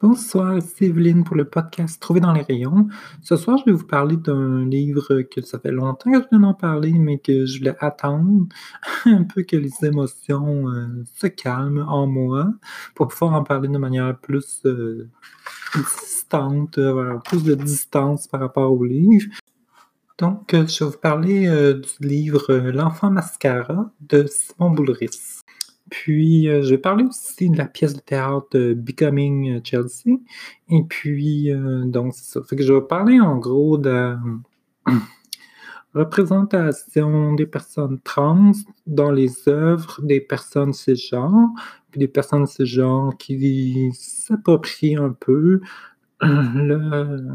Bonsoir, 0.00 0.60
c'est 0.60 0.92
pour 1.24 1.36
le 1.36 1.44
podcast 1.44 2.02
Trouver 2.02 2.20
dans 2.20 2.32
les 2.32 2.42
rayons. 2.42 2.88
Ce 3.22 3.36
soir, 3.36 3.58
je 3.58 3.64
vais 3.64 3.76
vous 3.76 3.86
parler 3.86 4.16
d'un 4.16 4.64
livre 4.64 5.22
que 5.22 5.40
ça 5.40 5.58
fait 5.60 5.70
longtemps 5.70 6.10
que 6.10 6.20
je 6.20 6.28
viens 6.30 6.40
d'en 6.40 6.52
parler, 6.52 6.92
mais 6.92 7.18
que 7.18 7.46
je 7.46 7.58
voulais 7.58 7.76
attendre 7.78 8.46
un 9.06 9.22
peu 9.22 9.44
que 9.44 9.56
les 9.56 9.72
émotions 9.82 10.68
euh, 10.68 11.04
se 11.14 11.28
calment 11.28 11.86
en 11.88 12.08
moi 12.08 12.52
pour 12.96 13.06
pouvoir 13.08 13.34
en 13.34 13.44
parler 13.44 13.68
de 13.68 13.78
manière 13.78 14.18
plus 14.18 14.60
euh, 14.66 15.08
distante, 15.76 16.76
avoir 16.76 17.22
plus 17.22 17.44
de 17.44 17.54
distance 17.54 18.26
par 18.26 18.40
rapport 18.40 18.72
au 18.72 18.84
livre. 18.84 19.28
Donc, 20.18 20.54
euh, 20.54 20.66
je 20.66 20.84
vais 20.84 20.90
vous 20.90 20.98
parler 20.98 21.46
du 21.74 22.06
livre 22.06 22.52
L'enfant 22.52 23.10
mascara 23.10 23.90
de 24.00 24.26
Simon 24.26 24.70
Boulris. 24.70 25.43
Puis, 25.94 26.48
euh, 26.48 26.60
je 26.62 26.70
vais 26.70 26.78
parler 26.78 27.04
aussi 27.04 27.48
de 27.48 27.56
la 27.56 27.66
pièce 27.66 27.94
de 27.94 28.00
théâtre 28.00 28.72
Becoming 28.74 29.60
Chelsea. 29.62 30.18
Et 30.68 30.82
puis, 30.82 31.52
euh, 31.52 31.84
donc, 31.84 32.14
c'est 32.16 32.24
ça. 32.24 32.42
Fait 32.42 32.56
que 32.56 32.64
je 32.64 32.72
vais 32.72 32.80
parler 32.80 33.20
en 33.20 33.38
gros 33.38 33.78
de 33.78 33.90
la 33.90 34.18
représentation 35.94 37.34
des 37.34 37.46
personnes 37.46 38.00
trans 38.00 38.50
dans 38.88 39.12
les 39.12 39.48
œuvres 39.48 40.02
des 40.02 40.20
personnes 40.20 40.72
cisgenres, 40.72 41.50
puis 41.92 42.00
des 42.00 42.08
personnes 42.08 42.48
cisgenres 42.48 43.16
qui 43.16 43.92
s'approprient 43.92 44.96
un 44.96 45.12
peu 45.12 45.60
le 46.20 47.28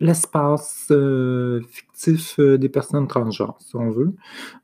l'espace 0.00 0.88
euh, 0.90 1.62
fictif 1.70 2.38
euh, 2.38 2.58
des 2.58 2.68
personnes 2.68 3.08
transgenres, 3.08 3.56
si 3.60 3.76
on 3.76 3.90
veut. 3.90 4.12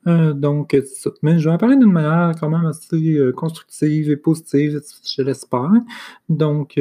Euh, 0.06 0.32
donc, 0.34 0.76
mais 1.22 1.38
je 1.38 1.48
vais 1.48 1.54
en 1.54 1.58
parler 1.58 1.76
d'une 1.76 1.92
manière 1.92 2.34
quand 2.38 2.50
même 2.50 2.66
assez 2.66 3.32
constructive 3.34 4.10
et 4.10 4.16
positive, 4.16 4.80
je 5.04 5.22
l'espère. 5.22 5.72
Donc, 6.28 6.78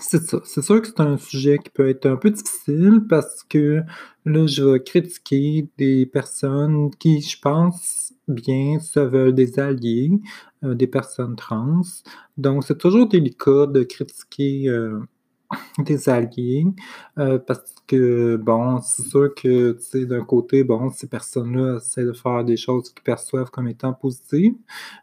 c'est 0.00 0.22
ça. 0.22 0.40
C'est 0.44 0.62
sûr 0.62 0.80
que 0.80 0.88
c'est 0.88 1.00
un 1.00 1.18
sujet 1.18 1.58
qui 1.58 1.70
peut 1.70 1.88
être 1.88 2.06
un 2.06 2.16
peu 2.16 2.30
difficile 2.30 3.02
parce 3.08 3.42
que 3.42 3.82
là, 4.24 4.46
je 4.46 4.64
vais 4.64 4.82
critiquer 4.82 5.68
des 5.76 6.06
personnes 6.06 6.90
qui, 6.98 7.20
je 7.20 7.38
pense, 7.40 8.12
bien, 8.28 8.78
se 8.80 9.00
veulent 9.00 9.34
des 9.34 9.58
alliés, 9.58 10.10
des 10.62 10.86
personnes 10.86 11.36
trans. 11.36 11.82
Donc, 12.36 12.64
c'est 12.64 12.78
toujours 12.78 13.08
délicat 13.08 13.66
de 13.66 13.82
critiquer 13.82 14.70
des 15.78 16.08
alliés, 16.08 16.66
euh, 17.18 17.38
parce 17.38 17.74
que, 17.86 18.36
bon, 18.36 18.80
c'est 18.82 19.02
sûr 19.02 19.34
que, 19.34 19.72
tu 19.72 19.82
sais, 19.82 20.06
d'un 20.06 20.22
côté, 20.24 20.62
bon, 20.62 20.90
ces 20.90 21.06
personnes-là 21.06 21.78
essaient 21.78 22.04
de 22.04 22.12
faire 22.12 22.44
des 22.44 22.56
choses 22.56 22.90
qu'ils 22.92 23.02
perçoivent 23.02 23.50
comme 23.50 23.68
étant 23.68 23.94
positives, 23.94 24.54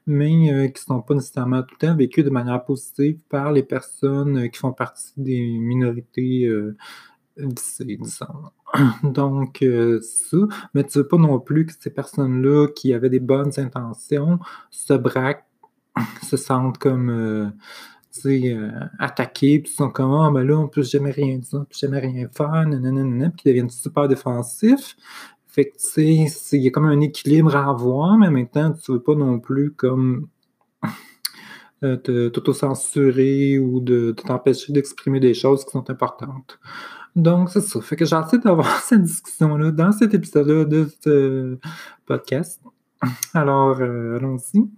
mais 0.05 0.53
euh, 0.53 0.67
qui 0.67 0.83
ne 0.83 0.95
sont 0.95 1.01
pas 1.01 1.15
nécessairement 1.15 1.63
tout 1.63 1.75
le 1.81 1.87
temps 1.87 1.95
vécues 1.95 2.23
de 2.23 2.29
manière 2.29 2.63
positive 2.63 3.17
par 3.29 3.51
les 3.51 3.63
personnes 3.63 4.37
euh, 4.37 4.47
qui 4.47 4.59
font 4.59 4.73
partie 4.73 5.13
des 5.17 5.47
minorités 5.57 6.49
disons. 7.37 8.25
Donc, 9.03 9.63
ça. 10.01 10.37
Mais 10.73 10.83
tu 10.83 10.99
veux 10.99 11.07
pas 11.07 11.17
non 11.17 11.39
plus 11.39 11.65
que 11.65 11.73
ces 11.77 11.89
personnes-là 11.89 12.67
qui 12.75 12.93
avaient 12.93 13.09
des 13.09 13.19
bonnes 13.19 13.51
intentions 13.57 14.39
se 14.69 14.93
braquent, 14.93 15.45
se 16.21 16.37
sentent 16.37 16.77
comme 16.77 17.51
euh, 18.25 18.71
attaquer, 18.99 19.59
puis 19.59 19.71
ils 19.71 19.75
sont 19.75 19.89
comme, 19.89 20.13
ah, 20.13 20.29
ben 20.31 20.43
là, 20.43 20.57
on 20.57 20.67
peut 20.67 20.83
jamais 20.83 21.11
rien 21.11 21.37
dire, 21.37 21.59
on 21.59 21.65
peut 21.65 21.75
jamais 21.77 21.99
rien 21.99 22.27
faire, 22.27 22.65
nanana, 22.67 23.29
puis 23.29 23.43
ils 23.45 23.49
deviennent 23.49 23.69
super 23.69 24.07
défensifs. 24.07 24.95
Fait 25.47 25.69
que, 25.69 25.77
tu 25.77 26.27
sais, 26.27 26.57
il 26.57 26.63
y 26.63 26.67
a 26.67 26.71
comme 26.71 26.85
un 26.85 26.99
équilibre 26.99 27.55
à 27.55 27.69
avoir, 27.69 28.17
mais 28.17 28.27
en 28.27 28.31
même 28.31 28.49
temps, 28.49 28.73
tu 28.73 28.91
veux 28.91 29.01
pas 29.01 29.15
non 29.15 29.39
plus 29.39 29.71
comme 29.71 30.27
euh, 31.83 31.95
t'auto-censurer 31.95 33.59
ou 33.59 33.79
de, 33.79 34.11
t'empêcher 34.11 34.73
d'exprimer 34.73 35.19
des 35.19 35.33
choses 35.33 35.63
qui 35.63 35.71
sont 35.71 35.89
importantes. 35.89 36.59
Donc, 37.15 37.49
c'est 37.51 37.61
ça. 37.61 37.79
Fait 37.79 37.95
que 37.95 38.13
hâte 38.13 38.35
d'avoir 38.43 38.79
cette 38.81 39.03
discussion-là 39.03 39.71
dans 39.71 39.91
cet 39.93 40.13
épisode-là 40.13 40.65
de 40.65 40.89
ce 41.01 41.57
podcast. 42.05 42.61
Alors, 43.33 43.79
euh, 43.79 44.17
allons-y. 44.17 44.69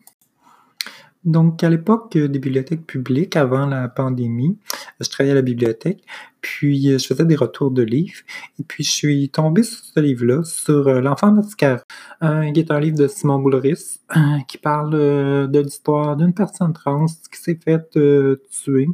Donc, 1.27 1.61
à 1.61 1.69
l'époque 1.69 2.17
des 2.17 2.39
bibliothèques 2.39 2.87
publiques, 2.87 3.35
avant 3.35 3.65
la 3.65 3.89
pandémie, 3.89 4.57
je 5.01 5.09
travaillais 5.09 5.33
à 5.33 5.35
la 5.35 5.41
bibliothèque, 5.41 6.01
puis 6.39 6.89
euh, 6.89 6.97
je 6.97 7.05
faisais 7.05 7.25
des 7.25 7.35
retours 7.35 7.69
de 7.69 7.81
livres, 7.83 8.21
et 8.61 8.63
puis 8.63 8.85
je 8.85 8.91
suis 8.91 9.29
tombé 9.29 9.63
sur 9.63 9.83
ce 9.83 9.99
livre-là, 9.99 10.45
sur 10.45 10.87
euh, 10.87 11.01
L'enfant 11.01 11.33
mascara, 11.33 11.83
qui 12.21 12.59
est 12.61 12.71
un 12.71 12.79
livre 12.79 12.97
de 12.97 13.09
Simon 13.09 13.39
Boulris, 13.39 13.99
qui 14.47 14.57
parle 14.57 14.95
euh, 14.95 15.47
de 15.47 15.59
l'histoire 15.59 16.15
d'une 16.15 16.33
personne 16.33 16.71
trans 16.71 17.07
qui 17.07 17.41
s'est 17.41 17.59
faite 17.61 17.99
tuer. 18.49 18.87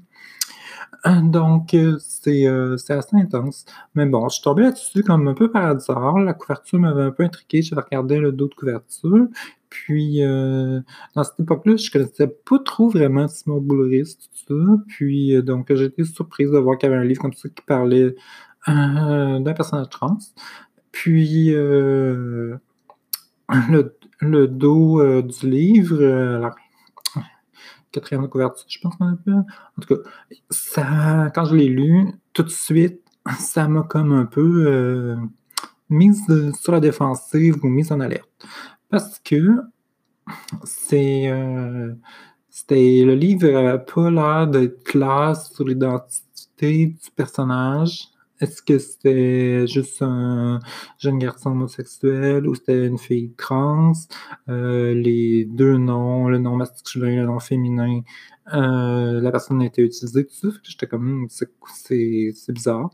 Donc, 1.24 1.75
c'est 2.00 2.47
assez 2.47 3.16
intense. 3.16 3.66
Mais 3.96 4.06
bon, 4.06 4.30
je 4.30 4.36
suis 4.36 4.44
tombé 4.44 4.64
là-dessus 4.64 5.03
comme 5.03 5.28
un 5.28 5.34
peu 5.34 5.52
par 5.52 5.66
hasard. 5.66 6.19
La 6.19 6.34
couverture 6.34 6.80
m'avait 6.80 7.03
un 7.03 7.12
peu 7.12 7.24
intrigué. 7.24 7.62
J'avais 7.62 7.81
regardé 7.81 8.19
le 8.19 8.31
dos 8.31 8.47
de 8.47 8.53
couverture. 8.53 9.28
Puis, 9.74 10.24
euh, 10.24 10.80
dans 11.16 11.24
cette 11.24 11.40
époque-là, 11.40 11.75
je 11.78 11.90
connaissais 11.90 12.28
pas 12.28 12.59
trop 12.59 12.90
vraiment 12.90 13.28
Simon 13.28 13.59
Boulris, 13.59 14.18
tout 14.18 14.30
ça. 14.47 14.84
Puis, 14.88 15.36
euh, 15.36 15.41
donc, 15.41 15.72
été 15.72 16.03
surprise 16.06 16.52
de 16.52 16.59
voir 16.59 16.78
qu'il 16.78 16.90
y 16.90 16.94
avait 16.94 17.02
un 17.02 17.06
livre 17.06 17.22
comme 17.22 17.34
ça 17.34 17.50
qui 17.50 17.64
parlait 17.66 18.16
euh, 18.70 19.40
d'un 19.40 19.53
personnage 19.53 19.90
trans. 19.90 20.20
Puis, 20.91 21.50
le, 21.50 22.59
dos 24.22 25.22
du 25.24 25.50
livre, 25.50 26.53
quatrième 27.94 28.28
couverture, 28.28 28.66
je 28.68 28.80
pense 28.80 28.96
qu'on 28.96 29.14
appelle. 29.14 29.34
En 29.78 29.81
tout 29.81 29.96
cas, 29.96 30.02
ça, 30.50 31.31
quand 31.34 31.46
je 31.46 31.56
l'ai 31.56 31.70
lu, 31.70 32.08
tout 32.34 32.44
de 32.44 32.50
suite, 32.50 33.02
ça 33.40 33.68
m'a 33.68 33.84
comme 33.84 34.12
un 34.12 34.26
peu 34.26 35.16
mise 35.90 36.26
sur 36.59 36.72
la 36.74 36.80
défensive 36.80 37.64
ou 37.64 37.68
mise 37.68 37.92
en 37.92 38.00
alerte. 38.00 38.30
Parce 38.90 39.20
que 39.20 39.62
c'est. 40.64 41.30
Euh, 41.30 41.94
c'était 42.50 43.03
le 43.03 43.16
livre 43.16 43.50
n'a 43.50 43.80
pas 43.80 44.12
l'air 44.12 44.48
d'être 44.48 44.84
clair 44.84 45.36
sur 45.36 45.66
l'identité 45.66 46.88
du 46.88 47.12
personnage. 47.16 48.09
Est-ce 48.40 48.62
que 48.62 48.80
c'était 48.80 49.68
juste 49.68 50.02
un 50.02 50.60
jeune 50.98 51.20
garçon 51.20 51.52
homosexuel 51.52 52.48
ou 52.48 52.56
c'était 52.56 52.88
une 52.88 52.98
fille 52.98 53.32
trans? 53.38 53.94
Euh, 54.50 54.94
les 54.94 55.46
deux 55.46 55.78
noms, 55.78 56.28
le 56.28 56.40
nom 56.40 56.56
masculin 56.56 57.10
et 57.10 57.16
le 57.18 57.26
nom 57.26 57.40
féminin, 57.40 58.02
euh, 58.54 59.22
la 59.22 59.32
personne 59.32 59.62
a 59.62 59.66
été 59.66 59.84
utilisée, 59.84 60.26
tout 60.26 60.34
ça. 60.34 60.48
J'étais 60.64 60.88
comme, 60.88 61.28
c'est 61.30 62.34
bizarre. 62.50 62.90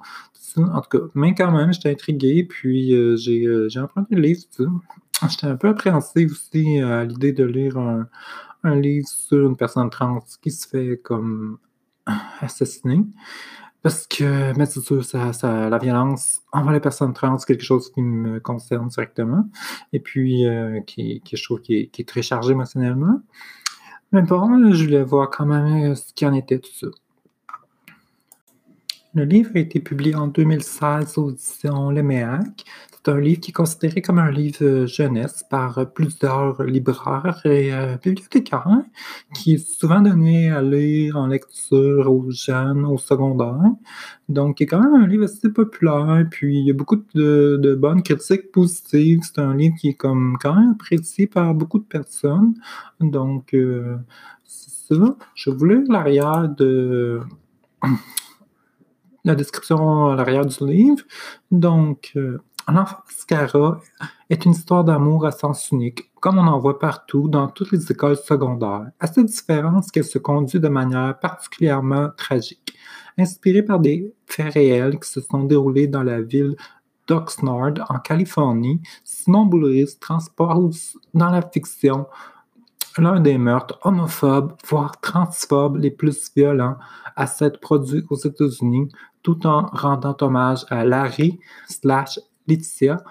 En 0.58 0.82
tout 0.82 0.98
cas, 0.98 1.06
mais 1.16 1.34
quand 1.36 1.52
même, 1.52 1.74
j'étais 1.74 1.92
intrigué, 1.92 2.44
puis 2.44 3.18
j'ai 3.18 3.80
emprunté 3.80 4.16
le 4.16 4.22
livre, 4.22 4.42
tout 4.56 4.64
ça. 4.66 5.28
J'étais 5.30 5.48
un 5.48 5.58
peu 5.58 5.70
appréhensif 5.70 6.32
aussi 6.32 6.80
à 6.80 7.04
l'idée 7.04 7.34
de 7.34 7.44
lire 7.44 7.78
un, 7.78 8.76
livre 8.76 9.08
sur 9.08 9.48
une 9.48 9.58
personne 9.58 9.90
trans 9.90 10.20
qui 10.42 10.52
se 10.52 10.68
fait 10.68 11.00
comme 11.04 11.58
assassiner. 12.42 13.02
Parce 13.82 14.08
que, 14.08 14.54
mais 14.58 14.66
c'est 14.66 14.82
sûr, 14.82 15.04
ça, 15.06 15.70
la 15.70 15.78
violence 15.78 16.42
envers 16.52 16.74
les 16.74 16.82
personnes 16.82 17.14
trans, 17.14 17.38
c'est 17.38 17.46
quelque 17.46 17.64
chose 17.64 17.92
qui 17.92 18.02
me 18.02 18.40
concerne 18.40 18.90
directement. 18.90 19.46
Et 19.94 20.00
puis, 20.00 20.46
euh, 20.46 20.82
qui, 20.82 21.22
qui, 21.22 21.38
je 21.38 21.44
trouve 21.44 21.62
qui 21.62 21.90
est, 21.98 22.08
très 22.08 22.22
chargé 22.22 22.52
émotionnellement. 22.52 23.22
Mais 24.12 24.22
bon, 24.22 24.74
je 24.74 24.84
voulais 24.84 25.04
voir 25.04 25.30
quand 25.30 25.46
même 25.46 25.96
ce 25.96 26.14
qu'il 26.14 26.28
en 26.28 26.34
était, 26.34 26.60
tout 26.60 26.74
ça. 26.74 26.88
Le 29.16 29.24
livre 29.24 29.52
a 29.56 29.60
été 29.60 29.80
publié 29.80 30.14
en 30.14 30.28
2016 30.28 31.18
aux 31.18 31.32
éditions 31.32 31.90
Leméac. 31.90 32.66
C'est 33.06 33.12
un 33.12 33.20
livre 33.20 33.40
qui 33.40 33.52
est 33.52 33.54
considéré 33.54 34.02
comme 34.02 34.20
un 34.20 34.30
livre 34.30 34.58
euh, 34.62 34.86
jeunesse 34.86 35.46
par 35.50 35.78
euh, 35.78 35.86
plusieurs 35.86 36.62
libraires 36.64 37.40
et 37.46 37.74
euh, 37.74 37.96
bibliothécaires, 37.96 38.68
hein, 38.68 38.86
qui 39.34 39.54
est 39.54 39.80
souvent 39.80 40.02
donné 40.02 40.52
à 40.52 40.62
lire 40.62 41.16
en 41.16 41.28
lecture 41.28 42.12
aux 42.12 42.30
jeunes, 42.30 42.84
au 42.84 42.98
secondaire. 42.98 43.72
Donc, 44.28 44.60
il 44.60 44.64
est 44.64 44.68
quand 44.68 44.82
même 44.82 45.02
un 45.02 45.08
livre 45.08 45.24
assez 45.24 45.50
populaire, 45.50 46.26
puis 46.30 46.60
il 46.60 46.66
y 46.66 46.72
a 46.72 46.74
beaucoup 46.74 47.02
de, 47.16 47.78
bonnes 47.80 48.04
critiques 48.04 48.52
positives. 48.52 49.22
C'est 49.24 49.40
un 49.40 49.56
livre 49.56 49.76
qui 49.80 49.90
est 49.90 49.94
comme 49.94 50.38
quand 50.42 50.56
même 50.56 50.72
apprécié 50.72 51.26
par 51.26 51.54
beaucoup 51.54 51.80
de 51.80 51.86
personnes. 51.86 52.54
Donc, 53.00 53.56
c'est 54.44 54.96
ça. 54.96 55.16
Je 55.36 55.50
voulais 55.52 55.82
l'arrière 55.88 56.50
de 56.50 57.22
la 59.24 59.36
description 59.36 60.08
à 60.08 60.16
l'arrière 60.16 60.46
du 60.46 60.66
livre. 60.66 61.04
Donc, 61.50 62.14
L'enfant 62.72 62.98
mascara 63.08 63.80
est 64.30 64.46
une 64.46 64.52
histoire 64.52 64.84
d'amour 64.84 65.26
à 65.26 65.32
sens 65.32 65.72
unique, 65.72 66.12
comme 66.20 66.38
on 66.38 66.46
en 66.46 66.60
voit 66.60 66.78
partout 66.78 67.28
dans 67.28 67.48
toutes 67.48 67.72
les 67.72 67.92
écoles 67.92 68.18
secondaires, 68.18 68.92
à 69.00 69.08
cette 69.08 69.26
différence 69.26 69.90
qu'elle 69.90 70.04
se 70.04 70.20
conduit 70.20 70.60
de 70.60 70.68
manière 70.68 71.18
particulièrement 71.20 72.10
tragique. 72.16 72.74
Inspirée 73.18 73.64
par 73.64 73.80
des 73.80 74.14
faits 74.28 74.54
réels 74.54 75.00
qui 75.00 75.10
se 75.10 75.22
sont 75.22 75.44
déroulés 75.44 75.88
dans 75.88 76.04
la 76.04 76.22
ville 76.22 76.56
d'Oxnard, 77.08 77.74
en 77.90 77.98
Californie, 78.00 78.82
Simon 79.04 79.46
Boulris 79.46 79.98
transpose 80.00 80.96
dans 81.16 81.32
la 81.32 81.42
fiction 81.42 82.06
l'un 82.98 83.20
des 83.20 83.38
meurtres 83.38 83.80
homophobes, 83.84 84.54
voire 84.68 85.00
transphobes 85.02 85.78
les 85.78 85.92
plus 85.92 86.32
violents 86.36 86.78
à 87.16 87.26
s'être 87.26 87.60
produit 87.60 88.04
aux 88.10 88.18
États-Unis, 88.18 88.90
tout 89.24 89.46
en 89.48 89.66
rendant 89.68 90.16
hommage 90.22 90.66
à 90.70 90.86
Larry 90.86 91.40
slash 91.68 92.20
Laetitia, 92.50 93.04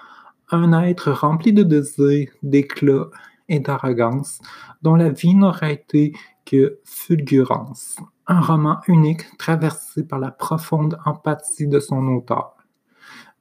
un 0.51 0.73
être 0.83 1.11
rempli 1.11 1.53
de 1.53 1.63
désirs, 1.63 2.31
d'éclat 2.43 3.07
et 3.47 3.59
d'arrogance, 3.59 4.39
dont 4.81 4.95
la 4.95 5.09
vie 5.09 5.35
n'aurait 5.35 5.73
été 5.73 6.13
que 6.45 6.79
fulgurance. 6.83 7.97
Un 8.27 8.41
roman 8.41 8.79
unique 8.87 9.37
traversé 9.37 10.03
par 10.03 10.19
la 10.19 10.31
profonde 10.31 10.97
empathie 11.05 11.67
de 11.67 11.79
son 11.79 12.07
auteur. 12.07 12.55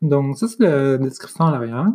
Donc, 0.00 0.38
ça, 0.38 0.48
c'est 0.48 0.60
la 0.62 0.98
description 0.98 1.46
à 1.46 1.50
l'arrière. 1.50 1.86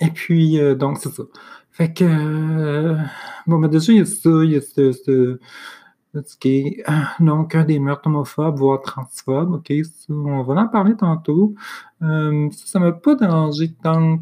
Et 0.00 0.10
puis, 0.10 0.60
euh, 0.60 0.74
donc, 0.74 0.98
c'est 0.98 1.12
ça. 1.12 1.22
Fait 1.70 1.92
que, 1.92 2.04
euh, 2.04 2.96
bon, 3.46 3.58
ben 3.58 3.68
déjà, 3.68 3.92
il 3.92 3.98
y 3.98 4.02
a 4.02 4.06
ça, 4.06 4.30
il 4.44 4.50
y 4.52 4.56
a 4.56 4.60
ce, 4.60 5.38
donc, 7.20 7.54
un 7.54 7.64
des 7.64 7.78
meurtres 7.78 8.08
homophobes, 8.08 8.58
voire 8.58 8.80
transphobes, 8.80 9.52
ok, 9.54 9.72
on 10.08 10.42
va 10.42 10.62
en 10.62 10.68
parler 10.68 10.96
tantôt. 10.96 11.54
Euh, 12.02 12.48
ça 12.50 12.78
m'a 12.78 12.92
pas 12.92 13.14
dérangé 13.14 13.72
tant 13.82 14.18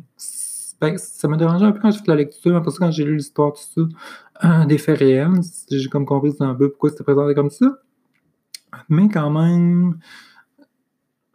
ben, 0.80 0.96
ça 0.96 1.26
m'a 1.26 1.36
dérangé 1.36 1.64
un 1.64 1.72
peu 1.72 1.80
quand 1.80 1.90
j'ai 1.90 1.98
fait 1.98 2.08
la 2.08 2.14
lecture, 2.14 2.62
parce 2.62 2.78
que 2.78 2.84
quand 2.84 2.90
j'ai 2.92 3.04
lu 3.04 3.16
l'histoire, 3.16 3.52
tout 3.52 3.88
ça, 4.40 4.64
des 4.66 4.78
faits 4.78 4.98
réels, 4.98 5.40
j'ai 5.70 5.88
comme 5.88 6.06
compris 6.06 6.34
un 6.40 6.54
peu 6.54 6.70
pourquoi 6.70 6.90
c'était 6.90 7.04
présenté 7.04 7.34
comme 7.34 7.50
ça. 7.50 7.66
Mais 8.88 9.08
quand 9.08 9.30
même, 9.30 9.98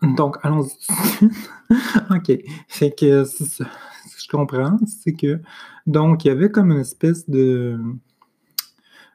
donc, 0.02 0.38
allons-y. 0.44 1.26
OK. 2.16 2.32
Fait 2.68 2.92
que 2.92 3.26
ce 3.26 3.64
que 3.64 3.70
je 4.18 4.28
comprends, 4.30 4.78
c'est 4.86 5.14
que 5.14 5.40
donc 5.88 6.24
il 6.24 6.30
y 6.30 6.32
avait 6.32 6.50
comme 6.50 6.72
une 6.72 6.80
espèce 6.80 7.30
de 7.30 7.80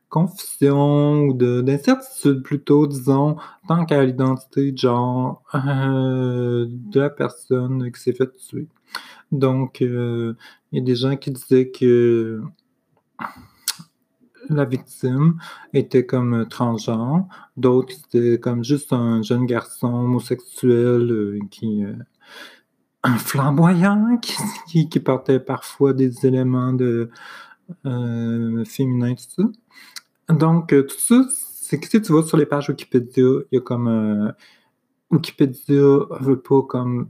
confusion 0.08 1.26
ou 1.26 1.32
d'incertitude 1.34 2.43
plutôt, 2.43 2.87
disons, 2.87 3.37
tant 3.66 3.84
qu'à 3.84 4.05
l'identité 4.05 4.72
de 4.72 4.78
genre 4.78 5.43
euh, 5.55 6.66
de 6.69 7.00
la 7.00 7.10
personne 7.10 7.90
qui 7.93 8.00
s'est 8.00 8.12
fait 8.12 8.34
tuer. 8.37 8.66
Donc, 9.32 9.82
euh, 9.82 10.34
il 10.72 10.78
y 10.78 10.82
a 10.82 10.84
des 10.84 10.96
gens 10.96 11.16
qui 11.16 11.31
disaient 11.31 11.70
que 11.70 12.43
la 14.49 14.64
victime 14.64 15.37
était 15.75 16.06
comme 16.06 16.49
transgenre, 16.49 17.26
d'autres 17.56 17.93
c'était 17.93 18.40
comme 18.40 18.64
juste 18.64 18.93
un 18.94 19.20
jeune 19.22 19.44
garçon 19.44 19.88
homosexuel 19.88 21.11
euh, 21.11 21.38
qui 21.50 21.84
un 23.02 23.16
flamboyant 23.16 24.19
qui, 24.66 24.88
qui, 24.88 25.00
portait 25.00 25.40
parfois 25.40 25.93
des 25.93 26.26
éléments 26.26 26.72
de 26.72 27.11
euh, 27.87 28.64
féminin 28.64 29.14
tout 29.14 29.22
ça. 29.28 29.43
Donc 30.28 30.69
tout 30.69 30.98
ça, 30.98 31.25
c'est 31.30 31.80
que 31.80 31.88
si 31.88 32.00
tu 32.02 32.12
vas 32.12 32.22
sur 32.22 32.36
les 32.36 32.46
pages 32.46 32.69
Wikipédia, 32.69 33.25
il 33.50 33.56
y 33.56 33.56
a 33.56 33.60
comme 33.60 34.34
Wikipédia 35.10 35.82
veut 36.20 36.40
pas 36.40 36.62
comme 36.62 37.08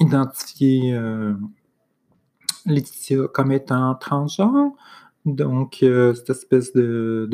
identifier 0.00 0.96
Laetitia 2.66 3.28
comme 3.28 3.52
étant 3.52 3.94
transgenre. 3.96 4.72
Donc, 5.24 5.82
euh, 5.82 6.14
cette 6.14 6.30
espèce 6.30 6.72
de, 6.72 7.28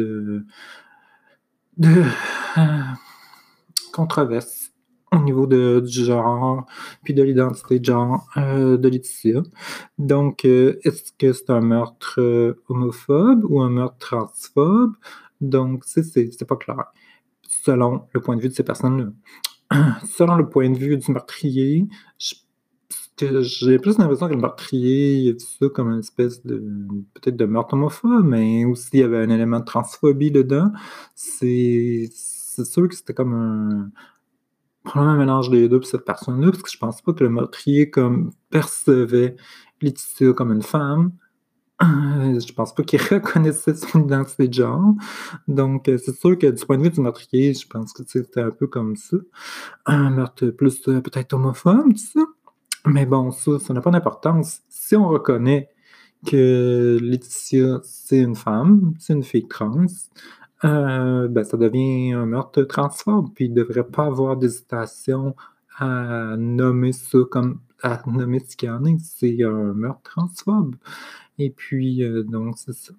de, 1.78 2.04
euh, 2.58 2.82
controverse 3.92 4.72
au 5.12 5.18
niveau 5.18 5.46
de, 5.46 5.80
du 5.80 6.04
genre, 6.04 6.66
puis 7.02 7.14
de 7.14 7.22
l'identité 7.22 7.78
de 7.78 7.84
genre 7.84 8.28
euh, 8.36 8.76
de 8.76 8.88
Laetitia. 8.88 9.42
Donc, 9.98 10.44
est-ce 10.44 11.12
que 11.18 11.32
c'est 11.32 11.50
un 11.50 11.60
meurtre 11.60 12.56
homophobe 12.68 13.44
ou 13.48 13.60
un 13.60 13.70
meurtre 13.70 13.98
transphobe? 13.98 14.94
Donc, 15.40 15.84
c'est 15.84 16.44
pas 16.46 16.56
clair, 16.56 16.92
selon 17.48 18.02
le 18.12 18.20
point 18.20 18.36
de 18.36 18.42
vue 18.42 18.48
de 18.48 18.54
ces 18.54 18.64
personnes-là. 18.64 19.10
Selon 20.16 20.36
le 20.36 20.48
point 20.48 20.70
de 20.70 20.78
vue 20.78 20.96
du 20.96 21.12
meurtrier, 21.12 21.86
j'ai 23.18 23.78
plus 23.78 23.98
l'impression 23.98 24.28
que 24.28 24.34
le 24.34 24.40
meurtrier, 24.40 25.16
il 25.16 25.40
ça 25.40 25.68
comme 25.68 25.90
une 25.90 26.00
espèce 26.00 26.44
de 26.46 26.58
peut-être 27.14 27.36
de 27.36 27.44
meurtre 27.44 27.74
homophobe, 27.74 28.24
mais 28.24 28.64
aussi 28.64 28.90
il 28.94 29.00
y 29.00 29.02
avait 29.02 29.18
un 29.18 29.30
élément 29.30 29.60
de 29.60 29.64
transphobie 29.64 30.30
dedans. 30.30 30.70
C'est 31.14 32.08
sûr 32.10 32.88
que 32.88 32.94
c'était 32.94 33.14
comme 33.14 33.34
un 33.34 33.90
probablement 34.88 35.14
un 35.14 35.18
mélange 35.18 35.50
des 35.50 35.68
deux 35.68 35.80
pour 35.80 35.88
cette 35.88 36.04
personne-là, 36.04 36.50
parce 36.50 36.62
que 36.62 36.70
je 36.70 36.78
pense 36.78 37.02
pas 37.02 37.12
que 37.12 37.22
le 37.22 37.30
meurtrier 37.30 37.90
comme 37.90 38.30
percevait 38.50 39.36
Laetitia 39.82 40.32
comme 40.32 40.52
une 40.52 40.62
femme. 40.62 41.12
Je 41.80 42.52
pense 42.52 42.74
pas 42.74 42.82
qu'il 42.82 43.00
reconnaissait 43.10 43.74
son 43.74 44.04
identité 44.04 44.48
de 44.48 44.54
genre. 44.54 44.94
Donc, 45.46 45.82
c'est 45.86 46.16
sûr 46.16 46.36
que 46.36 46.48
du 46.48 46.66
point 46.66 46.78
de 46.78 46.82
vue 46.82 46.90
du 46.90 47.00
meurtrier, 47.00 47.54
je 47.54 47.66
pense 47.68 47.92
que 47.92 48.02
c'était 48.06 48.40
un 48.40 48.50
peu 48.50 48.66
comme 48.66 48.96
ça. 48.96 49.16
Un 49.86 50.10
meurtre 50.10 50.46
plus 50.48 50.88
euh, 50.88 51.00
peut-être 51.00 51.34
homophobe, 51.34 51.92
tout 51.92 51.98
ça. 51.98 52.20
Mais 52.86 53.06
bon, 53.06 53.30
ça, 53.30 53.58
ça 53.60 53.74
n'a 53.74 53.80
pas 53.80 53.90
d'importance. 53.90 54.60
Si 54.68 54.96
on 54.96 55.08
reconnaît 55.08 55.68
que 56.26 56.98
Laetitia, 57.00 57.80
c'est 57.84 58.18
une 58.18 58.34
femme, 58.34 58.94
c'est 58.98 59.12
une 59.12 59.22
fille 59.22 59.46
trans, 59.46 59.86
euh, 60.64 61.28
ben, 61.28 61.44
ça 61.44 61.56
devient 61.56 62.12
un 62.12 62.26
meurtre 62.26 62.62
transphobe, 62.62 63.32
puis 63.34 63.46
il 63.46 63.52
ne 63.52 63.62
devrait 63.62 63.86
pas 63.86 64.06
avoir 64.06 64.36
d'hésitation 64.36 65.34
à 65.78 66.36
nommer 66.36 66.92
ça 66.92 67.18
comme 67.30 67.60
à 67.82 68.02
nommer 68.06 68.40
ce 68.40 68.56
qu'il 68.56 68.68
y 68.68 68.72
en 68.72 68.84
est, 68.84 68.98
c'est 68.98 69.42
un 69.44 69.72
meurtre 69.72 70.02
transphobe. 70.02 70.74
Et 71.38 71.50
puis, 71.50 72.02
euh, 72.02 72.24
donc, 72.24 72.58
c'est 72.58 72.72
ça. 72.72 72.92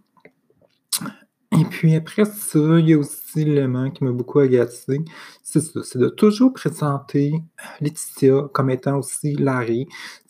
Et 1.60 1.66
puis 1.66 1.96
après 1.96 2.26
ça, 2.26 2.60
il 2.80 2.90
y 2.90 2.94
a 2.94 2.98
aussi 2.98 3.44
l'élément 3.44 3.90
qui 3.90 4.04
m'a 4.04 4.12
beaucoup 4.12 4.40
agacé. 4.40 5.02
C'est 5.44 5.60
ça, 5.60 5.82
c'est 5.84 5.98
de 5.98 6.08
toujours 6.08 6.54
présenter 6.54 7.34
Laetitia 7.82 8.50
comme 8.54 8.70
étant 8.70 9.00
aussi 9.00 9.36
Larry. 9.36 9.88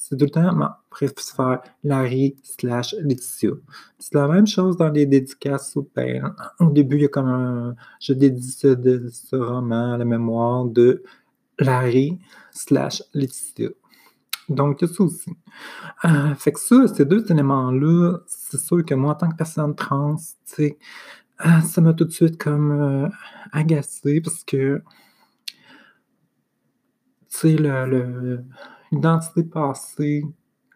C'est 0.10 0.18
tout 0.18 0.26
le 0.26 0.32
temps, 0.32 0.58
préfère 0.90 1.62
Larry 1.84 2.36
slash 2.42 2.96
Laetitia. 3.00 3.52
C'est 4.00 4.16
la 4.16 4.28
même 4.28 4.48
chose 4.48 4.76
dans 4.76 4.90
les 4.90 5.06
dédicaces 5.06 5.78
au 5.78 5.84
père. 5.84 6.34
Au 6.60 6.72
début, 6.72 6.96
il 6.96 7.02
y 7.04 7.06
a 7.06 7.10
comme 7.10 7.28
un. 7.28 7.76
Je 8.02 8.14
dédie 8.14 8.52
ce, 8.52 8.70
de, 8.70 9.08
ce 9.10 9.36
roman 9.36 9.94
à 9.94 9.98
la 10.00 10.06
mémoire 10.06 10.66
de 10.66 11.04
Larry 11.60 12.18
slash 12.52 13.04
Laetitia. 13.14 13.70
Donc, 14.50 14.82
il 14.82 14.88
y 14.88 14.90
a 14.90 14.94
ça 14.96 15.04
aussi. 15.04 15.30
Euh, 16.06 16.34
fait 16.34 16.54
que 16.54 16.60
ça, 16.60 16.88
ces 16.88 17.06
deux 17.06 17.32
éléments-là, 17.32 18.18
c'est 18.26 18.60
sûr 18.60 18.84
que 18.84 18.96
moi, 18.96 19.12
en 19.12 19.16
tant 19.16 19.30
que 19.30 19.36
personne 19.36 19.76
trans, 19.76 20.16
tu 20.16 20.24
sais, 20.46 20.80
ah, 21.38 21.62
ça 21.62 21.82
m'a 21.82 21.94
tout 21.94 22.06
de 22.06 22.12
suite 22.12 22.42
comme 22.42 22.72
euh, 22.72 23.10
agacé 23.52 24.22
parce 24.22 24.44
que, 24.44 24.82
tu 27.30 27.38
sais, 27.38 27.58
l'identité 28.92 29.44
passée, 29.44 30.24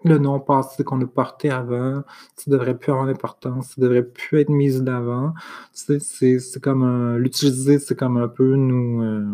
le 0.04 0.18
nom 0.18 0.40
passé 0.40 0.84
qu'on 0.84 1.02
a 1.02 1.08
porté 1.08 1.50
avant, 1.50 2.04
ça 2.36 2.52
devrait 2.52 2.78
plus 2.78 2.92
avoir 2.92 3.08
d'importance, 3.08 3.70
ça 3.70 3.82
devrait 3.82 4.04
plus 4.04 4.42
être 4.42 4.50
mis 4.50 4.82
d'avant. 4.82 5.34
Tu 5.74 6.00
sais, 6.00 6.40
c'est 6.40 6.62
comme 6.62 7.18
l'utiliser, 7.18 7.80
c'est 7.80 7.96
comme 7.98 8.18
un 8.18 8.28
peu 8.28 8.56
nous. 8.56 9.02
Euh, 9.02 9.26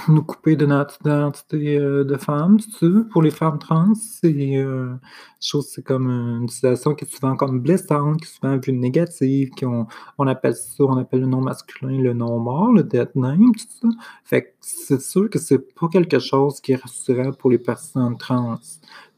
nous 0.08 0.22
couper 0.22 0.56
de 0.56 0.66
notre 0.66 0.98
identité 1.00 1.78
euh, 1.78 2.04
de 2.04 2.16
femme, 2.16 2.58
tu 2.58 2.70
sais, 2.70 3.08
pour 3.10 3.22
les 3.22 3.30
femmes 3.30 3.58
trans, 3.58 3.94
c'est 3.94 4.56
euh, 4.56 4.94
chose, 5.40 5.68
c'est 5.68 5.82
comme 5.82 6.08
une 6.08 6.48
situation 6.48 6.94
qui 6.94 7.04
est 7.04 7.08
souvent 7.08 7.36
comme 7.36 7.60
blessante, 7.60 8.20
qui 8.20 8.24
est 8.24 8.34
souvent 8.34 8.58
vue 8.58 8.72
négative, 8.72 9.50
qu'on 9.58 9.86
on 10.18 10.26
appelle 10.26 10.54
ça, 10.54 10.84
on 10.84 10.96
appelle 10.96 11.20
le 11.20 11.26
nom 11.26 11.40
masculin 11.40 12.00
le 12.00 12.12
nom 12.12 12.38
mort, 12.38 12.72
le 12.72 12.82
dead 12.82 13.10
name, 13.14 13.52
tout 13.54 13.66
ça. 13.80 13.88
Fait 14.24 14.42
que 14.42 14.48
c'est 14.60 15.00
sûr 15.00 15.28
que 15.30 15.38
c'est 15.38 15.74
pas 15.74 15.88
quelque 15.88 16.18
chose 16.18 16.60
qui 16.60 16.72
est 16.72 16.76
rassurant 16.76 17.32
pour 17.32 17.50
les 17.50 17.58
personnes 17.58 18.16
trans. 18.18 18.58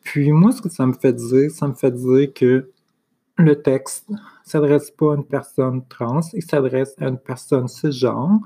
Puis 0.03 0.33
moi, 0.33 0.53
ce 0.53 0.63
que 0.63 0.69
ça 0.69 0.87
me 0.87 0.93
fait 0.95 1.13
dire, 1.13 1.51
ça 1.51 1.69
me 1.69 1.75
fait 1.75 1.93
dire 1.93 2.33
que 2.35 2.71
le 3.39 3.63
texte 3.63 4.11
s'adresse 4.45 4.91
pas 4.91 5.13
à 5.13 5.17
une 5.17 5.27
personne 5.27 5.87
trans, 5.89 6.21
il 6.35 6.43
s'adresse 6.43 6.95
à 7.01 7.09
une 7.09 7.19
personne 7.19 7.69
cisgenre, 7.69 8.41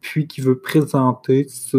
puis 0.00 0.26
qui 0.26 0.40
veut 0.40 0.58
présenter 0.58 1.46
ça 1.48 1.78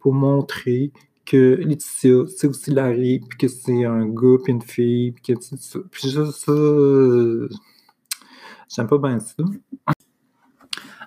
pour 0.00 0.14
montrer 0.14 0.92
que 1.26 1.56
Laetitia, 1.56 2.24
c'est 2.34 2.46
aussi 2.46 2.70
Larry, 2.70 3.20
puis 3.20 3.38
que 3.38 3.48
c'est 3.48 3.84
un 3.84 4.06
gars, 4.06 4.36
puis 4.42 4.52
une 4.52 4.62
fille, 4.62 5.12
puis 5.12 5.34
que 5.34 5.42
ça. 5.42 5.78
Puis 5.90 6.10
ça, 6.10 6.32
ça 6.32 6.52
j'aime 8.68 8.86
pas 8.86 8.98
bien 8.98 9.18
ça. 9.20 9.42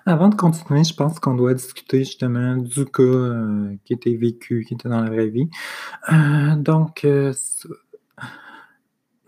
Avant 0.04 0.28
de 0.28 0.34
continuer, 0.34 0.82
je 0.82 0.94
pense 0.94 1.20
qu'on 1.20 1.34
doit 1.34 1.54
discuter 1.54 1.98
justement 2.00 2.56
du 2.56 2.84
cas 2.86 3.02
euh, 3.02 3.76
qui 3.84 3.92
était 3.92 4.14
vécu, 4.14 4.64
qui 4.66 4.74
était 4.74 4.88
dans 4.88 5.00
la 5.00 5.10
vraie 5.10 5.28
vie. 5.28 5.48
Euh, 6.12 6.56
donc, 6.56 7.04
euh, 7.04 7.32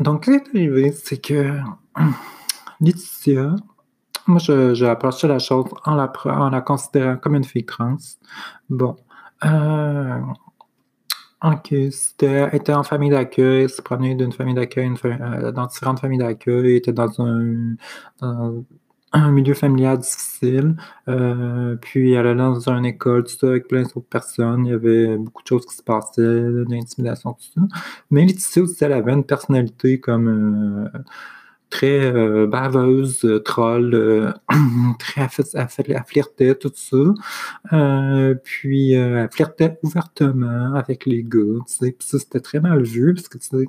donc, 0.01 0.25
ce 0.25 0.31
qui 0.31 0.37
est 0.37 0.49
arrivé, 0.49 0.91
c'est 0.91 1.21
que 1.21 1.61
Laetitia, 2.85 3.57
moi, 4.27 4.39
j'ai 4.39 4.87
approché 4.89 5.29
la 5.29 5.39
chose 5.39 5.67
en 5.85 5.95
la, 5.95 6.13
en 6.27 6.51
la 6.51 6.61
considérant 6.61 7.17
comme 7.17 7.35
une 7.37 7.45
fille 7.45 7.65
trans. 7.67 7.97
Bon. 8.71 8.97
Euh, 9.45 10.21
OK, 11.43 11.75
c'était 11.91 12.49
était 12.57 12.73
en 12.73 12.83
famille 12.85 13.11
d'accueil, 13.11 13.69
se 13.69 13.83
promenait 13.83 14.15
d'une 14.15 14.33
famille 14.33 14.55
d'accueil 14.55 14.89
heu, 15.05 15.53
dans 15.53 15.67
différentes 15.67 16.01
familles 16.01 16.19
d'accueil, 16.19 16.77
était 16.77 16.93
dans 16.93 17.11
un 19.13 19.31
milieu 19.31 19.55
familial 19.55 19.99
difficile, 19.99 20.77
heu, 21.09 21.79
puis 21.81 22.13
elle 22.13 22.27
allait 22.27 22.37
dans 22.39 22.69
une 22.69 22.85
école, 22.87 23.25
tout 23.25 23.37
ça, 23.39 23.47
avec 23.49 23.69
plein 23.69 23.83
d'autres 23.83 24.01
personnes. 24.09 24.67
Il 24.67 24.71
y 24.71 24.75
avait 24.75 25.17
beaucoup 25.19 25.43
de 25.43 25.49
choses 25.49 25.67
qui 25.67 25.77
se 25.77 25.83
passaient, 25.83 26.23
de 26.23 26.65
l'intimidation, 26.69 27.35
tout 27.35 27.47
ça. 27.55 27.61
Mais 28.11 28.25
Laetitia 28.27 28.63
aussi, 28.63 28.83
elle 28.85 28.93
avait 28.93 29.13
une 29.13 29.25
personnalité 29.25 30.01
comme, 30.01 30.29
heu, 30.95 31.01
très, 31.75 32.13
heu, 32.13 32.47
baveuse, 32.47 33.25
heu, 33.25 33.41
troll, 33.43 33.95
heu, 33.95 34.33
très 34.99 35.29
elle 35.55 36.05
flirtait, 36.07 36.55
tout 36.57 36.73
ça. 36.75 36.97
Puis, 38.45 38.93
elle 38.93 39.29
flirtait 39.33 39.79
ouvertement 39.83 40.75
avec 40.75 41.07
les 41.07 41.23
gars, 41.25 41.41
tu 41.67 41.75
sais, 41.75 41.93
puis 41.93 42.07
ça, 42.09 42.19
c'était 42.19 42.41
très 42.41 42.61
mal 42.61 42.83
vu 42.85 43.15
parce 43.15 43.29
que, 43.29 43.39
tu 43.39 43.47
sais, 43.49 43.65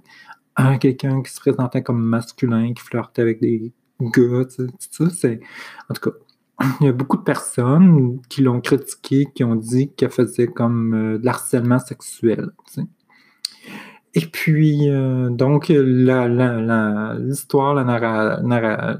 hein, 0.57 0.77
quelqu'un 0.79 1.21
qui 1.23 1.31
se 1.33 1.39
présentait 1.41 1.83
comme 1.83 2.03
masculin, 2.03 2.73
qui 2.73 2.83
flirtait 2.83 3.21
avec 3.23 3.41
des 3.41 3.73
gars, 4.01 4.45
tu 4.45 4.55
sais, 4.55 4.67
tout 4.67 5.09
ça, 5.09 5.11
c'est 5.11 5.39
en 5.89 5.93
tout 5.95 6.11
cas, 6.11 6.17
il 6.81 6.87
y 6.87 6.89
a 6.89 6.93
beaucoup 6.93 7.17
de 7.17 7.23
personnes 7.23 8.21
qui 8.29 8.41
l'ont 8.43 8.61
critiquée, 8.61 9.27
qui 9.35 9.43
ont 9.45 9.55
dit 9.55 9.91
qu'elle 9.93 10.11
faisait 10.11 10.47
comme, 10.47 11.19
de 11.19 11.25
l'harcèlement 11.25 11.79
sexuel, 11.79 12.51
tu 12.67 12.81
sais. 12.81 12.87
Et 14.15 14.25
puis, 14.25 14.89
heu, 14.89 15.29
donc 15.29 15.67
l'histoire, 15.67 17.75
la 17.75 17.83
narra 17.83 18.97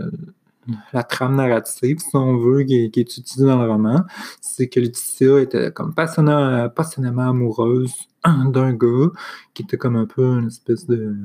la 0.94 1.04
trame 1.04 1.36
narrative, 1.36 2.00
si 2.00 2.16
on 2.16 2.38
veut, 2.38 2.64
qui 2.64 2.76
est 2.76 2.98
utilisée 2.98 3.46
dans 3.46 3.62
le 3.62 3.70
roman, 3.70 4.04
c'est 4.42 4.68
que 4.68 4.80
Laetitia 4.80 5.42
était 5.42 5.72
comme 5.72 5.94
passionna 5.94 6.70
passionnément 6.70 7.30
amoureuse 7.30 7.94
d'un 8.26 8.74
gars 8.74 9.12
qui 9.54 9.64
était 9.64 9.78
comme 9.78 9.96
un 9.96 10.06
peu 10.06 10.40
une 10.40 10.48
espèce 10.48 10.88
de 10.88 11.16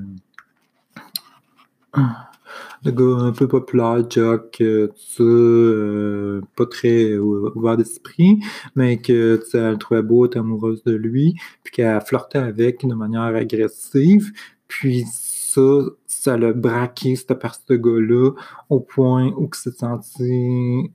gars 2.86 3.04
un 3.18 3.32
peu 3.32 3.48
populaire, 3.48 4.04
jock, 4.10 4.56
heu, 4.60 4.88
tout 4.94 5.02
ça, 5.18 5.22
heu, 5.24 6.42
pas 6.56 6.66
très 6.66 7.16
ou 7.18 7.48
ouvert 7.56 7.76
d'esprit, 7.76 8.38
mais 8.76 8.98
que, 8.98 9.40
elle 9.54 9.70
le 9.72 9.78
trouvait 9.78 10.02
beau, 10.02 10.26
était 10.26 10.38
amoureuse 10.38 10.82
de 10.84 10.92
lui, 10.94 11.34
puis 11.64 11.72
qu'elle 11.74 12.00
flirtait 12.02 12.38
avec 12.38 12.86
de 12.86 12.94
manière 12.94 13.22
agressive. 13.22 14.32
Puis 14.68 15.04
ça, 15.10 15.60
ça 16.06 16.36
l'a 16.38 16.52
braqué 16.52 17.16
cette 17.16 17.34
per 17.38 17.50
ce 17.68 17.74
gars-là, 17.74 18.30
au 18.70 18.80
point 18.80 19.28
où 19.36 19.48
qu'il 19.48 19.56
s'est 19.72 19.78
senti, 19.78 20.90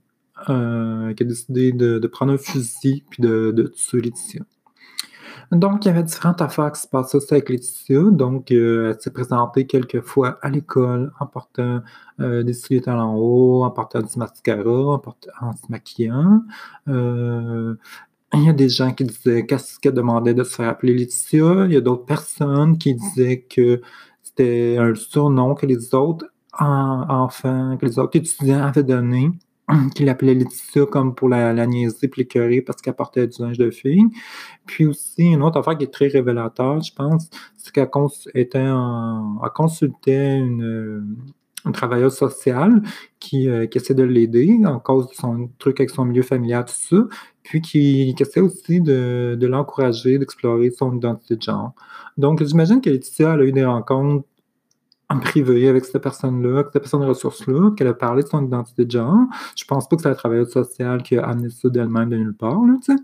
heu, 0.48 1.12
qu'il 1.16 1.26
a 1.26 1.28
décidé 1.28 1.72
de 1.72 1.98
de 1.98 2.06
prendre 2.08 2.32
un 2.32 2.38
fusil 2.38 3.04
puis 3.10 3.22
de 3.22 3.50
de 3.52 3.64
tuer 3.64 4.00
Laetitia. 4.02 4.42
Donc, 5.52 5.84
il 5.84 5.88
y 5.88 5.90
avait 5.90 6.02
différentes 6.02 6.42
affaires 6.42 6.72
qui 6.72 6.80
se 6.80 6.88
passaient 6.88 7.16
aussi 7.18 7.32
avec 7.34 7.48
Laetitia. 7.48 8.00
Donc, 8.10 8.50
heu, 8.52 8.90
elle 8.90 9.00
s'est 9.00 9.10
présentée 9.12 9.66
quelques 9.66 10.00
fois 10.00 10.38
à 10.42 10.50
l'école 10.50 11.12
en 11.20 11.26
portant, 11.26 11.82
heu, 12.20 12.42
des 12.44 12.52
souliers 12.52 12.80
talons 12.82 13.14
hauts, 13.16 13.64
en 13.64 13.70
portant 13.70 14.00
du 14.02 14.18
mascara, 14.18 14.70
en 14.94 14.98
portant 14.98 15.30
en 15.40 15.52
se 15.52 15.62
maquillant. 15.68 16.42
Heu, 16.88 17.78
il 18.34 18.44
y 18.44 18.48
a 18.50 18.52
des 18.52 18.68
gens 18.68 18.92
qui 18.94 19.04
disaient 19.04 19.46
qu'est-ce 19.46 19.78
qu'elle 19.80 19.94
demandait 19.94 20.34
de 20.34 20.44
se 20.44 20.56
faire 20.56 20.68
appeler 20.70 20.94
Laetitia. 20.94 21.66
Il 21.66 21.72
y 21.72 21.76
a 21.76 21.80
d'autres 21.80 22.06
personnes 22.06 22.78
qui 22.78 22.94
disaient 22.94 23.42
que 23.48 23.80
c'était 24.22 24.76
un 24.78 24.94
surnom 24.94 25.54
que 25.54 25.66
les 25.66 25.94
autres 25.94 26.26
en 26.58 27.06
enfants, 27.08 27.76
que 27.78 27.86
les 27.86 27.98
autres 27.98 28.16
étudiants 28.18 28.62
avaient 28.64 28.82
donné, 28.84 29.30
qui 29.94 30.04
l'appelaient 30.04 30.34
Laetitia 30.34 30.86
comme 30.86 31.14
pour 31.14 31.28
la 31.28 31.52
la 31.52 31.66
niaiser 31.66 32.08
puis 32.08 32.22
l'écœurer 32.22 32.60
parce 32.62 32.80
qu'elle 32.82 32.94
portait 32.94 33.26
du 33.26 33.42
linge 33.42 33.58
de 33.58 33.70
fille. 33.70 34.06
Puis 34.66 34.86
aussi, 34.86 35.24
une 35.24 35.42
autre 35.42 35.58
affaire 35.58 35.76
qui 35.76 35.84
est 35.84 35.92
très 35.92 36.08
révélateur, 36.08 36.80
je 36.80 36.92
pense, 36.92 37.28
c'est 37.56 37.72
qu'elle 37.72 37.90
cons 37.90 38.08
consultait 39.54 40.38
une, 40.38 41.16
une 41.64 41.72
travailleuse 41.72 42.14
sociale 42.14 42.82
qui, 43.18 43.48
heu, 43.48 43.66
qui 43.66 43.78
essaie 43.78 43.94
de 43.94 44.04
l'aider 44.04 44.60
en 44.64 44.78
cause 44.78 45.08
de 45.08 45.14
son 45.14 45.50
truc 45.58 45.80
avec 45.80 45.90
son 45.90 46.04
milieu 46.04 46.22
familial, 46.22 46.64
tout 46.64 46.72
ça, 46.74 46.96
puis 47.42 47.60
qui 47.60 48.14
essaie 48.18 48.40
aussi 48.40 48.80
de 48.80 49.46
l'encourager, 49.46 50.18
d'explorer 50.18 50.70
son 50.70 50.96
identité 50.96 51.36
de 51.36 51.42
genre. 51.42 51.72
Donc 52.16 52.42
j'imagine 52.44 52.80
que 52.80 52.90
Laetitia, 52.90 53.32
a 53.32 53.42
eu 53.42 53.52
des 53.52 53.64
rencontres 53.64 54.26
en 55.08 55.20
privé 55.20 55.68
avec 55.68 55.84
cette 55.84 56.02
personne-là, 56.02 56.60
avec 56.60 56.66
cette 56.72 56.82
personne 56.82 57.04
ressource-là, 57.04 57.70
qu'elle 57.76 57.86
a 57.86 57.94
parlé 57.94 58.22
de 58.22 58.28
son 58.28 58.44
identité 58.44 58.84
de 58.84 58.90
genre. 58.90 59.26
Je 59.56 59.64
pense 59.64 59.88
pas 59.88 59.96
que 59.96 60.02
c'est 60.02 60.08
la 60.08 60.14
travailleuse 60.16 60.50
sociale 60.50 61.02
qui 61.02 61.16
a 61.16 61.24
amené 61.24 61.48
ça 61.50 61.68
d'elle-même 61.68 62.08
de 62.08 62.16
nulle 62.16 62.34
part, 62.34 62.60
là, 62.64 62.74
tu 62.84 62.92
sais. 62.92 63.02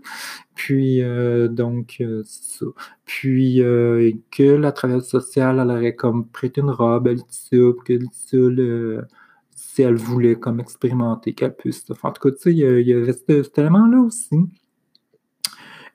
Puis, 0.55 1.01
heu, 1.01 1.47
donc, 1.49 1.95
c'est 1.97 2.59
ça. 2.59 2.65
Puis, 3.05 3.59
et 3.59 4.21
que 4.31 4.43
la 4.43 4.71
travailleuse 4.71 5.07
sociale, 5.07 5.59
elle 5.59 5.71
aurait 5.71 5.95
comme 5.95 6.27
prêté 6.27 6.61
une 6.61 6.71
robe 6.71 7.07
à 7.07 7.13
puis 7.13 7.99
que 8.31 8.37
le 8.37 9.05
si 9.73 9.81
elle 9.81 9.95
voulait 9.95 10.35
comme 10.35 10.59
expérimenter, 10.59 11.33
qu'elle 11.33 11.55
puisse 11.55 11.83
faire. 11.85 11.97
En 12.03 12.11
tout 12.11 12.29
cas, 12.29 12.35
tu 12.35 12.41
sais, 12.43 12.53
il 12.53 12.87
y 12.87 12.93
avait 12.93 13.13
ce 13.13 13.43
cet 13.43 13.57
élément-là 13.57 14.01
aussi. 14.01 14.35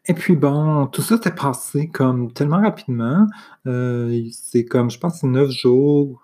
Et 0.09 0.15
puis 0.15 0.35
bon, 0.37 0.87
tout 0.89 1.03
ça 1.03 1.21
s'est 1.23 1.35
passé 1.35 1.89
comme 1.89 2.33
tellement 2.33 2.61
rapidement. 2.63 3.27
Il 3.67 4.31
c'est 4.33 4.65
comme, 4.65 4.91
je 4.91 4.99
pense, 4.99 5.23
9 5.23 5.51
jours 5.51 6.23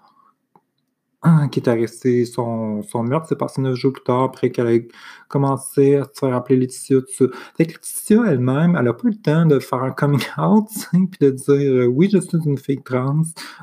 hein, 1.23 1.49
qui 1.49 1.61
est 1.61 1.69
resté 1.69 2.25
son 2.27 2.83
son 2.83 3.03
meurtre 3.05 3.29
s'est 3.29 3.37
passé 3.37 3.61
9 3.61 3.75
jours 3.77 3.93
plus 3.93 4.03
tard 4.03 4.23
après 4.25 4.51
qu'elle 4.51 4.69
ait 4.69 4.89
commencé 5.29 5.97
à 5.97 6.05
se 6.05 6.19
faire 6.21 6.35
appeler 6.35 6.59
Laetitia, 6.61 7.01
tout 7.01 7.07
ça. 7.13 7.25
Fait 7.57 7.67
que 7.67 7.73
Laetitia 7.73 8.25
elle-même, 8.27 8.77
elle 8.79 8.89
a 8.89 8.93
pas 8.95 9.09
eu 9.09 9.13
le 9.13 9.17
temps 9.17 9.47
de 9.47 9.59
faire 9.59 9.83
un 9.83 9.91
coming 9.93 10.21
out, 10.39 10.69
puis 10.93 11.19
de 11.21 11.31
dire, 11.31 11.55
heu: 11.57 11.87
«Oui, 11.89 12.11
je 12.13 12.19
suis 12.19 12.39
une 12.45 12.59
fille 12.59 12.83
trans. 12.83 13.23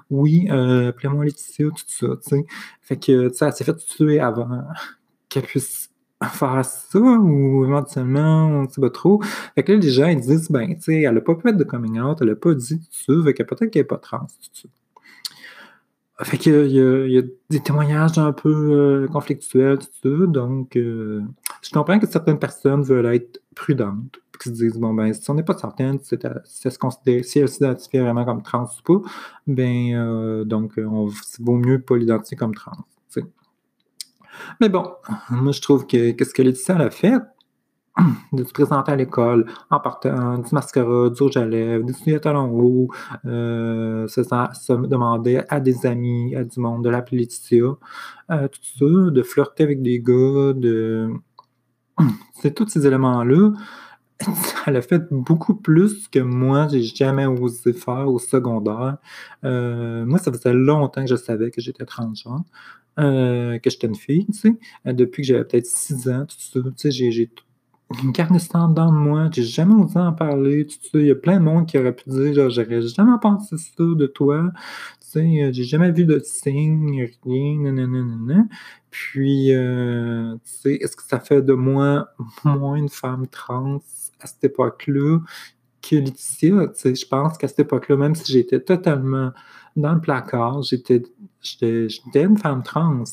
Oui, 0.10 0.48
heu, 0.52 0.88
appelez-moi 0.88 1.26
Laetitia», 1.26 1.68
tout 1.70 1.84
ça, 1.88 2.08
tu 2.24 2.30
sais. 2.30 2.46
Fait 2.82 2.98
que, 2.98 3.30
tu 3.30 3.36
sais, 3.36 3.46
elle 3.46 3.54
s'est 3.54 3.64
fait 3.64 3.78
tuer 3.78 4.20
avant 4.20 4.50
qu'elle 5.30 5.44
puisse 5.46 5.91
faire 6.30 6.64
ça 6.66 7.00
ou 7.00 7.66
éventuellement, 7.66 8.48
on 8.48 8.64
ne 8.64 8.68
sait 8.68 8.82
pas 8.82 8.90
trop. 8.90 9.22
Fait 9.56 9.64
que 9.64 9.72
là, 9.74 9.78
les 9.80 9.90
gens, 9.90 10.08
ils 10.08 10.20
disent, 10.22 10.50
ben, 10.52 10.76
tu 10.76 10.82
sais, 10.84 11.02
elle 11.02 11.18
a 11.18 11.22
pas 11.22 11.36
fait 11.36 11.54
de 11.54 11.64
coming 11.64 12.00
out, 12.00 12.18
elle 12.22 12.30
a 12.32 12.36
pas 12.36 12.54
dit 12.54 12.80
tout 12.80 13.16
ça, 13.20 13.24
fait 13.26 13.34
que 13.34 13.44
peut-être 13.44 13.72
qu'elle 13.72 13.82
est 13.82 13.86
pas 13.86 13.98
trans, 13.98 14.20
tout 14.28 14.50
ça. 14.54 14.70
Fait 16.24 16.38
qu'il 16.38 16.54
y 16.68 16.76
y 17.14 17.18
a 17.18 17.22
des 17.50 17.60
témoignages 17.62 18.18
un 18.20 18.32
peu, 18.32 18.50
heu, 19.06 19.08
conflictuels, 19.12 19.80
tout 19.80 19.88
ça, 20.04 20.26
donc 20.28 20.76
heu, 20.78 21.24
je 21.64 21.72
comprends 21.72 21.98
que 22.00 22.06
certaines 22.08 22.38
personnes 22.38 22.84
veulent 22.84 23.08
être 23.16 23.42
prudentes, 23.56 24.20
puis 24.32 24.40
qui 24.44 24.50
se 24.50 24.54
disent: 24.64 24.78
«Bon, 24.80 24.94
ben, 24.94 25.12
si 25.14 25.28
on 25.32 25.34
n'est 25.34 25.44
pas 25.44 25.58
certaine 25.58 26.00
si 26.04 26.16
elle 26.66 26.72
se 26.72 26.78
considère 26.78 27.26
s'identifie 27.26 27.98
vraiment 27.98 28.24
comme 28.26 28.44
trans 28.44 28.66
ou 28.88 29.00
pas, 29.02 29.10
ben, 29.48 29.94
heu, 29.96 30.46
donc 30.46 30.74
on 30.78 31.10
vaut 31.40 31.58
mieux 31.58 31.82
pas 31.82 31.98
l'identifier 31.98 32.38
comme 32.38 32.54
trans». 32.54 32.78
Mais 34.60 34.70
bon, 34.70 34.92
moi 35.30 35.52
je 35.52 35.62
trouve 35.62 35.88
que 35.88 36.12
qu'est-ce 36.12 36.34
que 36.34 36.42
Laetitia 36.42 36.78
a 36.78 36.90
fait, 36.90 37.16
de 38.34 38.44
se 38.44 38.54
présenter 38.54 38.92
à 38.92 38.96
l'école 38.96 39.46
en 39.70 39.80
portant 39.80 40.38
du 40.38 40.50
mascara, 40.54 41.10
du 41.10 41.22
rouge 41.24 41.38
à 41.38 41.46
lèvres, 41.46 41.86
des 41.86 41.94
souliers 41.94 42.22
talons 42.22 42.50
hauts, 42.52 42.90
heu, 43.26 44.06
se 44.08 44.88
demander 44.88 45.44
à 45.50 45.60
des 45.60 45.86
amis, 45.86 46.36
à 46.36 46.44
du 46.44 46.60
monde 46.60 46.84
de 46.84 46.90
l'appeler 46.90 47.20
Laetitia, 47.20 47.66
heu, 48.32 48.50
tout 48.50 48.62
ça, 48.80 49.12
de 49.12 49.24
flirter 49.24 49.64
avec 49.64 49.82
des 49.82 50.00
gars, 50.00 50.54
de 50.54 51.10
c'est 52.42 52.56
tous 52.56 52.68
ces 52.70 52.88
éléments-là, 52.88 53.52
elle 54.68 54.78
a 54.78 54.82
fait 54.82 55.04
beaucoup 55.12 55.56
plus 55.56 56.08
que 56.08 56.20
moi, 56.20 56.68
j'ai 56.70 56.84
jamais 56.84 57.26
osé 57.26 57.74
faire 57.74 58.08
au 58.08 58.20
secondaire. 58.20 58.98
Heu, 59.44 60.06
moi, 60.06 60.20
ça 60.20 60.32
faisait 60.32 60.54
longtemps 60.54 61.02
que 61.02 61.10
je 61.10 61.16
savais 61.16 61.52
que 61.52 61.62
j'étais 61.62 61.86
transgenre, 61.86 62.44
heu, 63.00 63.60
que 63.64 63.70
j'étais 63.70 63.88
une 63.88 63.96
fille, 63.96 64.26
tu 64.28 64.34
sais, 64.34 64.50
heu, 64.88 64.94
depuis 64.94 65.22
que 65.24 65.28
j'avais 65.28 65.46
peut-être 65.46 65.66
6 65.68 66.10
ans, 66.10 66.26
tout 66.28 66.38
ça, 66.40 66.60
tu 66.62 66.72
sais, 66.78 66.92
j'ai 66.92 67.12
j'ai 67.12 67.28
t 67.28 67.36
gardé 68.14 68.40
ça 68.40 68.60
en 68.60 68.70
dedans 68.70 68.92
de 68.92 68.98
moi, 68.98 69.30
j'ai 69.34 69.44
jamais 69.44 69.76
osé 69.76 70.00
en 70.00 70.14
parler, 70.14 70.66
tout 70.68 70.78
ça. 70.82 71.00
Il 71.00 71.08
y 71.08 71.12
a 71.12 71.16
plein 71.16 71.40
de 71.40 71.44
monde 71.46 71.68
qui 71.68 71.78
aurait 71.78 71.96
pu 71.96 72.10
dire, 72.10 72.34
genre: 72.34 72.50
«J'aurais 72.50 72.82
jamais 72.84 73.18
pensé 73.22 73.58
ça 73.58 73.84
de 73.84 74.08
toi», 74.08 74.52
tu 75.02 75.08
sais, 75.10 75.44
heu, 75.44 75.52
«J'ai 75.54 75.64
jamais 75.66 75.92
vu 75.92 76.06
de 76.06 76.20
signe, 76.24 77.10
rien, 77.26 77.60
nanana, 77.62 78.02
nanana». 78.04 78.46
Puis, 78.92 79.52
heu, 79.54 80.40
tu 80.46 80.52
sais, 80.54 80.74
est-ce 80.76 80.96
que 80.98 81.04
ça 81.04 81.20
fait 81.20 81.42
de 81.44 81.54
moi 81.54 82.10
moins 82.46 82.76
une 82.78 82.90
femme 82.90 83.28
trans 83.28 83.82
à 84.22 84.28
cette 84.28 84.44
époque-là 84.46 85.20
que 85.84 85.96
Laetitia? 85.98 86.68
Tu 86.70 86.80
sais, 86.82 86.96
je 86.96 87.08
pense 87.08 87.38
qu'à 87.40 87.48
cette 87.50 87.60
époque-là, 87.62 87.98
même 87.98 88.16
si 88.16 88.32
j'étais 88.34 88.62
totalement 88.62 89.32
dans 89.76 89.94
le 89.94 90.02
placard, 90.02 90.62
j'étais 90.64 91.04
une 92.16 92.38
femme 92.38 92.64
trans. 92.64 93.04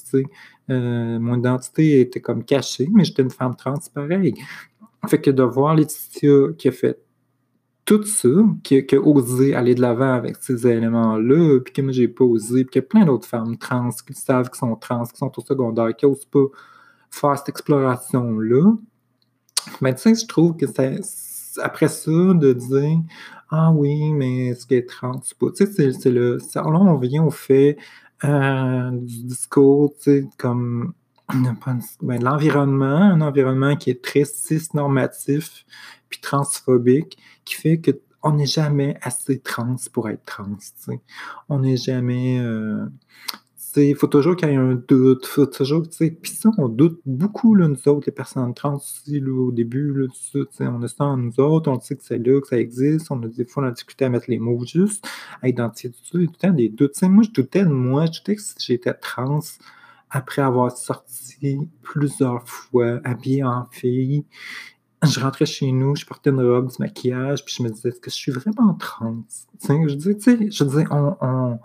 Heu, 0.70 1.18
mon 1.18 1.38
identité 1.38 2.00
était 2.00 2.20
comme 2.20 2.44
cachée, 2.44 2.88
mais 2.92 3.04
j'étais 3.04 3.22
une 3.22 3.30
femme 3.30 3.56
trans 3.56 3.78
pareil. 3.94 4.34
Fait 5.06 5.20
que 5.20 5.30
de 5.30 5.42
voir 5.42 5.74
Laetitia 5.74 6.52
qui 6.58 6.68
a 6.68 6.72
fait 6.72 7.00
tout 7.84 8.02
ça, 8.02 8.28
qui 8.62 8.84
qui 8.84 8.96
a 8.96 9.00
osé 9.00 9.54
aller 9.54 9.74
de 9.74 9.80
l'avant 9.80 10.12
avec 10.12 10.36
ces 10.40 10.66
éléments-là, 10.66 11.60
puis 11.60 11.72
que 11.72 11.80
moi 11.80 11.92
j'ai 11.92 12.08
pas 12.08 12.24
osé, 12.24 12.64
puis 12.64 12.72
qu'il 12.72 12.82
y 12.82 12.84
a 12.84 12.88
plein 12.88 13.06
d'autres 13.06 13.26
femmes 13.26 13.56
trans 13.56 13.88
qui 14.06 14.12
savent 14.12 14.50
qu'ils 14.50 14.58
sont 14.58 14.76
trans, 14.76 15.04
qui 15.04 15.16
sont 15.16 15.32
au 15.34 15.40
secondaire, 15.40 15.96
qui 15.96 16.04
osent 16.04 16.26
pas 16.26 16.44
faire 17.10 17.38
cette 17.38 17.48
exploration-là. 17.48 18.74
Ben, 19.80 19.94
tu 19.94 20.02
sais, 20.02 20.14
je 20.14 20.26
trouve 20.26 20.56
que 20.56 20.66
c'est 20.66 21.00
après 21.62 21.88
ça, 21.88 22.10
de 22.10 22.52
dire: 22.52 23.00
Ah 23.50 23.70
oui, 23.72 24.12
mais 24.12 24.48
est-ce 24.48 24.66
qu'elle 24.66 24.78
est 24.78 24.88
trans 24.88 25.12
ou 25.16 25.46
pas? 25.46 25.52
Tu 25.56 25.66
sais, 25.66 25.92
c'est 25.92 26.10
le 26.10 26.38
ça 26.38 26.62
là, 26.62 26.78
on 26.78 26.96
vient 26.98 27.24
au 27.24 27.30
fait, 27.30 27.78
heu, 28.24 28.90
du 28.92 29.22
discours, 29.24 29.94
tu 29.96 30.02
sais, 30.02 30.28
comme 30.36 30.92
ben, 32.02 32.22
l'environnement, 32.22 32.86
un 32.96 33.20
environnement 33.22 33.76
qui 33.76 33.90
est 33.90 34.02
très 34.04 34.24
cis-normatif 34.24 35.64
puis 36.10 36.20
transphobique, 36.20 37.18
qui 37.46 37.54
fait 37.54 37.80
qu'on 37.80 38.32
n'est 38.32 38.46
jamais 38.46 38.96
assez 39.02 39.40
trans 39.40 39.76
pour 39.92 40.08
être 40.10 40.24
trans, 40.26 40.44
tu 40.56 40.68
sais. 40.76 41.00
On 41.48 41.60
n'est 41.60 41.76
jamais, 41.78 42.38
euh, 42.40 42.84
il 43.76 43.94
faut 43.94 44.06
toujours 44.06 44.36
qu'il 44.36 44.48
y 44.48 44.52
ait 44.52 44.56
un 44.56 44.74
doute, 44.74 45.26
faut 45.26 45.46
toujours, 45.46 45.82
puis 45.98 46.30
ça, 46.30 46.50
on 46.58 46.68
doute 46.68 47.00
beaucoup, 47.04 47.54
là, 47.54 47.68
nous 47.68 47.88
autres, 47.88 48.04
les 48.06 48.12
personnes 48.12 48.54
trans 48.54 48.80
là, 49.06 49.32
au 49.32 49.52
début, 49.52 49.92
là, 49.92 50.06
on 50.60 50.82
a 50.82 50.88
ça 50.88 51.04
en 51.04 51.16
nous 51.16 51.40
autres, 51.40 51.70
on 51.70 51.80
sait 51.80 51.96
que 51.96 52.02
c'est 52.02 52.18
là, 52.18 52.40
que 52.40 52.46
ça 52.46 52.58
existe, 52.58 53.10
on 53.10 53.22
a 53.22 53.26
des 53.26 53.44
fois, 53.44 53.64
on 53.64 53.66
a 53.66 53.70
discuté 53.70 54.04
à 54.04 54.08
mettre 54.08 54.26
les 54.28 54.38
mots 54.38 54.64
juste, 54.64 55.06
à 55.42 55.48
identifier 55.48 55.90
tout 55.90 55.98
ça, 56.04 56.10
il 56.14 56.22
y 56.22 56.24
a 56.24 56.26
tout 56.26 56.32
le 56.42 56.48
temps 56.48 56.54
des 56.54 56.68
doutes, 56.68 57.02
moi, 57.02 57.24
je 57.24 57.30
doutais 57.30 57.64
de 57.64 57.70
moi, 57.70 58.06
je 58.06 58.18
doutais 58.18 58.36
que 58.36 58.42
si 58.42 58.54
j'étais 58.58 58.94
trans, 58.94 59.40
après 60.10 60.42
avoir 60.42 60.72
sorti 60.72 61.58
plusieurs 61.82 62.48
fois, 62.48 63.00
habillée 63.04 63.44
en 63.44 63.66
fille, 63.70 64.24
je 65.02 65.20
rentrais 65.20 65.46
chez 65.46 65.70
nous, 65.70 65.94
je 65.94 66.04
portais 66.04 66.30
une 66.30 66.40
robe, 66.40 66.70
du 66.70 66.76
maquillage, 66.80 67.44
puis 67.44 67.54
je 67.56 67.62
me 67.62 67.70
disais, 67.70 67.90
est-ce 67.90 68.00
que 68.00 68.10
je 68.10 68.16
suis 68.16 68.32
vraiment 68.32 68.74
trans? 68.74 69.22
je 69.60 69.94
disais, 69.94 70.16
tu 70.16 70.22
sais, 70.22 70.50
je 70.50 70.64
disais, 70.64 70.84
on, 70.90 71.16
on, 71.20 71.58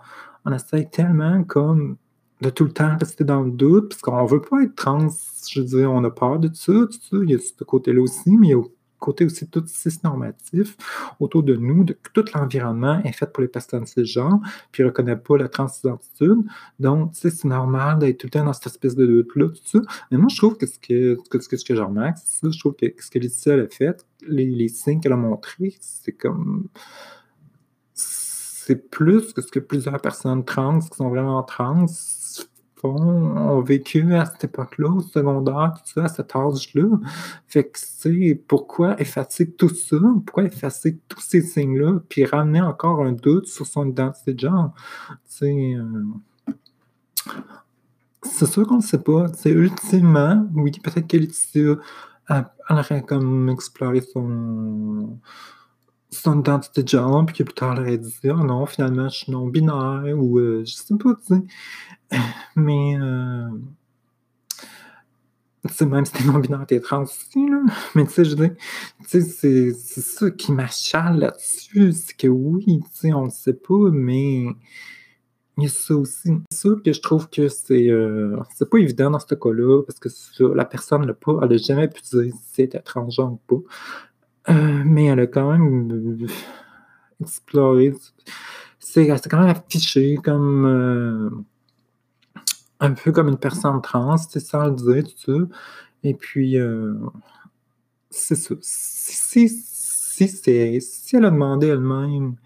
on 0.44 0.52
essaie 0.52 0.88
tellement 0.90 1.44
comme 1.44 1.96
de 2.40 2.50
tout 2.50 2.64
le 2.64 2.72
temps 2.72 2.96
rester 2.98 3.24
dans 3.24 3.42
le 3.42 3.50
doute, 3.50 3.90
parce 3.90 4.02
qu'on 4.02 4.24
veut 4.26 4.42
pas 4.42 4.62
être 4.62 4.74
trans, 4.74 5.08
je 5.48 5.60
veux 5.60 5.66
dire, 5.66 5.90
on 5.90 6.04
a 6.04 6.10
peur 6.10 6.38
de 6.38 6.50
ça, 6.52 6.72
ça, 6.90 7.16
il 7.22 7.30
y 7.30 7.34
a 7.34 7.38
ce 7.38 7.64
côté-là 7.64 8.02
aussi, 8.02 8.36
mais 8.36 8.48
il 8.48 8.50
y 8.50 8.54
a 8.54 8.62
côté 9.04 9.26
aussi 9.26 9.46
tout 9.48 9.62
cis-normatif 9.66 10.76
autour 11.20 11.42
de 11.42 11.54
nous, 11.56 11.84
de, 11.84 11.96
tout 12.14 12.24
l'environnement 12.34 13.02
est 13.04 13.12
fait 13.12 13.30
pour 13.30 13.42
les 13.42 13.48
personnes 13.48 13.84
cisgenres, 13.84 14.40
puis 14.72 14.82
ne 14.82 14.88
reconnaît 14.88 15.16
pas 15.16 15.36
la 15.36 15.48
transidentitude. 15.48 16.42
Donc, 16.80 17.10
c'est 17.12 17.44
normal 17.44 17.98
d'être 17.98 18.18
tout 18.18 18.26
le 18.28 18.30
temps 18.30 18.44
dans 18.44 18.54
cette 18.54 18.66
espèce 18.66 18.96
de 18.96 19.06
doute-là, 19.06 19.48
tout 19.48 19.60
ça. 19.64 19.80
Mais 20.10 20.16
moi, 20.16 20.28
je 20.30 20.36
trouve 20.36 20.56
que 20.56 20.66
ce 20.66 20.78
que, 20.78 21.18
que, 21.28 21.36
que, 21.36 21.56
ce 21.56 21.64
que 21.64 21.74
je 21.74 21.82
remarque, 21.82 22.16
je 22.42 22.58
trouve 22.58 22.74
que 22.76 22.86
ce 22.98 23.10
que 23.10 23.18
Laetitia 23.18 23.54
a 23.54 23.66
fait, 23.68 24.06
les 24.26 24.68
signes 24.68 25.00
qu'elle 25.00 25.12
a 25.12 25.16
montrés, 25.16 25.76
c'est 25.80 26.12
comme 26.12 26.68
c'est 28.66 28.90
plus 28.90 29.32
que 29.32 29.42
ce 29.42 29.48
que 29.48 29.58
plusieurs 29.58 30.00
personnes 30.00 30.44
trans 30.44 30.80
qui 30.80 30.96
sont 30.96 31.10
vraiment 31.10 31.42
trans 31.42 31.86
ont 32.82 33.60
vécu 33.62 34.14
à 34.14 34.26
cette 34.26 34.44
époque-là, 34.44 34.90
au 34.90 35.00
secondaire, 35.00 35.72
tout 35.74 35.92
ça, 35.94 36.04
à 36.04 36.08
cet 36.08 36.36
âge-là. 36.36 36.98
Fait 37.46 37.64
que, 37.64 37.78
c'est 37.78 38.42
pourquoi 38.46 39.00
effacer 39.00 39.50
tout 39.50 39.70
ça? 39.70 39.96
Pourquoi 40.26 40.44
effacer 40.44 40.98
tous 41.08 41.20
ces 41.20 41.40
signes-là? 41.40 42.00
Puis 42.08 42.26
ramener 42.26 42.60
encore 42.60 43.02
un 43.02 43.12
doute 43.12 43.46
sur 43.46 43.66
son 43.66 43.88
identité 43.88 44.34
de 44.34 44.40
genre? 44.40 44.74
Euh, 45.42 46.04
c'est 48.22 48.46
sûr 48.46 48.66
qu'on 48.66 48.76
ne 48.76 48.82
sait 48.82 49.02
pas. 49.02 49.28
C'est 49.34 49.50
ultimement, 49.52 50.46
oui, 50.54 50.72
peut-être 50.82 51.06
que 51.06 51.16
Laetitia 51.16 51.76
aurait 52.68 53.02
comme 53.02 53.48
exploré 53.48 54.02
son 54.02 55.18
son 56.14 56.40
identité 56.40 56.82
de 56.82 56.88
genre, 56.88 57.24
puis 57.26 57.36
que 57.36 57.42
plus 57.42 57.54
tard, 57.54 57.74
elle 57.74 57.80
aurait 57.80 57.98
dit 57.98 58.18
Ah 58.24 58.42
non, 58.44 58.66
finalement, 58.66 59.08
je 59.08 59.16
suis 59.16 59.32
non-binaire, 59.32 60.14
ou 60.16 60.38
euh, 60.38 60.64
je 60.64 60.72
sais 60.74 60.94
pas, 60.96 61.14
tu 61.14 61.34
sais. 61.34 61.42
Mais, 62.56 62.96
euh, 63.00 63.48
même 65.86 66.04
si 66.04 66.12
t'es 66.12 66.24
non-binaire, 66.24 66.66
t'es 66.66 66.80
trans 66.80 67.02
aussi, 67.02 67.48
là. 67.48 67.62
Mais 67.94 68.04
tu 68.04 68.12
sais, 68.12 68.24
je 68.24 68.34
dis, 68.34 68.50
tu 69.08 69.20
sais, 69.22 69.72
c'est 69.72 70.00
ça 70.00 70.30
qui 70.30 70.52
m'achale 70.52 71.18
là-dessus, 71.18 71.92
c'est 71.92 72.16
que 72.16 72.28
oui, 72.28 72.64
tu 72.66 72.82
sais, 72.92 73.12
on 73.12 73.24
le 73.24 73.30
sait 73.30 73.54
pas, 73.54 73.90
mais 73.90 74.46
il 75.56 75.64
y 75.64 75.66
a 75.66 75.68
ça 75.68 75.94
aussi. 75.94 76.30
C'est 76.50 76.58
sûr 76.58 76.82
que 76.82 76.92
je 76.92 77.00
trouve 77.00 77.28
que 77.30 77.48
c'est 77.48 77.88
euh, 77.88 78.36
pas 78.70 78.78
évident 78.78 79.10
dans 79.10 79.20
ce 79.20 79.34
cas-là, 79.34 79.82
parce 79.82 79.98
que 80.00 80.44
la 80.44 80.64
personne 80.64 81.06
l'a 81.06 81.14
pas, 81.14 81.38
elle 81.42 81.52
a 81.52 81.56
jamais 81.56 81.88
pu 81.88 82.02
dire 82.02 82.32
si 82.52 82.60
elle 82.60 82.64
était 82.66 82.80
transgenre 82.80 83.32
ou 83.32 83.40
pas. 83.46 83.68
Euh, 84.50 84.82
mais 84.84 85.06
elle 85.06 85.20
a 85.20 85.26
quand 85.26 85.52
même 85.52 86.26
exploré. 87.20 87.94
C'est 88.78 89.06
quand 89.06 89.40
même 89.40 89.48
affiché 89.48 90.16
comme 90.22 91.44
un 92.80 92.92
peu 92.92 93.12
comme 93.12 93.28
une 93.28 93.38
personne 93.38 93.80
trans, 93.80 94.16
c'est 94.16 94.40
ça 94.40 94.66
le 94.66 94.74
dire, 94.74 95.04
tout 95.04 95.32
ça. 95.32 95.56
Et 96.02 96.14
puis, 96.14 96.58
euh, 96.58 96.94
c'est 98.10 98.34
ça. 98.34 98.54
Si, 98.60 99.48
si, 99.48 100.28
si, 100.28 101.16
elle 101.16 101.24
a 101.24 101.30
demandé 101.30 101.68
elle-même 101.68 102.36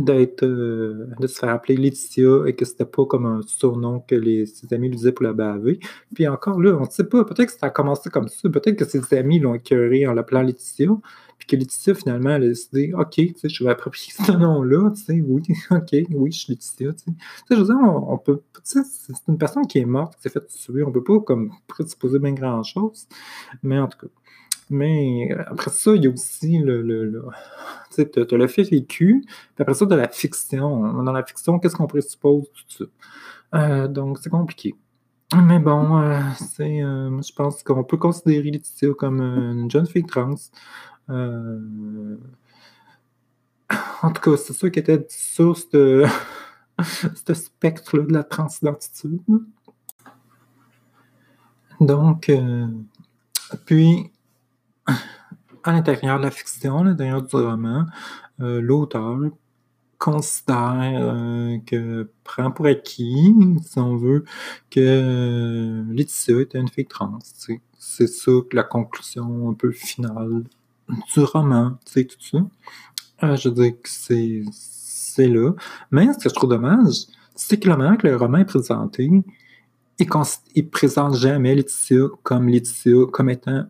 d'être 0.00 0.44
euh, 0.44 1.06
de 1.18 1.26
se 1.26 1.38
faire 1.38 1.50
appeler 1.50 1.76
Laetitia 1.76 2.46
et 2.46 2.54
que 2.54 2.64
c'était 2.64 2.84
pas 2.84 3.04
comme 3.04 3.26
un 3.26 3.42
surnom 3.42 4.00
que 4.00 4.14
les, 4.14 4.46
ses 4.46 4.72
amis 4.74 4.88
lui 4.88 4.96
disaient 4.96 5.12
pour 5.12 5.24
la 5.24 5.32
baver. 5.32 5.78
Puis 6.14 6.26
encore 6.28 6.60
là, 6.60 6.76
on 6.76 6.84
ne 6.84 6.90
sait 6.90 7.04
pas, 7.04 7.24
peut-être 7.24 7.52
que 7.52 7.58
ça 7.58 7.66
a 7.66 7.70
commencé 7.70 8.10
comme 8.10 8.28
ça, 8.28 8.48
peut-être 8.48 8.76
que 8.76 8.84
ses 8.84 9.14
amis 9.14 9.38
l'ont 9.38 9.54
écœuré 9.54 10.06
en 10.06 10.12
l'appelant 10.12 10.42
Laetitia, 10.42 10.88
puis 11.38 11.46
que 11.46 11.56
Laetitia, 11.56 11.94
finalement, 11.94 12.30
elle 12.30 12.44
a 12.44 12.48
décidé, 12.48 12.92
OK, 12.94 13.12
tu 13.14 13.34
sais, 13.36 13.48
je 13.48 13.64
vais 13.64 13.70
approprier 13.70 14.12
ce 14.12 14.32
nom-là, 14.32 14.90
tu 14.90 15.02
sais, 15.02 15.20
oui, 15.26 15.42
OK, 15.70 15.96
oui, 16.10 16.32
je 16.32 16.38
suis 16.38 16.52
Laetitia, 16.52 16.92
tu 16.92 17.04
sais. 17.04 17.12
je 17.50 17.56
veux 17.56 17.64
dire, 17.64 17.76
on, 17.80 18.18
peut, 18.18 18.42
tu 18.54 18.60
sais, 18.64 18.80
c'est 18.84 19.28
une 19.28 19.38
personne 19.38 19.66
qui 19.66 19.78
est 19.78 19.86
morte, 19.86 20.16
qui 20.16 20.22
s'est 20.22 20.30
fait 20.30 20.46
tuer, 20.46 20.82
on 20.82 20.92
peut 20.92 21.02
pas, 21.02 21.20
comme, 21.20 21.50
présupposer 21.66 22.18
bien 22.18 22.32
grand-chose, 22.32 23.06
mais 23.62 23.78
en 23.78 23.88
tout 23.88 23.98
cas. 23.98 24.12
Mais 24.70 25.30
après 25.46 25.70
ça, 25.70 25.94
il 25.94 26.04
y 26.04 26.06
a 26.06 26.10
aussi 26.10 26.58
le. 26.58 27.28
tu 27.90 28.00
as, 28.00 28.36
le 28.36 28.46
fait 28.46 28.62
vécu, 28.62 29.24
puis 29.26 29.62
après 29.62 29.74
ça, 29.74 29.84
de 29.84 29.94
la 29.94 30.08
fiction. 30.08 31.02
Dans 31.02 31.12
la 31.12 31.24
fiction, 31.24 31.58
qu'est-ce 31.58 31.76
qu'on 31.76 31.86
présuppose, 31.86 32.46
tout 32.52 32.84
ça. 32.84 32.84
Euh, 33.58 33.88
donc, 33.88 34.18
c'est 34.22 34.30
compliqué. 34.30 34.74
Mais 35.36 35.58
bon, 35.60 35.98
euh, 35.98 36.20
c'est, 36.36 36.82
euh, 36.82 37.20
je 37.22 37.32
pense 37.32 37.62
qu'on 37.62 37.84
peut 37.84 37.96
considérer 37.96 38.50
Laetitia 38.50 38.94
comme 38.94 39.20
une 39.20 39.70
jeune 39.70 39.86
fille 39.86 40.04
trans. 40.04 40.34
Euh, 41.08 42.16
en 44.02 44.10
tout 44.12 44.22
cas, 44.22 44.36
c'est 44.36 44.52
ça 44.52 44.70
qui 44.70 44.78
était 44.78 45.06
sur 45.08 45.56
ce, 45.56 46.06
spectre-là 47.32 48.04
de 48.04 48.12
la 48.12 48.24
transidentitude. 48.24 49.20
Donc, 51.80 52.28
euh, 52.28 52.66
puis, 53.64 54.10
à 55.64 55.72
l'intérieur 55.72 56.18
de 56.18 56.24
la 56.24 56.30
fiction, 56.30 56.78
à 56.78 56.84
l'intérieur 56.84 57.22
du 57.22 57.36
roman, 57.36 57.86
euh, 58.40 58.60
l'auteur 58.60 59.18
considère 59.98 61.60
que 61.66 62.10
prend 62.24 62.50
pour 62.50 62.66
acquis, 62.66 63.34
si 63.62 63.78
on 63.78 63.96
veut, 63.96 64.24
que 64.70 65.84
Laetitia 65.90 66.40
était 66.40 66.58
une 66.58 66.68
fille 66.68 66.86
trans. 66.86 67.18
C'est 67.78 68.06
ça 68.06 68.32
la 68.52 68.62
conclusion 68.62 69.50
un 69.50 69.52
peu 69.52 69.70
finale 69.72 70.44
du 71.14 71.20
roman, 71.20 71.78
sais, 71.84 72.04
tout 72.04 72.16
ça. 72.20 72.38
Euh, 73.22 73.36
je 73.36 73.48
dire 73.50 73.72
que 73.72 73.88
c'est, 73.88 74.42
c'est 74.52 75.28
là. 75.28 75.52
Mais 75.90 76.12
ce 76.12 76.18
que 76.18 76.28
je 76.30 76.34
trouve 76.34 76.50
dommage, 76.50 77.06
c'est 77.34 77.60
que 77.60 77.68
la 77.68 77.76
manière 77.76 77.98
que 77.98 78.06
le 78.06 78.16
roman 78.16 78.38
est 78.38 78.44
présenté, 78.44 79.10
il, 79.98 80.06
il 80.54 80.68
présente 80.70 81.14
jamais 81.14 81.54
Laetitia 81.54 82.06
comme 82.22 82.48
Laetitia, 82.48 83.06
comme 83.12 83.28
étant 83.30 83.64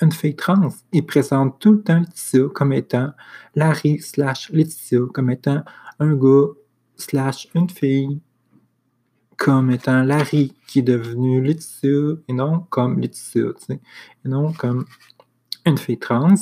une 0.00 0.12
fille 0.12 0.36
trans. 0.36 0.68
Il 0.92 1.06
présente 1.06 1.58
tout 1.60 1.72
le 1.72 1.82
temps 1.82 1.98
Laetitia 1.98 2.48
comme 2.54 2.72
étant 2.72 3.12
Larry 3.54 4.00
slash 4.00 4.50
Laetitia, 4.50 5.00
comme 5.12 5.30
étant 5.30 5.62
un 5.98 6.14
gars 6.14 6.48
slash 6.96 7.48
une 7.54 7.70
fille, 7.70 8.20
comme 9.36 9.70
étant 9.70 10.02
Larry 10.02 10.54
qui 10.66 10.80
est 10.80 10.82
devenu 10.82 11.42
Laetitia 11.42 12.16
et 12.28 12.32
non 12.32 12.60
comme 12.70 13.00
Laetitia, 13.00 13.50
et 13.70 14.28
non 14.28 14.52
comme 14.52 14.84
une 15.66 15.78
fille 15.78 15.98
trans. 15.98 16.34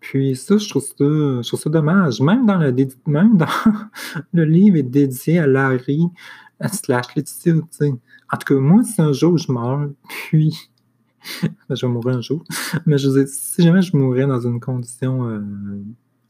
Puis 0.00 0.36
ça, 0.36 0.58
je 0.58 0.68
trouve 0.68 0.84
ça, 1.42 1.70
dommage. 1.70 2.20
Même 2.20 2.46
dans, 2.46 2.58
le, 4.32 4.44
livre 4.44 4.76
est 4.76 4.82
dédié 4.82 5.38
à 5.38 5.46
Larry 5.46 6.02
slash 6.70 7.14
Laetitia, 7.16 7.54
En 7.54 8.36
tout 8.36 8.54
cas, 8.54 8.60
moi, 8.60 8.82
si 8.84 9.00
un 9.00 9.12
jour 9.12 9.38
je 9.38 9.50
meurs, 9.50 9.88
puis 10.08 10.70
je 11.70 11.86
vais 11.86 11.92
mourir 11.92 12.16
un 12.16 12.20
jour, 12.20 12.44
mais 12.86 12.98
je 12.98 13.08
veux 13.08 13.26
si 13.26 13.62
jamais 13.62 13.82
je 13.82 13.96
mourrais 13.96 14.26
dans 14.26 14.40
une 14.40 14.60
condition 14.60 15.28
euh, 15.28 15.40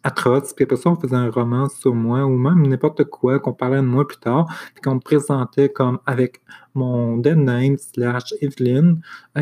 atroce, 0.04 0.52
puis 0.52 0.64
après 0.64 0.76
ça, 0.76 0.90
on 0.90 0.96
faisait 0.96 1.16
un 1.16 1.30
roman 1.30 1.68
sur 1.68 1.94
moi, 1.94 2.24
ou 2.26 2.36
même 2.36 2.66
n'importe 2.66 3.04
quoi, 3.04 3.38
qu'on 3.40 3.54
parlait 3.54 3.78
de 3.78 3.86
moi 3.86 4.06
plus 4.06 4.18
tard, 4.18 4.46
puis 4.74 4.82
qu'on 4.82 4.96
me 4.96 5.00
présentait 5.00 5.70
comme 5.70 5.98
avec 6.06 6.42
mon 6.74 7.16
dead 7.16 7.38
name 7.38 7.76
slash 7.78 8.34
Evelyn, 8.40 8.98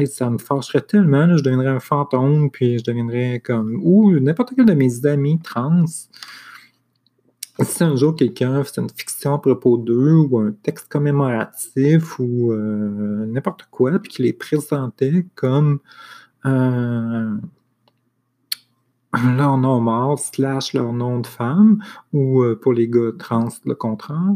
ça 0.06 0.30
me 0.30 0.38
fâcherait 0.38 0.82
tellement, 0.82 1.36
je 1.36 1.42
deviendrais 1.42 1.68
un 1.68 1.80
fantôme, 1.80 2.50
puis 2.50 2.78
je 2.78 2.84
deviendrais 2.84 3.40
comme, 3.40 3.80
ou 3.82 4.18
n'importe 4.20 4.52
quel 4.54 4.66
de 4.66 4.74
mes 4.74 5.04
amis 5.06 5.38
trans. 5.40 5.84
Si 7.60 7.84
un 7.84 7.96
jour 7.96 8.16
quelqu'un 8.16 8.64
fait 8.64 8.80
une 8.80 8.90
fiction 8.90 9.34
à 9.34 9.38
propos 9.38 9.76
d'eux, 9.76 10.14
ou 10.14 10.38
un 10.38 10.52
texte 10.52 10.88
commémoratif, 10.88 12.18
ou 12.18 12.52
euh, 12.52 13.26
n'importe 13.26 13.68
quoi, 13.70 13.98
puis 13.98 14.10
qu'il 14.10 14.24
les 14.24 14.32
présentait 14.32 15.26
comme... 15.34 15.80
Euh, 16.44 17.36
leur 19.36 19.58
nom 19.58 19.80
mort 19.80 20.18
slash 20.18 20.72
leur 20.72 20.92
nom 20.92 21.20
de 21.20 21.26
femme 21.26 21.82
ou 22.12 22.42
euh, 22.42 22.58
pour 22.58 22.72
les 22.72 22.88
gars 22.88 23.10
trans 23.18 23.48
le 23.64 23.74
contraire. 23.74 24.34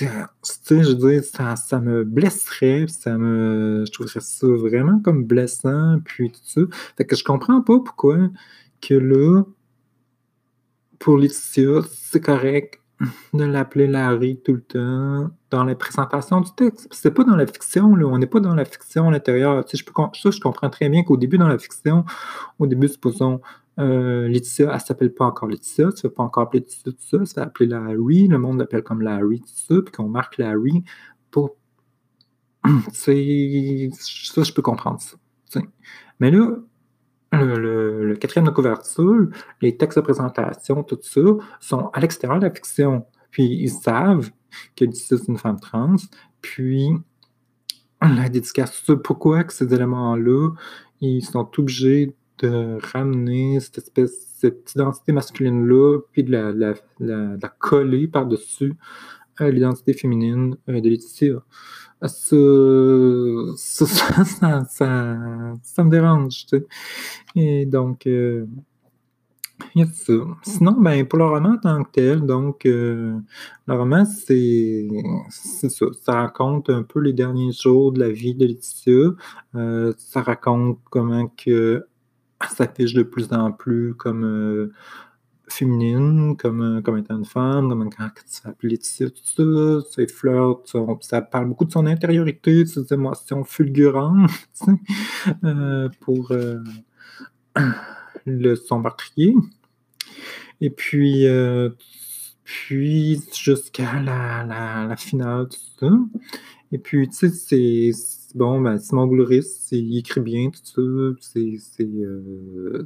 Je 0.00 0.92
dire, 0.92 1.24
ça, 1.24 1.56
ça, 1.56 1.80
me 1.80 2.04
blesserait, 2.04 2.86
ça 2.88 3.18
me, 3.18 3.84
je 3.86 3.92
trouverais 3.92 4.20
ça 4.20 4.46
vraiment 4.46 5.00
comme 5.00 5.24
blessant, 5.24 5.98
puis 6.04 6.30
tout 6.30 6.40
ça. 6.44 6.60
Fait 6.96 7.04
que 7.04 7.16
je 7.16 7.24
comprends 7.24 7.60
pas 7.60 7.80
pourquoi 7.80 8.16
que 8.80 8.94
là, 8.94 9.42
pour 11.00 11.18
Laetitia, 11.18 11.80
c'est 11.90 12.20
correct 12.20 12.80
de 13.32 13.44
l'appeler 13.44 13.86
Larry 13.86 14.38
tout 14.44 14.52
le 14.52 14.60
temps 14.60 15.30
dans 15.50 15.64
la 15.64 15.74
présentation 15.74 16.42
du 16.42 16.50
texte. 16.54 16.86
C'est 16.90 17.12
pas 17.12 17.24
dans 17.24 17.34
la 17.34 17.46
fiction, 17.46 17.96
là. 17.96 18.06
On 18.06 18.18
n'est 18.18 18.26
pas 18.26 18.40
dans 18.40 18.54
la 18.54 18.66
fiction 18.66 19.08
à 19.08 19.10
l'intérieur. 19.10 19.64
Tu 19.64 19.78
je 19.78 19.84
ça, 19.84 20.30
je 20.30 20.40
comprends 20.40 20.68
très 20.68 20.90
bien 20.90 21.02
qu'au 21.02 21.16
début, 21.16 21.38
dans 21.38 21.48
la 21.48 21.58
fiction, 21.58 22.04
au 22.58 22.66
début, 22.66 22.88
supposons, 22.88 23.40
euh, 23.78 24.28
Laetitia, 24.28 24.70
elle 24.72 24.80
s'appelle 24.80 25.14
pas 25.14 25.24
encore 25.24 25.48
Laetitia, 25.48 25.90
tu 25.92 26.02
vas 26.02 26.10
pas 26.10 26.22
encore 26.22 26.42
appeler 26.42 26.60
Laetitia, 26.60 26.92
tout 26.92 26.98
ça, 27.00 27.24
ça 27.24 27.40
va 27.40 27.46
appeler 27.46 27.68
Larry, 27.68 28.28
le 28.28 28.38
monde 28.38 28.58
l'appelle 28.58 28.82
comme 28.82 29.00
Larry, 29.00 29.40
tout 29.40 29.46
ça, 29.48 29.80
puis 29.82 29.92
qu'on 29.92 30.08
marque 30.08 30.36
Larry 30.36 30.84
pour. 31.30 31.56
Tu 32.92 33.90
ça, 33.94 34.42
je 34.42 34.52
peux 34.52 34.60
comprendre 34.60 35.00
ça. 35.00 35.16
Mais 36.20 36.30
là, 36.30 36.58
le, 37.32 38.14
quatrième 38.16 38.46
de 38.46 38.50
couverture, 38.50 39.28
les 39.60 39.76
textes 39.76 39.98
de 39.98 40.02
présentation, 40.02 40.82
tout 40.82 40.98
ça, 41.00 41.20
sont 41.60 41.90
à 41.92 42.00
l'extérieur 42.00 42.38
de 42.38 42.46
la 42.46 42.52
fiction. 42.52 43.04
Puis 43.30 43.44
ils 43.44 43.70
savent 43.70 44.30
que 44.76 44.84
c'est 44.92 45.28
une 45.28 45.38
femme 45.38 45.60
trans, 45.60 45.96
puis 46.40 46.90
la 48.02 48.28
dédicace, 48.28 48.90
pourquoi 49.04 49.44
que 49.44 49.52
ces 49.52 49.72
éléments-là, 49.72 50.50
ils 51.00 51.22
sont 51.22 51.48
obligés 51.58 52.14
de 52.38 52.78
ramener 52.92 53.60
cette 53.60 53.78
espèce, 53.78 54.34
cette 54.38 54.72
identité 54.74 55.12
masculine-là, 55.12 56.00
puis 56.12 56.24
de 56.24 56.74
la, 56.98 57.48
coller 57.58 58.08
par-dessus 58.08 58.74
l'identité 59.48 59.92
féminine 59.92 60.56
euh, 60.68 60.80
de 60.80 60.88
Laetitia. 60.88 61.42
Ça 62.02 62.08
ça, 63.56 64.64
ça, 65.62 65.84
me 65.84 65.90
dérange, 65.90 66.46
tu 66.46 66.56
sais. 66.56 66.66
Et 67.36 67.66
donc, 67.66 68.06
euh, 68.06 68.46
y 69.74 69.82
a 69.82 69.86
ça. 69.86 70.14
Sinon, 70.42 70.80
ben, 70.80 71.06
pour 71.06 71.18
le 71.18 71.26
roman 71.26 71.50
en 71.50 71.58
tant 71.58 71.84
que 71.84 71.90
tel, 71.90 72.22
donc, 72.22 72.62
le 72.64 73.20
roman, 73.68 74.06
c'est 74.06 74.88
ça. 75.28 75.86
Ça 76.00 76.12
raconte 76.14 76.70
un 76.70 76.84
peu 76.84 77.00
les 77.00 77.12
derniers 77.12 77.52
jours 77.52 77.92
de 77.92 78.00
la 78.00 78.08
vie 78.08 78.34
de 78.34 78.46
Laetitia. 78.46 79.10
ça 79.98 80.22
raconte 80.22 80.78
comment 80.88 81.28
que 81.28 81.84
s'affiche 82.48 82.94
de 82.94 83.02
plus 83.02 83.32
en 83.32 83.52
plus 83.52 83.94
comme 83.94 84.24
euh, 84.24 84.72
féminine, 85.52 86.36
comme, 86.36 86.78
euh, 86.78 86.80
comme 86.80 86.98
étant 86.98 87.18
une 87.18 87.24
femme, 87.24 87.68
comme 87.68 87.90
quand 87.90 88.08
tu 88.14 88.48
appeler 88.48 88.78
tout 88.78 89.82
ça, 89.84 89.88
ses 89.90 90.06
fleurs, 90.06 90.62
ça 91.00 91.22
parle 91.22 91.48
beaucoup 91.48 91.64
de 91.64 91.72
son 91.72 91.86
intériorité, 91.86 92.64
de 92.64 92.68
ses 92.68 92.92
émotions 92.92 93.44
fulgurantes, 93.44 94.30
euh, 95.44 95.88
pour 96.00 96.32
le, 98.26 98.54
son 98.54 98.80
meurtrier. 98.80 99.34
Et 100.60 100.70
puis, 100.70 101.26
puis 102.44 103.20
jusqu'à 103.34 104.00
la, 104.02 104.44
la, 104.44 104.86
la, 104.86 104.96
finale, 104.96 105.48
tout 105.48 105.58
ça. 105.78 105.90
Et 106.72 106.78
puis, 106.78 107.08
tu 107.08 107.28
sais, 107.28 107.30
c'est 107.30 107.92
bon, 108.34 108.60
ben, 108.60 108.78
Simon 108.78 109.06
Boulris, 109.06 109.68
il 109.72 109.98
écrit 109.98 110.20
bien 110.20 110.50
tout 110.50 110.60
ça. 110.62 110.80
Euh, 110.80 111.16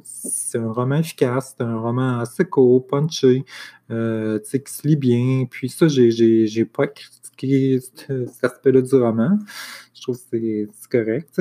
c'est 0.02 0.58
un 0.58 0.72
roman 0.72 0.96
efficace, 0.96 1.54
c'est 1.56 1.64
un 1.64 1.78
roman 1.78 2.20
assez 2.20 2.44
court, 2.44 2.86
punché, 2.86 3.44
euh, 3.90 4.38
qui 4.38 4.72
se 4.72 4.86
lit 4.86 4.96
bien. 4.96 5.46
Puis 5.50 5.68
ça, 5.68 5.88
j'ai 5.88 6.64
pas 6.64 6.86
critiqué 6.86 7.80
cet 7.80 8.44
aspect-là 8.44 8.82
du 8.82 8.94
roman. 8.94 9.38
Je 9.94 10.02
trouve 10.02 10.16
que 10.16 10.22
c'est 10.30 10.68
correct. 10.90 11.40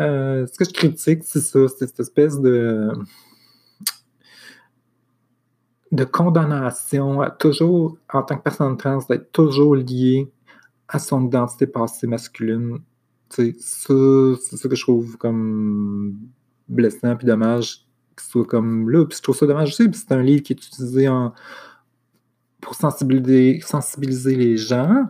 Euh, 0.00 0.46
ce 0.46 0.58
que 0.58 0.64
je 0.64 0.72
critique, 0.72 1.24
c'est 1.24 1.40
ça, 1.40 1.66
c'est 1.68 1.86
cette 1.86 2.00
espèce 2.00 2.40
de 2.40 2.90
de 5.92 6.04
condamnation 6.04 7.20
à 7.20 7.30
toujours, 7.30 7.96
en 8.12 8.22
tant 8.22 8.36
que 8.36 8.42
personne 8.42 8.76
trans, 8.76 8.98
d'être 9.08 9.30
toujours 9.30 9.76
lié 9.76 10.28
à 10.88 10.98
son 10.98 11.26
identité 11.26 11.68
passée 11.68 12.08
masculine 12.08 12.80
c'est 13.34 14.56
ça 14.56 14.68
que 14.68 14.76
je 14.76 14.82
trouve 14.82 15.16
comme 15.16 16.18
blessant 16.68 17.16
puis 17.16 17.26
dommage 17.26 17.86
qu'il 18.16 18.28
soit 18.28 18.46
comme 18.46 18.88
là. 18.90 19.04
Puis 19.04 19.18
je 19.18 19.22
trouve 19.22 19.36
ça 19.36 19.46
dommage 19.46 19.68
aussi, 19.70 19.88
puis 19.88 20.00
c'est 20.00 20.14
un 20.14 20.22
livre 20.22 20.42
qui 20.42 20.52
est 20.52 20.66
utilisé 20.66 21.08
pour 22.60 22.74
sensibiliser, 22.74 23.60
sensibiliser 23.60 24.36
les 24.36 24.56
gens 24.56 25.04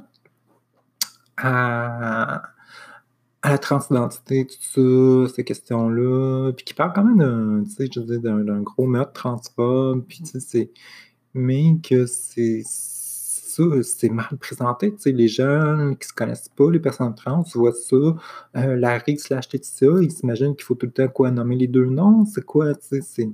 à, 1.36 2.42
la 3.44 3.58
transidentité, 3.58 4.46
tout 4.46 5.26
ça, 5.26 5.34
ces 5.34 5.44
questions-là, 5.44 6.52
puis 6.52 6.64
qui 6.64 6.74
parle 6.74 6.92
quand 6.94 7.04
même 7.04 7.18
d'un, 7.18 8.42
d'un 8.42 8.62
gros 8.62 8.86
meurtre 8.86 9.12
transphobe, 9.12 10.04
puis 10.08 10.22
tu 10.22 10.40
sais. 10.40 10.70
Mais 11.34 11.76
que 11.82 12.06
c'est 12.06 12.62
c'est 13.82 14.08
mal 14.08 14.36
présenté. 14.40 14.94
les 15.06 15.28
jeunes 15.28 15.96
qui 15.96 16.08
se 16.08 16.12
connaissent 16.12 16.48
pas, 16.48 16.70
les 16.70 16.80
personnes 16.80 17.14
trans, 17.14 17.44
voient 17.54 17.72
ça, 17.72 17.96
euh, 18.56 18.76
Larry 18.76 19.18
slash 19.18 19.52
Laetitia, 19.52 19.90
ils 20.00 20.10
s'imaginent 20.10 20.54
qu'il 20.54 20.64
faut 20.64 20.74
tout 20.74 20.86
le 20.86 20.92
temps 20.92 21.08
quoi 21.08 21.30
nommer 21.30 21.56
les 21.56 21.66
deux 21.66 21.86
noms. 21.86 22.24
C'est 22.24 22.44
quoi, 22.44 22.72
c'est. 22.80 23.28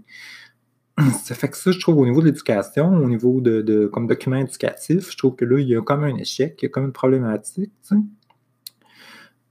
Ça 1.22 1.34
fait 1.34 1.48
que 1.48 1.56
ça, 1.56 1.70
je 1.70 1.78
trouve, 1.78 1.98
au 1.98 2.04
niveau 2.04 2.20
de 2.20 2.26
l'éducation, 2.26 2.92
au 2.92 3.08
niveau 3.08 3.40
de, 3.40 3.86
comme 3.86 4.06
document 4.06 4.36
éducatif, 4.36 5.10
je 5.10 5.16
trouve 5.16 5.34
que 5.34 5.44
là, 5.44 5.58
il 5.58 5.68
y 5.68 5.74
a 5.74 5.80
comme 5.80 6.04
un 6.04 6.16
échec, 6.16 6.58
il 6.60 6.64
y 6.64 6.66
a 6.66 6.68
comme 6.68 6.84
une 6.84 6.92
problématique, 6.92 7.72
tu 7.88 7.96
sais. 7.96 8.02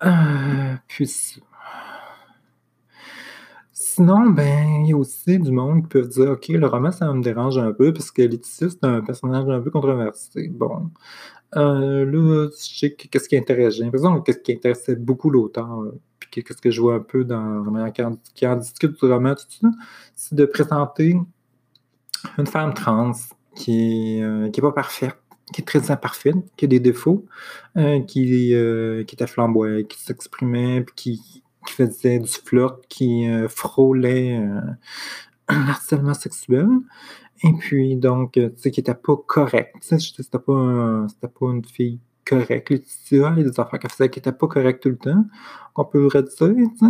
Euh, 0.06 0.76
puis 0.88 1.42
Sinon, 4.00 4.30
ben, 4.30 4.86
il 4.86 4.92
y 4.92 4.94
a 4.94 4.96
aussi 4.96 5.38
du 5.40 5.52
monde 5.52 5.82
qui 5.82 5.90
peut 5.90 6.08
dire 6.08 6.32
OK, 6.32 6.48
le 6.48 6.66
roman, 6.66 6.90
ça 6.90 7.12
me 7.14 7.22
dérange 7.22 7.58
un 7.58 7.74
peu 7.74 7.92
parce 7.92 8.12
que 8.12 8.22
Laetitia, 8.22 8.70
c'est 8.70 8.86
un 8.86 9.02
personnage 9.02 9.50
un 9.50 9.60
peu 9.60 9.72
controversé. 9.72 10.48
Bon. 10.48 10.90
Euh, 11.58 12.06
là, 12.06 12.48
je 12.48 12.80
sais 12.80 12.94
qu'est-ce 12.94 13.28
qui 13.28 13.36
intéresse. 13.36 13.76
J'ai 13.76 13.84
l'impression 13.84 14.22
qu'est-ce 14.22 14.40
qui 14.40 14.54
intéressait 14.54 14.96
beaucoup 14.96 15.30
l'auteur, 15.30 15.82
euh, 15.82 16.00
puis 16.18 16.46
qu'est-ce 16.46 16.62
que 16.62 16.72
je 16.72 16.80
vois 16.80 16.96
un 16.96 17.00
peu 17.02 17.26
dans 17.26 17.66
en, 17.68 17.92
qui 18.34 18.48
en 18.48 18.56
discute 18.56 18.98
du 18.98 19.12
roman, 19.12 19.36
tout 19.36 19.44
ça, 19.50 19.68
c'est 20.16 20.36
de 20.36 20.46
présenter 20.46 21.18
une 22.38 22.48
femme 22.48 22.74
trans 22.74 23.12
qui 23.54 24.22
n'est 24.22 24.24
euh, 24.24 24.62
pas 24.62 24.72
parfaite, 24.72 25.18
qui 25.54 25.60
est 25.60 25.66
très 25.66 25.92
imparfaite, 25.92 26.38
qui 26.56 26.64
a 26.64 26.68
des 26.70 26.80
défauts, 26.80 27.26
qui, 27.76 28.06
qui 28.08 28.54
était 29.14 29.28
flamboyante, 29.28 29.90
qui 29.90 30.00
s'exprimait, 30.00 30.84
puis 30.84 30.96
qui, 30.96 31.44
qui 31.68 31.74
faisait 31.74 32.20
du 32.20 32.32
flirt, 32.32 32.88
qui 32.88 33.28
euh, 33.28 33.48
frôlait 33.48 34.38
euh, 34.38 34.62
harcèlement 35.48 36.14
sexuel. 36.14 36.68
Et 37.44 37.54
puis, 37.54 37.96
donc, 37.96 38.34
tu 38.34 38.52
sais, 38.58 38.72
qui 38.72 38.82
n'était 38.82 38.94
pas 38.94 39.16
correct. 39.16 39.76
Tu 39.82 39.88
sais, 39.88 40.00
c'était 40.00 40.40
pas, 40.40 41.08
pas 41.22 41.46
une 41.52 41.64
fille 41.64 42.00
correcte. 42.26 42.72
il 43.12 43.18
y 43.18 43.24
a 43.24 43.32
des 43.32 43.60
affaires 43.60 43.80
qu'elle 43.80 43.92
faisait 43.92 44.10
qui 44.10 44.20
n'étaient 44.20 44.32
pas 44.32 44.48
correctes 44.48 44.84
tout 44.84 44.90
le 44.90 44.98
temps. 44.98 45.26
On 45.76 45.86
peut 45.86 46.08
dire, 46.10 46.26
tu 46.26 46.78
sais. 46.78 46.86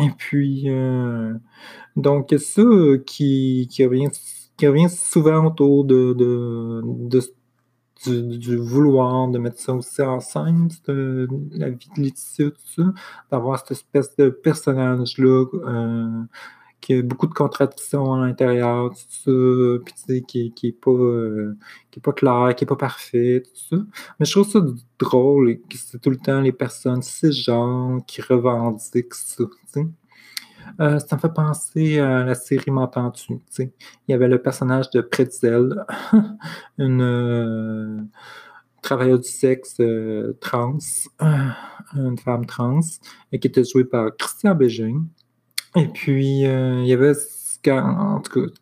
Et 0.00 0.10
puis, 0.16 0.64
euh, 0.66 1.34
donc, 1.96 2.32
ça 2.38 2.62
qui, 3.04 3.68
qui, 3.70 3.84
revient, 3.84 4.08
qui 4.56 4.66
revient 4.66 4.88
souvent 4.88 5.46
autour 5.46 5.84
de, 5.84 6.12
de, 6.12 6.82
de, 6.84 7.20
du, 8.06 8.56
vouloir 8.56 9.28
de 9.28 9.38
mettre 9.38 9.58
ça 9.58 9.72
aussi 9.74 10.02
en 10.02 10.20
scène, 10.20 10.68
la 10.86 11.70
vie 11.70 11.88
de 11.96 12.02
Laetitia, 12.02 12.50
tout 12.50 12.56
ça, 12.76 12.82
d'avoir 13.30 13.58
cette 13.58 13.72
espèce 13.72 14.14
de 14.16 14.30
personnage-là 14.30 15.44
euh, 15.54 16.22
qui 16.80 16.94
a 16.94 17.02
beaucoup 17.02 17.26
de 17.26 17.34
contradictions 17.34 18.14
à 18.14 18.26
l'intérieur, 18.26 18.90
tout 18.90 18.96
ça, 18.96 19.82
puis 19.84 19.94
tu 19.94 20.14
sais, 20.14 20.20
qui, 20.22 20.52
qui, 20.52 20.68
est 20.68 20.72
pas, 20.72 20.90
euh, 20.90 21.56
qui 21.90 21.98
est 21.98 22.02
pas 22.02 22.12
clair, 22.12 22.54
qui 22.56 22.64
est 22.64 22.66
pas 22.68 22.76
parfait, 22.76 23.42
tout 23.44 23.76
ça. 23.76 23.82
Mais 24.18 24.26
je 24.26 24.32
trouve 24.32 24.48
ça 24.48 24.60
drôle, 24.98 25.58
que 25.68 25.76
c'est 25.76 26.00
tout 26.00 26.10
le 26.10 26.18
temps 26.18 26.40
les 26.40 26.52
personnes 26.52 27.02
cisgenres 27.02 28.00
qui 28.06 28.22
revendiquent 28.22 29.14
ça, 29.14 29.44
tu 29.44 29.66
sais. 29.66 29.86
Euh, 30.80 30.98
ça 30.98 31.16
me 31.16 31.20
fait 31.20 31.32
penser 31.32 31.98
à 31.98 32.24
la 32.24 32.34
série 32.34 32.70
M'entends-tu? 32.70 33.40
Il 33.58 33.70
y 34.08 34.14
avait 34.14 34.28
le 34.28 34.40
personnage 34.40 34.90
de 34.90 35.00
Pretzel, 35.00 35.84
une 36.78 37.02
euh, 37.02 38.00
travailleuse 38.82 39.22
du 39.22 39.28
sexe 39.28 39.76
euh, 39.80 40.36
trans, 40.40 40.78
une 41.94 42.18
femme 42.18 42.46
trans, 42.46 42.80
et 43.32 43.38
qui 43.38 43.48
était 43.48 43.64
jouée 43.64 43.84
par 43.84 44.16
Christian 44.16 44.54
Bégin. 44.54 45.04
Et 45.76 45.88
puis, 45.88 46.40
il 46.40 46.86
y 46.86 46.92
avait, 46.92 47.12
en 47.66 48.20
tout 48.20 48.40
cas, 48.40 48.52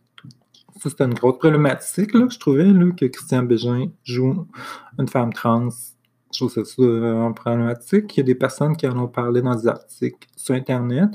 ça 0.80 0.90
c'était 0.90 1.04
une 1.04 1.14
grosse 1.14 1.38
problématique, 1.38 2.12
là, 2.14 2.26
je 2.28 2.38
trouvais, 2.38 2.64
là, 2.64 2.90
que 2.92 3.06
Christian 3.06 3.42
Bégin 3.42 3.86
joue 4.04 4.46
une 4.98 5.08
femme 5.08 5.32
trans 5.32 5.68
Je 6.32 6.38
trouve 6.38 6.52
ça 6.52 7.32
problématique. 7.34 8.16
Il 8.16 8.20
y 8.20 8.20
a 8.20 8.24
des 8.24 8.34
personnes 8.34 8.76
qui 8.76 8.86
en 8.86 8.98
ont 8.98 9.08
parlé 9.08 9.40
dans 9.42 9.54
des 9.54 9.68
articles 9.68 10.28
sur 10.36 10.54
Internet. 10.54 11.10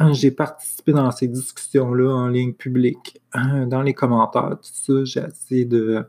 Euh, 0.00 0.12
j'ai 0.12 0.30
participé 0.30 0.92
dans 0.92 1.10
ces 1.10 1.28
discussions-là 1.28 2.10
en 2.10 2.28
ligne 2.28 2.52
publique, 2.52 3.20
euh, 3.36 3.66
dans 3.66 3.82
les 3.82 3.94
commentaires, 3.94 4.56
tout 4.60 4.70
ça. 4.72 5.04
J'ai 5.04 5.20
essayé 5.26 5.64
de, 5.64 6.04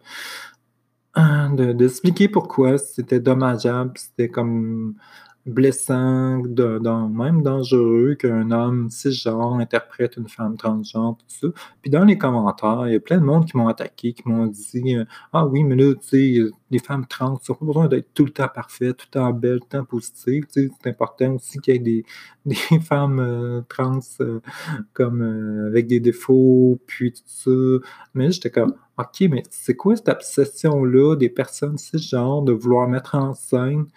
d'expliquer 1.73 2.27
pourquoi 2.27 2.77
c'était 2.77 3.19
dommageable, 3.19 3.93
c'était 3.95 4.29
comme 4.29 4.95
blessant, 5.45 6.41
même 6.41 7.43
dangereux 7.43 8.15
qu'un 8.15 8.49
homme 8.51 8.89
cisgenre 8.89 9.55
interprète 9.55 10.17
une 10.17 10.27
femme 10.27 10.57
transgenre, 10.57 11.17
tout 11.17 11.25
ça. 11.27 11.47
Puis 11.81 11.91
dans 11.91 12.03
les 12.03 12.17
commentaires, 12.17 12.87
il 12.87 12.93
y 12.93 12.95
a 12.95 12.99
plein 12.99 13.19
de 13.19 13.23
monde 13.23 13.45
qui 13.45 13.55
m'ont 13.55 13.67
attaqué, 13.67 14.13
qui 14.13 14.23
m'ont 14.27 14.47
dit 14.47 14.95
euh, 14.95 15.05
Ah 15.33 15.45
oui, 15.45 15.63
mais 15.63 15.75
là, 15.75 15.93
tu 15.93 16.07
sais, 16.07 16.51
les 16.71 16.79
femmes 16.79 17.05
trans 17.05 17.39
n'ont 17.47 17.55
pas 17.55 17.65
besoin 17.65 17.87
d'être 17.87 18.13
tout 18.13 18.25
le 18.25 18.31
temps 18.31 18.47
parfaites, 18.47 18.97
tout 18.97 19.05
le 19.13 19.19
temps 19.19 19.31
belles, 19.33 19.59
tout 19.59 19.67
le 19.71 19.79
temps 19.79 19.85
positives. 19.85 20.45
Tu 20.51 20.67
sais, 20.67 20.69
c'est 20.81 20.89
important 20.89 21.35
aussi 21.35 21.59
qu'il 21.59 21.75
y 21.75 21.77
ait 21.77 21.79
des, 21.79 22.05
des 22.45 22.79
femmes 22.79 23.19
euh, 23.19 23.61
trans 23.69 23.99
euh, 24.21 24.39
comme 24.93 25.21
avec 25.67 25.85
des 25.87 25.99
défauts, 25.99 26.79
puis 26.87 27.11
tout 27.13 27.21
ça. 27.25 27.51
Mais 28.15 28.31
j'étais 28.31 28.49
comme 28.49 28.73
OK, 28.97 29.27
mais 29.29 29.43
c'est 29.49 29.75
quoi 29.75 29.95
cette 29.95 30.07
obsession-là 30.07 31.15
des 31.15 31.29
personnes 31.29 31.77
cisgenres 31.77 32.43
de 32.43 32.53
vouloir 32.53 32.87
mettre 32.87 33.15
en 33.15 33.33
scène 33.33 33.87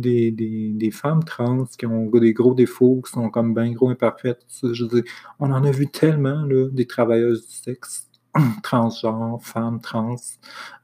des, 0.00 0.30
des, 0.30 0.90
femmes 0.90 1.24
trans 1.24 1.64
qui 1.78 1.86
ont 1.86 2.08
des 2.10 2.32
gros 2.32 2.54
défauts, 2.54 3.02
qui 3.04 3.12
sont 3.12 3.30
comme 3.30 3.54
bien 3.54 3.72
gros 3.72 3.90
imparfaites. 3.90 4.44
Je 4.62 4.84
veux 4.84 5.04
on 5.40 5.52
en 5.52 5.64
a 5.64 5.70
vu 5.70 5.88
tellement, 5.88 6.42
là, 6.46 6.68
des 6.70 6.86
travailleuses 6.86 7.46
du 7.46 7.54
sexe 7.54 8.08
transgenres, 8.62 9.42
femmes 9.42 9.80
trans, 9.80 10.16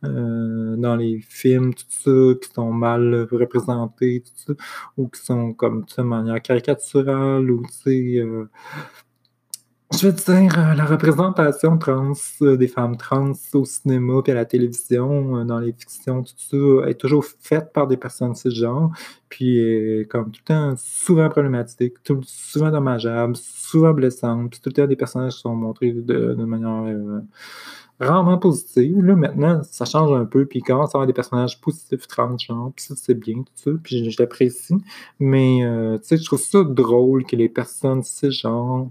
euh, 0.04 0.76
dans 0.76 0.96
les 0.96 1.20
films, 1.20 1.74
tout 1.74 1.84
ça, 1.88 2.10
qui 2.40 2.52
sont 2.54 2.72
mal 2.72 3.26
représentées, 3.30 4.22
tout 4.24 4.54
ça, 4.54 4.64
ou 4.96 5.08
qui 5.08 5.20
sont 5.20 5.52
comme, 5.52 5.84
de 5.96 6.02
manière 6.02 6.40
caricaturale, 6.42 7.50
ou, 7.50 7.62
tu 7.66 7.72
sais, 7.72 8.18
euh, 8.18 8.48
je 9.98 10.06
veux 10.06 10.12
dire, 10.12 10.58
euh, 10.58 10.74
la 10.74 10.84
représentation 10.84 11.76
trans 11.76 12.12
euh, 12.42 12.56
des 12.56 12.68
femmes 12.68 12.96
trans 12.96 13.32
au 13.52 13.64
cinéma 13.64 14.22
puis 14.22 14.32
à 14.32 14.34
la 14.34 14.44
télévision, 14.44 15.36
euh, 15.36 15.44
dans 15.44 15.58
les 15.58 15.72
fictions, 15.72 16.22
tout 16.22 16.34
ça, 16.36 16.88
est 16.88 16.94
toujours 16.94 17.24
faite 17.24 17.72
par 17.72 17.86
des 17.86 17.96
personnes 17.96 18.34
cisgenres, 18.34 18.90
puis 19.28 20.06
comme 20.08 20.30
tout 20.30 20.40
le 20.46 20.54
temps 20.54 20.74
souvent 20.76 21.28
problématique, 21.28 21.94
souvent 22.22 22.70
dommageable, 22.70 23.36
souvent 23.36 23.92
blessante, 23.92 24.50
puis 24.50 24.60
tout 24.60 24.70
le 24.70 24.74
temps 24.74 24.86
des 24.86 24.96
personnages 24.96 25.32
sont 25.32 25.54
montrés 25.54 25.92
de, 25.92 26.34
manière 26.44 27.22
rarement 28.00 28.38
positive. 28.38 29.00
Là, 29.02 29.14
maintenant, 29.14 29.62
ça 29.62 29.84
change 29.84 30.12
un 30.12 30.24
peu, 30.24 30.44
puis 30.46 30.58
il 30.58 30.62
commence 30.62 30.94
à 30.94 30.98
avoir 30.98 31.06
des 31.06 31.12
personnages 31.12 31.60
positifs 31.60 32.06
transgenres, 32.08 32.72
puis 32.74 32.84
ça, 32.84 32.94
c'est 32.96 33.14
bien, 33.14 33.36
tout 33.36 33.52
ça, 33.54 33.70
puis 33.82 34.10
je, 34.10 34.22
l'apprécie. 34.22 34.74
Mais, 35.18 35.60
tu 36.02 36.08
sais, 36.08 36.16
je 36.16 36.24
trouve 36.24 36.40
ça 36.40 36.62
drôle 36.64 37.24
que 37.24 37.36
les 37.36 37.48
personnes 37.48 38.02
cisgenres 38.02 38.88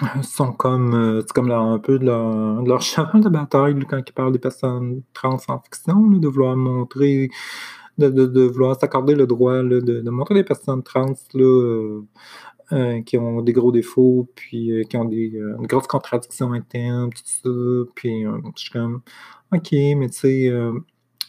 sont 0.22 0.52
comme, 0.52 0.94
euh, 0.94 1.20
c'est 1.20 1.32
comme 1.32 1.50
un 1.50 1.78
peu 1.78 1.98
de 1.98 2.06
leur, 2.06 2.62
de 2.62 2.68
leur 2.68 2.80
de 2.80 3.28
bataille 3.28 3.78
quand 3.88 4.00
ils 4.06 4.12
parlent 4.12 4.32
des 4.32 4.38
personnes 4.38 5.02
trans 5.12 5.38
en 5.48 5.58
fiction, 5.60 6.00
de 6.08 6.28
vouloir 6.28 6.56
montrer, 6.56 7.30
de, 7.98 8.08
de, 8.08 8.42
vouloir 8.42 8.78
s'accorder 8.78 9.14
le 9.14 9.26
droit 9.26 9.62
de, 9.62 9.80
de, 9.80 10.10
montrer 10.10 10.34
des 10.34 10.44
personnes 10.44 10.82
trans 10.82 11.14
là, 11.34 11.42
euh, 11.44 12.02
euh, 12.72 13.02
qui 13.02 13.18
ont 13.18 13.42
des 13.42 13.52
gros 13.52 13.72
défauts, 13.72 14.28
puis 14.34 14.72
qui 14.88 14.96
ont 14.96 15.04
des, 15.04 15.32
grosses 15.60 15.86
contradictions 15.86 16.52
internes, 16.52 17.10
tout 17.10 17.22
ça. 17.24 17.50
Puis 17.94 18.24
je 18.24 18.62
suis 18.62 18.70
comme, 18.70 19.02
ok, 19.52 19.72
mais 19.72 20.08
tu 20.08 20.18
sais, 20.18 20.52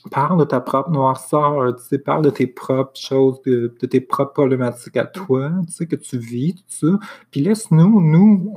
parle 0.09 0.39
de 0.39 0.45
ta 0.45 0.59
propre 0.59 0.89
noirceur, 0.89 1.75
tu 1.75 1.83
sais, 1.83 1.99
parle 1.99 2.23
de 2.23 2.29
tes 2.29 2.47
propres 2.47 2.99
choses, 2.99 3.41
de, 3.43 3.67
tes 3.67 4.01
propres 4.01 4.33
problématiques 4.33 4.97
à 4.97 5.05
toi, 5.05 5.51
tu 5.67 5.71
sais, 5.73 5.87
que 5.87 5.95
tu 5.95 6.17
vis, 6.17 6.55
tout 6.55 6.63
ça. 6.67 6.99
Puis 7.29 7.41
laisse-nous, 7.41 8.01
nous, 8.01 8.55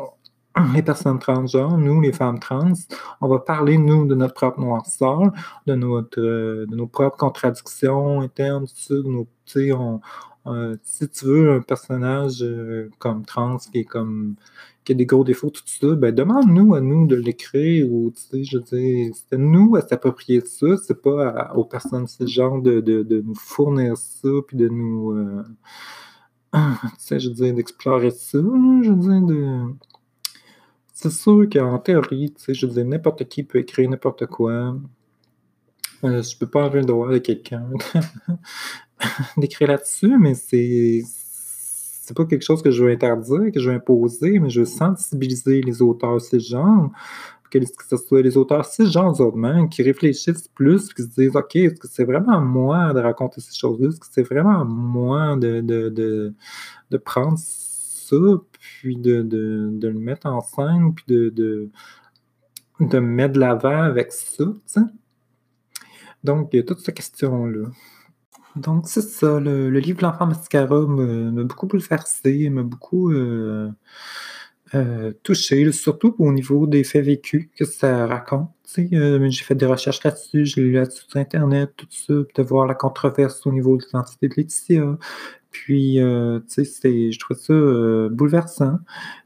les 0.74 0.83
personnes 0.83 1.18
transgenres, 1.18 1.76
nous, 1.76 2.00
les 2.00 2.12
femmes 2.12 2.38
trans, 2.38 2.72
on 3.20 3.28
va 3.28 3.38
parler, 3.40 3.78
nous, 3.78 4.07
de 4.07 4.14
notre 4.14 4.35
propre 4.35 4.61
noirceur, 4.61 5.33
de, 5.66 5.74
notre, 5.74 6.20
de 6.20 6.74
nos 6.74 6.87
propres 6.87 7.16
contradictions 7.16 8.20
internes, 8.20 8.66
tout 8.66 8.74
ça, 8.76 8.94
de 8.94 9.02
nos, 9.02 9.24
tu 9.46 9.52
sais, 9.68 9.72
on, 9.72 10.00
euh, 10.46 10.76
si 10.83 11.09
tu 11.09 11.24
veux 11.24 11.52
un 11.52 11.61
personnage 11.61 12.42
euh, 12.42 12.90
comme 12.98 13.24
trans 13.24 13.57
qui 13.57 13.78
est 13.80 13.85
comme 13.85 14.37
qui 14.85 14.92
a 14.92 14.94
des 14.94 15.07
gros 15.07 15.25
défauts, 15.25 15.51
tout 15.51 15.62
ça, 15.66 15.94
ben 15.94 16.14
demande-nous 16.14 16.75
à 16.75 16.81
nous 16.81 17.07
de 17.07 17.16
l'écrire 17.16 17.90
ou 17.90 18.11
tu 18.11 18.20
sais, 18.20 18.44
je 18.44 18.59
dire, 18.59 19.14
c'est 19.31 19.38
nous 19.38 19.77
à 19.77 19.81
s'approprier 19.81 20.42
ça, 20.42 20.77
c'est 20.77 21.01
pas 21.01 21.53
aux 21.55 21.64
personnes 21.64 22.07
ce 22.07 22.27
genre 22.27 22.61
de, 22.61 22.81
de, 22.81 23.20
nous 23.23 23.35
fournir 23.35 23.97
ça 23.97 24.29
puis 24.47 24.57
de 24.57 24.68
nous 24.68 25.12
euh, 25.12 25.42
tu 26.53 26.61
sais, 26.99 27.18
je 27.18 27.31
dire, 27.31 27.55
d'explorer 27.55 28.11
ça, 28.11 28.38
je 28.38 28.90
veux 28.90 28.97
dire, 28.97 29.23
de. 29.23 29.75
C'est 30.92 31.11
sûr 31.11 31.49
qu'en 31.53 31.79
théorie, 31.79 32.33
tu 32.33 32.44
sais, 32.44 32.55
je 32.55 32.66
dire, 32.66 32.85
n'importe 32.85 33.29
qui 33.29 33.42
peut 33.42 33.59
écrire 33.59 33.90
n'importe 33.90 34.27
quoi. 34.27 34.77
Euh, 36.05 36.23
je 36.23 36.38
peux 36.38 36.47
pas 36.47 36.64
avoir 36.64 36.83
le 36.83 36.87
droit 36.87 37.11
de 37.11 37.18
quelqu'un 37.18 37.66
d'écrire 39.37 39.68
là-dessus, 39.68 40.16
mais 40.18 40.35
c'est 40.35 41.03
c'est 42.05 42.14
pas 42.14 42.27
quelque 42.27 42.45
chose 42.45 42.62
que 42.62 42.71
je 42.71 42.85
veux 42.85 42.90
interdire, 42.90 43.51
que 43.51 43.59
je 43.59 43.71
veux 43.71 43.75
imposer, 43.75 44.38
mais 44.38 44.51
je 44.51 44.61
veux 44.61 44.67
sensibiliser 44.67 45.62
les 45.62 45.81
auteurs 45.81 46.21
cisgenres, 46.21 46.90
que 47.51 47.61
ce 47.64 47.97
soit 47.97 48.21
les 48.21 48.37
auteurs 48.37 48.67
cisgenres 48.67 49.23
eux-mêmes 49.23 49.71
qui 49.71 49.83
réfléchissent 49.83 50.49
plus, 50.49 50.93
qui 50.93 51.03
se 51.03 51.09
disent 51.09 51.35
OK, 51.35 51.57
est-ce 51.57 51.81
que 51.81 51.88
c'est 51.88 52.05
vraiment 52.05 52.43
moi 52.43 52.93
de 52.93 53.01
raconter 53.01 53.40
ces 53.40 53.57
choses-là? 53.57 53.88
Est-ce 53.88 54.01
que 54.01 54.07
c'est 54.11 54.23
vraiment 54.23 54.67
moi 54.67 55.37
de, 55.37 55.62
de, 55.62 56.35
de, 56.90 56.97
prendre 56.99 57.38
ça, 57.38 58.17
puis 58.61 58.97
de, 58.97 59.23
de, 59.23 59.88
le 59.88 59.99
mettre 59.99 60.27
en 60.27 60.43
scène, 60.43 60.95
puis 60.95 61.05
de, 61.09 61.31
de, 61.31 61.71
de 62.81 62.99
me 62.99 63.07
mettre 63.07 63.33
de 63.33 63.40
l'avant 63.40 63.83
avec 63.83 64.12
ça, 64.12 64.45
Donc, 66.23 66.51
il 66.53 66.57
y 66.57 66.61
a 66.61 66.64
toute 66.64 66.81
cette 66.81 66.97
question-là. 66.97 67.71
Donc, 68.57 68.88
c'est 68.88 69.03
ça, 69.03 69.40
le, 69.40 69.69
livre 69.81 70.03
L'enfant 70.03 70.27
mascara 70.27 70.81
m'a 70.87 71.43
beaucoup 71.43 71.67
bouleversé, 71.67 72.49
m'a 72.51 72.62
beaucoup 72.62 73.11
euh, 73.11 73.71
euh, 74.75 75.12
touché, 75.23 75.71
surtout 75.73 76.14
au 76.19 76.33
niveau 76.33 76.67
des 76.67 76.85
faits 76.85 77.05
vécus 77.05 77.49
que 77.57 77.64
ça 77.64 78.07
raconte. 78.07 78.51
Euh, 78.79 79.29
j'ai 79.29 79.45
fait 79.45 79.55
des 79.55 79.67
recherches 79.67 80.03
là-dessus, 80.05 80.47
je 80.47 80.57
l'ai 80.57 80.62
lu 80.69 80.73
là-dessus 80.73 81.05
sur 81.09 81.19
Internet, 81.19 81.73
tout 81.77 81.87
ça, 81.90 82.14
de 82.14 82.43
voir 82.43 82.67
la 82.67 82.75
controverse 82.75 83.45
au 83.47 83.53
niveau 83.53 83.77
de 83.77 83.85
l'identité 83.85 84.29
de 84.29 84.35
Laetitia. 84.37 84.99
Puis, 85.51 85.99
tu 86.49 86.64
sais, 86.64 87.12
je 87.12 87.19
trouve 87.19 87.37
ça 87.37 87.55
bouleversant. 88.11 88.79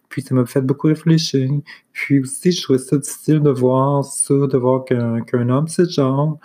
Puis 0.09 0.23
ça 0.23 0.35
m'a 0.35 0.47
fait 0.47 0.63
beaucoup 0.63 0.87
réfléchir. 0.87 1.51
Puis 1.93 2.21
aussi, 2.21 2.53
je 2.53 2.63
trouvais 2.63 2.79
ça 2.79 2.97
difficile 2.97 3.41
de 3.41 3.51
voir 3.51 4.05
ça, 4.05 4.35
de 4.35 4.57
voir 4.57 4.85
qu'un 4.85 5.49
homme 5.49 5.69
c'est 5.69 5.91
genre 5.91 6.39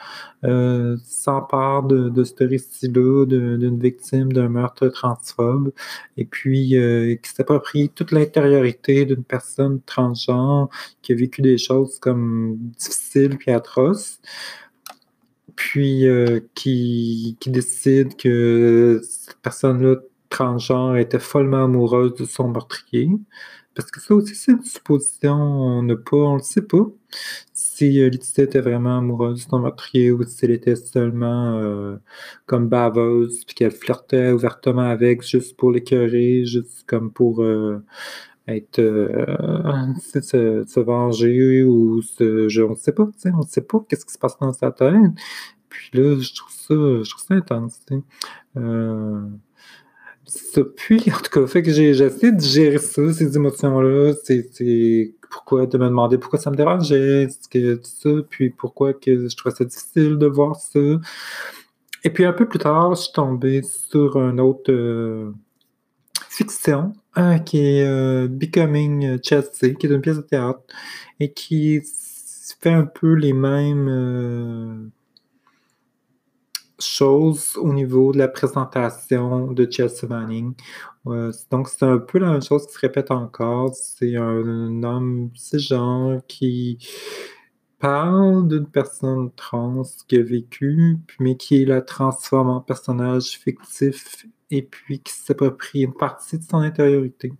euh, 0.44 0.98
s'empare 1.06 1.84
de, 1.84 2.10
de 2.10 2.24
ce 2.24 2.44
récit-là, 2.44 3.26
d'une 3.26 3.80
victime 3.80 4.34
d'un 4.34 4.50
meurtre 4.50 4.88
transphobe, 4.90 5.72
et 6.18 6.26
puis 6.26 6.78
euh, 6.78 7.16
qui 7.16 7.32
s'approprie 7.32 7.90
toute 7.90 8.12
l'intériorité 8.12 9.06
d'une 9.06 9.24
personne 9.24 9.82
transgenre 9.86 10.70
qui 11.02 11.14
a 11.14 11.16
vécu 11.16 11.42
des 11.42 11.58
choses 11.58 12.00
comme 12.00 12.58
difficiles 12.78 13.38
puis 13.38 13.52
atroces 13.52 14.20
puis 15.56 16.08
euh, 16.08 16.40
qui, 16.56 17.38
qui, 17.40 17.50
décide 17.50 18.16
que 18.16 19.02
cette 19.04 19.38
personne-là 19.42 19.98
transgenre 20.34 20.98
était 20.98 21.20
follement 21.20 21.66
amoureuse 21.66 22.16
de 22.16 22.26
son 22.26 22.50
meurtrier. 22.50 23.10
Parce 23.76 23.90
que 23.90 24.00
ça 24.02 24.14
aussi, 24.14 24.36
c'est 24.36 24.52
une 24.52 24.64
supposition, 24.64 25.34
on 25.36 25.84
n'a 25.84 25.96
pas, 25.96 26.18
on 26.18 26.36
le 26.36 26.44
sait 26.44 26.62
pas. 26.62 26.86
Si 27.54 28.02
euh, 28.02 28.10
était 28.38 28.62
vraiment 28.62 29.00
amoureuse 29.00 29.46
de 29.46 29.50
son 29.50 29.60
meurtrier 29.60 30.12
ou 30.12 30.24
si 30.24 30.46
elle 30.46 30.52
était 30.52 30.76
seulement 30.76 31.58
euh, 31.58 31.98
comme 32.46 32.68
baveuse, 32.70 33.44
puis 33.46 33.56
qu'elle 33.56 33.72
flirtait 33.72 34.32
ouvertement 34.32 34.90
avec 34.90 35.24
juste 35.24 35.58
pour 35.58 35.72
l'écœurer, 35.72 36.46
juste 36.46 36.84
comme 36.86 37.12
pour 37.12 37.42
euh, 37.42 37.84
être 38.48 38.80
se, 40.02 40.64
se, 40.68 40.80
venger 40.80 41.64
ou 41.64 42.02
se, 42.04 42.50
je, 42.50 42.62
on 42.62 42.72
ne 42.72 42.76
sait 42.76 42.92
pas, 42.94 43.10
on 43.26 43.38
ne 43.38 43.48
sait 43.48 43.62
pas 43.62 43.84
qu'est-ce 43.90 44.06
qui 44.06 44.14
se 44.14 44.20
passe 44.20 44.38
dans 44.40 44.54
sa 44.54 44.72
tête. 44.72 44.94
Puis 45.70 45.90
là, 45.94 46.20
je 46.20 46.34
trouve 46.36 46.52
ça, 46.52 46.76
je 46.76 47.10
trouve 47.10 47.24
ça 47.24 47.34
intense. 47.36 47.80
Puis, 50.76 51.04
en 51.12 51.18
tout 51.18 51.32
cas, 51.32 51.48
fait 51.48 51.64
que 51.64 51.72
j'ai 51.72 51.90
essayé 51.90 52.32
de 52.32 52.42
gérer 52.42 52.78
ça, 52.78 53.14
ces 53.14 53.36
émotions-là. 53.36 54.14
C'est 54.24 55.14
pourquoi 55.30 55.66
de 55.66 55.78
me 55.78 55.86
demander 55.86 56.18
pourquoi 56.18 56.40
ça 56.40 56.52
me 56.52 56.56
dérangeait, 56.56 57.28
que, 57.50 57.76
tout 57.76 57.82
ça, 57.84 58.10
puis 58.30 58.50
pourquoi 58.52 58.94
que 58.94 59.28
je 59.28 59.36
trouvais 59.36 59.56
ça 59.56 59.66
difficile 59.66 60.18
de 60.18 60.28
voir 60.28 60.56
ça. 60.56 60.80
Et 62.04 62.10
puis 62.10 62.26
un 62.26 62.34
peu 62.34 62.48
plus 62.48 62.60
tard, 62.60 62.96
je 62.96 63.04
suis 63.04 63.14
tombé 63.14 63.62
sur 63.64 64.18
une 64.18 64.40
autre 64.40 64.72
euh, 64.72 65.32
fiction 66.30 66.94
hein, 67.16 67.40
qui 67.40 67.60
est 67.60 67.88
euh, 67.88 68.28
Becoming 68.28 69.20
Chelsea, 69.24 69.74
qui 69.80 69.88
est 69.88 69.90
une 69.90 70.02
pièce 70.02 70.18
de 70.18 70.22
théâtre 70.22 70.62
et 71.20 71.32
qui 71.32 71.82
fait 72.60 72.72
un 72.72 72.86
peu 72.86 73.14
les 73.14 73.34
mêmes. 73.34 74.92
Euh, 76.74 76.84
chose 76.84 77.58
au 77.58 77.74
niveau 77.74 78.12
de 78.12 78.18
la 78.18 78.28
présentation 78.28 79.52
de 79.52 79.68
Chelsea 79.70 80.08
Manning. 80.08 80.54
donc, 81.52 81.70
c'est 81.70 81.84
un 81.84 81.98
peu 81.98 82.20
la 82.20 82.32
même 82.32 82.42
chose 82.42 82.68
qui 82.68 82.74
se 82.74 82.80
répète 82.80 83.12
encore. 83.12 83.74
C'est 83.76 84.16
un, 84.16 84.84
homme 84.84 85.32
cisgenre 85.36 86.22
qui 86.28 86.78
parle 87.80 88.48
d'une 88.48 88.68
personne 88.68 89.32
trans 89.36 89.84
qui 90.08 90.18
a 90.18 90.24
vécu, 90.24 90.98
mais 91.20 91.36
qui 91.38 91.66
la 91.66 91.82
transforme 91.82 92.50
en 92.50 92.62
personnage 92.62 93.38
fictif 93.40 94.26
et 94.52 94.62
puis 94.62 95.00
qui 95.00 95.14
s'approprie 95.14 95.82
une 95.82 95.94
partie 95.94 96.40
de 96.40 96.44
son 96.44 96.58
intériorité. 96.58 97.34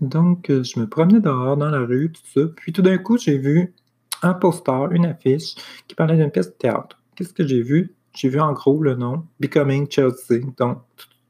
Donc, 0.00 0.46
je 0.48 0.78
me 0.80 0.88
promenais 0.88 1.20
dehors 1.20 1.56
dans 1.56 1.70
la 1.70 1.80
rue, 1.80 2.12
tout 2.12 2.22
ça, 2.34 2.46
puis 2.56 2.72
tout 2.72 2.82
d'un 2.82 2.98
coup, 2.98 3.16
j'ai 3.16 3.38
vu 3.38 3.74
un 4.22 4.34
poster, 4.34 4.88
une 4.92 5.06
affiche 5.06 5.54
qui 5.86 5.94
parlait 5.94 6.16
d'une 6.16 6.30
pièce 6.30 6.48
de 6.48 6.52
théâtre. 6.52 6.98
Qu'est-ce 7.14 7.32
que 7.32 7.46
j'ai 7.46 7.62
vu? 7.62 7.94
J'ai 8.14 8.28
vu 8.28 8.40
en 8.40 8.52
gros 8.52 8.82
le 8.82 8.94
nom 8.94 9.24
Becoming 9.40 9.90
Chelsea. 9.90 10.40
Donc, 10.58 10.78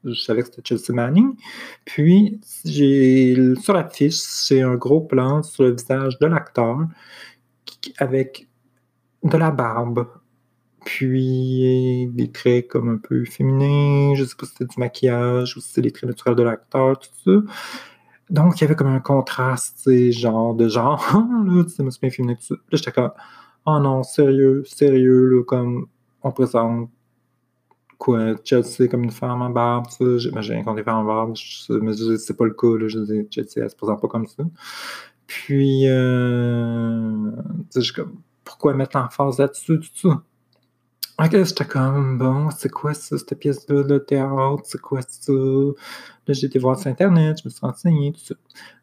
je 0.03 0.13
savais 0.13 0.41
que 0.41 0.47
c'était 0.47 0.61
Chelsea 0.63 0.93
Manning. 0.93 1.35
Puis, 1.83 2.39
sur 2.43 3.73
l'affiche, 3.73 4.15
c'est 4.15 4.61
un 4.61 4.75
gros 4.75 5.01
plan 5.01 5.41
sur 5.43 5.63
le 5.63 5.71
visage 5.71 6.19
de 6.19 6.27
l'acteur 6.27 6.79
avec 7.97 8.47
de 9.23 9.37
la 9.37 9.51
barbe. 9.51 10.07
Puis 10.85 12.07
des 12.13 12.31
traits 12.31 12.67
comme 12.67 12.89
un 12.89 12.97
peu 12.97 13.25
féminins, 13.25 14.13
je 14.13 14.23
sais 14.23 14.35
pas 14.37 14.45
si 14.45 14.51
c'était 14.51 14.65
du 14.65 14.79
maquillage 14.79 15.57
ou 15.57 15.59
si 15.59 15.73
c'est 15.73 15.81
les 15.81 15.91
traits 15.91 16.07
naturels 16.07 16.35
de 16.35 16.43
l'acteur, 16.43 16.99
tout 16.99 17.09
ça. 17.25 17.53
Donc, 18.29 18.59
il 18.59 18.61
y 18.61 18.63
avait 18.65 18.75
comme 18.75 18.87
un 18.87 18.99
contraste, 18.99 19.89
genre 20.11 20.53
de 20.53 20.67
genre, 20.67 21.03
là, 21.45 21.63
tu 21.63 21.71
sais, 21.71 21.83
masculin 21.83 22.11
féminin, 22.11 22.35
tout 22.35 22.43
ça. 22.43 22.55
Là, 22.55 22.77
j'étais 22.77 22.91
comme, 22.91 23.11
oh 23.65 23.79
non, 23.79 24.03
sérieux, 24.03 24.63
sérieux, 24.65 25.27
là, 25.27 25.43
comme 25.43 25.87
on 26.23 26.31
présente 26.31 26.89
quoi, 27.97 28.35
Chelsea 28.43 28.87
comme 28.89 29.03
une 29.03 29.11
femme 29.11 29.41
en 29.41 29.49
barbe, 29.49 29.89
ça, 29.89 30.17
j'imagine 30.17 30.63
qu'on 30.63 30.77
est 30.77 30.83
femmes 30.83 30.97
en 30.97 31.05
barbe, 31.05 31.35
mais 31.69 31.93
c'est 32.17 32.37
pas 32.37 32.45
le 32.45 32.53
cas, 32.53 32.77
là, 32.77 32.87
je 32.87 32.99
dis, 32.99 33.27
Chelsea, 33.31 33.57
elle 33.57 33.69
se 33.69 33.75
présente 33.75 34.01
pas 34.01 34.07
comme 34.07 34.27
ça. 34.27 34.43
Puis, 35.27 35.87
euh, 35.87 37.31
comme, 37.95 38.15
pourquoi 38.43 38.73
mettre 38.73 38.97
l'emphase 38.97 39.39
là-dessus, 39.39 39.79
tout 39.79 40.09
ça? 40.09 40.21
Ok, 41.17 41.31
j'étais 41.31 41.63
comme, 41.63 42.17
bon, 42.17 42.49
c'est 42.49 42.67
quoi 42.69 42.93
ça, 42.93 43.17
cette 43.17 43.39
pièce-là 43.39 43.83
de 43.83 43.97
théâtre, 43.99 44.63
c'est 44.65 44.81
quoi 44.81 44.99
ça? 45.01 45.31
Là, 45.31 46.33
j'ai 46.33 46.47
été 46.47 46.59
voir 46.59 46.77
sur 46.77 46.91
Internet, 46.91 47.37
je 47.41 47.47
me 47.47 47.49
suis 47.49 47.61
renseigné, 47.61 48.11
tout 48.11 48.19
ça. 48.19 48.35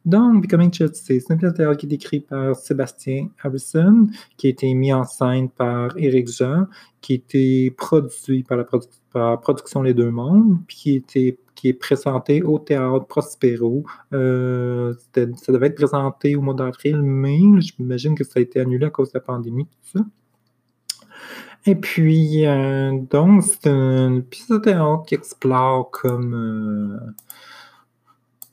Donc, 0.06 0.40
Becoming 0.42 0.72
Chelsea, 0.72 0.94
c'est 0.94 1.28
une 1.28 1.36
pièce 1.36 1.52
de 1.52 1.56
théâtre 1.58 1.76
qui 1.76 1.86
est 1.86 1.92
écrite 1.92 2.26
par 2.28 2.56
Sébastien 2.56 3.28
Harrison, 3.42 4.06
qui 4.38 4.46
a 4.46 4.50
été 4.50 4.72
mis 4.72 4.94
en 4.94 5.04
scène 5.04 5.50
par 5.50 5.94
Éric 5.98 6.28
Jean, 6.28 6.68
qui 7.02 7.12
a 7.12 7.16
été 7.16 7.70
produit 7.72 8.44
par 8.44 8.56
la 8.56 9.36
production 9.36 9.82
Les 9.82 9.92
Deux 9.92 10.10
Mondes, 10.10 10.56
puis 10.66 10.76
qui, 10.76 10.94
était, 10.96 11.38
qui 11.54 11.68
est 11.68 11.74
présenté 11.74 12.42
au 12.42 12.58
Théâtre 12.58 13.04
Prospero. 13.08 13.84
Euh, 14.14 14.94
ça 15.14 15.52
devait 15.52 15.66
être 15.66 15.74
présenté 15.74 16.34
au 16.34 16.40
mois 16.40 16.54
d'avril, 16.54 17.02
mais 17.02 17.60
j'imagine 17.60 18.14
que 18.14 18.24
ça 18.24 18.38
a 18.38 18.40
été 18.40 18.58
annulé 18.58 18.86
à 18.86 18.90
cause 18.90 19.12
de 19.12 19.18
la 19.18 19.20
pandémie, 19.20 19.66
tout 19.66 19.98
ça. 19.98 20.04
Et 21.64 21.76
puis, 21.76 22.44
euh, 22.44 22.98
donc, 23.10 23.44
c'est 23.44 23.68
un 23.68 24.16
épisode 24.16 24.64
qui 25.06 25.14
explore 25.14 25.90
comme 25.92 26.98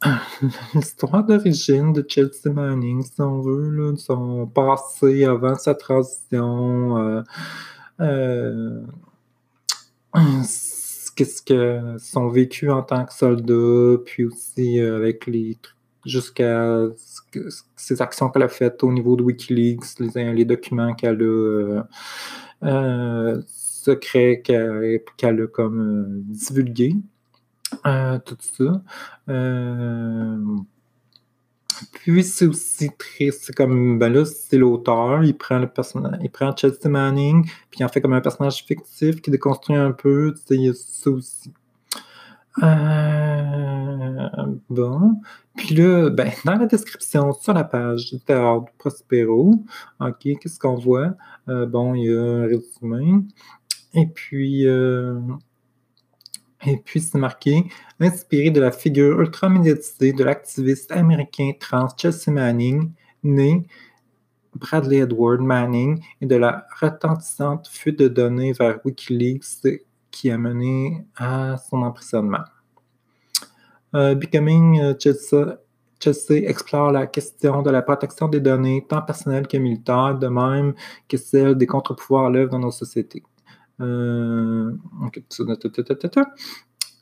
euh, 0.06 0.10
l'histoire 0.76 1.24
d'origine 1.24 1.92
de 1.92 2.06
Chelsea 2.08 2.54
Manning, 2.54 3.02
si 3.02 3.20
on 3.20 3.42
veut, 3.42 3.70
là, 3.72 3.96
son 3.98 4.46
passé 4.46 5.26
avant 5.26 5.56
sa 5.56 5.74
transition, 5.74 7.24
euh, 8.00 8.84
qu'est-ce 11.16 11.42
que 11.42 11.96
son 11.98 12.30
vécu 12.30 12.70
en 12.70 12.84
tant 12.84 13.06
que 13.06 13.14
soldat, 13.14 13.98
puis 14.06 14.26
aussi 14.26 14.80
avec 14.80 15.26
les 15.26 15.58
jusqu'à 16.06 16.86
ses 17.76 18.02
actions 18.02 18.30
qu'elle 18.30 18.44
a 18.44 18.48
faites 18.48 18.84
au 18.84 18.92
niveau 18.92 19.18
de 19.18 19.24
Wikileaks, 19.24 20.00
les, 20.00 20.34
les 20.34 20.46
documents 20.46 20.94
qu'elle 20.94 21.22
a 21.22 21.84
secret 23.48 24.42
qu'elle 24.44 25.42
a 25.42 25.48
comme 25.48 25.80
euh, 25.80 26.22
divulgué. 26.34 26.96
Euh, 27.86 28.18
tout 28.20 28.38
ça. 28.40 28.82
Puis 31.94 32.24
c'est 32.24 32.46
aussi 32.46 32.90
triste, 32.98 33.44
c'est 33.44 33.56
comme, 33.56 34.00
ben 34.00 34.12
là, 34.12 34.26
c'est 34.26 34.58
l'auteur, 34.58 35.24
il 35.24 35.38
prend 35.38 35.60
le 35.60 35.68
personnage, 35.68 36.20
il 36.22 36.30
prend 36.30 36.54
Chelsea 36.56 36.90
Manning, 36.90 37.46
puis 37.70 37.80
il 37.80 37.86
en 37.86 37.88
fait 37.88 38.02
comme 38.02 38.14
un 38.14 38.22
personnage 38.22 38.64
fictif 38.66 39.22
qui 39.22 39.32
déconstruit 39.32 39.78
un 39.78 39.92
peu, 39.92 40.34
a 40.34 40.74
ça 40.74 41.10
aussi. 41.10 41.54
Bon. 44.70 45.22
Puis 45.56 45.76
là, 45.76 46.10
ben, 46.10 46.32
dans 46.46 46.56
la 46.56 46.66
description, 46.66 47.34
sur 47.34 47.54
la 47.54 47.64
page 47.64 48.12
du 48.12 48.20
théâtre 48.20 48.66
Prospero, 48.78 49.56
OK, 50.00 50.20
qu'est-ce 50.20 50.60
qu'on 50.60 50.76
voit? 50.76 51.16
Euh, 51.48 51.66
bon, 51.66 51.94
il 51.96 52.06
y 52.06 52.16
a 52.16 52.22
un 52.22 52.48
résumé. 52.48 53.24
Et 53.94 54.08
puis, 54.08 54.68
euh, 54.68 55.20
et 56.66 56.78
puis 56.78 57.00
c'est 57.00 57.18
marqué 57.18 57.66
inspiré 58.00 58.52
de 58.52 58.60
la 58.60 58.72
figure 58.72 59.20
ultra-médiatisée 59.22 60.14
de 60.14 60.24
l'activiste 60.24 60.92
américain 60.92 61.52
trans 61.60 61.88
Chelsea 61.98 62.32
Manning, 62.32 62.92
né 63.24 63.66
Bradley 64.56 64.98
Edward 64.98 65.42
Manning, 65.42 66.02
et 66.22 66.26
de 66.26 66.36
la 66.36 66.68
retentissante 66.80 67.68
fuite 67.68 68.00
de 68.00 68.08
données 68.08 68.54
vers 68.54 68.80
Wikileaks 68.86 69.64
qui 70.12 70.32
a 70.32 70.38
mené 70.38 71.06
à 71.16 71.58
son 71.58 71.82
emprisonnement. 71.82 72.44
Euh, 73.96 74.16
Becoming 74.16 74.96
Chelsea 75.00 75.58
Chelsea 76.00 76.48
explore 76.48 76.92
la 76.92 77.08
question 77.08 77.62
de 77.62 77.70
la 77.70 77.82
protection 77.82 78.28
des 78.30 78.40
données, 78.40 78.86
tant 78.88 79.02
personnelles 79.02 79.48
que 79.48 79.58
militaires, 79.58 80.18
de 80.18 80.28
même 80.28 80.74
que 81.08 81.18
celle 81.18 81.56
des 81.56 81.68
contre-pouvoirs 81.68 82.28
à 82.28 82.30
l'œuvre 82.30 82.52
dans 82.52 82.60
nos 82.60 82.72
sociétés. 82.72 83.24
Euh, 83.82 84.72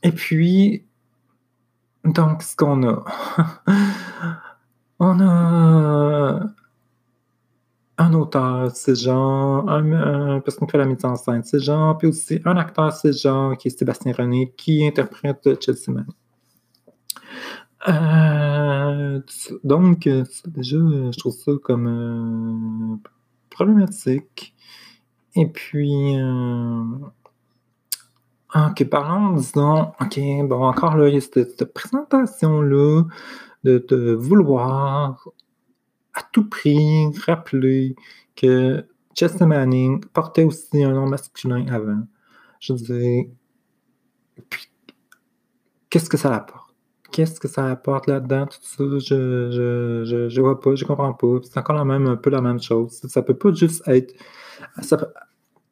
et 0.04 0.12
puis, 0.12 0.86
donc, 2.04 2.42
ce 2.42 2.56
qu'on 2.56 2.88
a, 2.88 3.06
on 5.00 5.20
a 5.20 6.40
un 7.98 8.14
auteur, 8.14 8.72
c'est 8.76 8.96
genre, 8.96 9.70
un, 9.70 10.40
personne 10.42 10.68
qui 10.68 10.72
fait 10.72 10.78
la 10.78 10.86
mise 10.86 11.04
en 11.04 11.16
scène, 11.16 11.44
c'est 11.44 11.60
genre, 11.60 11.98
puis 11.98 12.08
aussi 12.08 12.40
un 12.46 12.56
acteur, 12.58 12.94
c'est 12.94 13.14
genre, 13.14 13.58
qui 13.58 13.70
est 13.70 13.78
Sébastien 13.78 14.14
René, 14.14 14.54
qui 14.56 14.86
interprète 14.86 15.50
Chelsea 15.64 15.90
Manning. 15.92 16.14
Euh, 17.88 19.22
donc, 19.64 20.08
euh, 20.08 20.24
déjà, 20.48 20.78
je 20.78 21.18
trouve 21.18 21.34
ça 21.34 21.52
comme 21.64 21.88
euh, 21.88 23.10
problématique. 23.50 24.54
Et 25.36 25.46
puis, 25.48 26.16
ok, 28.56 28.90
parlons, 28.90 29.34
disons, 29.38 29.92
ok, 30.02 30.20
bon, 30.48 30.64
encore 30.64 30.98
là, 30.98 31.08
il 31.08 31.16
y 31.16 31.18
a 31.18 31.22
cette, 31.22 31.74
présentation-là 31.74 33.04
de, 33.64 33.86
de, 33.88 34.14
vouloir 34.14 35.28
à 36.18 36.24
tout 36.32 36.50
prix 36.50 37.08
rappeler 37.26 37.96
que 38.36 38.86
Chester 39.16 39.46
Manning 39.46 40.04
portait 40.14 40.44
aussi 40.44 40.84
un 40.84 40.94
nom 40.94 41.08
masculin 41.08 41.66
avant. 41.70 42.04
Je 42.60 42.74
dire, 42.74 43.26
puis, 44.50 44.70
qu'est-ce 45.90 46.10
que 46.10 46.18
ça 46.18 46.36
apporte? 46.36 46.68
qu'est-ce 47.18 47.40
que 47.40 47.48
ça 47.48 47.66
apporte 47.72 48.06
là-dedans, 48.06 48.46
tout 48.46 48.60
ça, 48.62 48.84
je, 49.00 50.04
je, 50.06 50.30
je, 50.30 50.42
vois 50.42 50.60
pas, 50.62 50.76
je 50.76 50.86
comprends 50.86 51.14
pas. 51.14 51.40
C'est 51.42 51.58
encore 51.58 51.76
la 51.76 51.86
même, 51.86 52.06
un 52.06 52.16
peu 52.16 52.30
la 52.30 52.42
même 52.42 52.62
chose. 52.62 53.02
Ça 53.08 53.24
peut 53.24 53.34
pas 53.34 53.52
juste 53.54 53.82
être. 53.88 54.14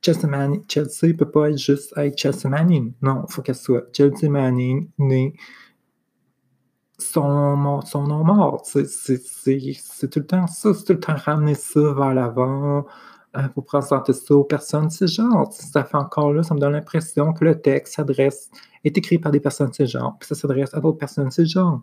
Chelsea 0.02 0.28
Manning, 0.28 0.64
Chelsea 0.68 1.14
peut 1.18 1.30
pas 1.30 1.50
être 1.50 1.58
juste 1.58 1.94
être 1.98 2.18
Chelsea 2.18 2.50
Manning. 2.50 2.94
Non, 3.02 3.26
il 3.28 3.34
faut 3.34 3.44
qu'elle 3.44 3.56
soit 3.56 3.84
Chelsea 3.94 4.30
Manning, 4.30 4.90
né 4.98 5.36
son, 6.98 7.58
nom 7.58 8.24
mort. 8.24 8.62
C'est 8.66 10.10
tout 10.10 10.20
le 10.20 10.26
temps 10.26 10.48
ça, 10.48 10.74
c'est 10.74 10.86
tout 10.86 10.94
le 10.94 11.00
temps 11.00 11.16
ramener 11.16 11.56
ça 11.56 11.82
vers 11.94 12.14
l'avant 12.14 12.86
euh, 13.38 13.48
pour 13.50 13.66
présenter 13.66 14.14
ça 14.14 14.34
aux 14.34 14.44
personnes 14.44 14.90
genre 14.90 15.52
Ça 15.52 15.84
fait 15.84 15.98
encore 15.98 16.34
là, 16.34 16.44
ça 16.44 16.54
me 16.54 16.60
donne 16.60 16.74
l'impression 16.74 17.34
que 17.34 17.44
le 17.44 17.60
texte 17.62 17.96
s'adresse 17.96 18.50
est 18.84 18.98
écrit 18.98 19.18
par 19.18 19.32
des 19.32 19.40
personnes 19.40 19.74
cisgenres, 19.74 20.16
puis 20.20 20.28
ça 20.28 20.36
s'adresse 20.36 20.74
à 20.74 20.80
d'autres 20.80 20.98
personnes 20.98 21.32
cisgenres. 21.32 21.82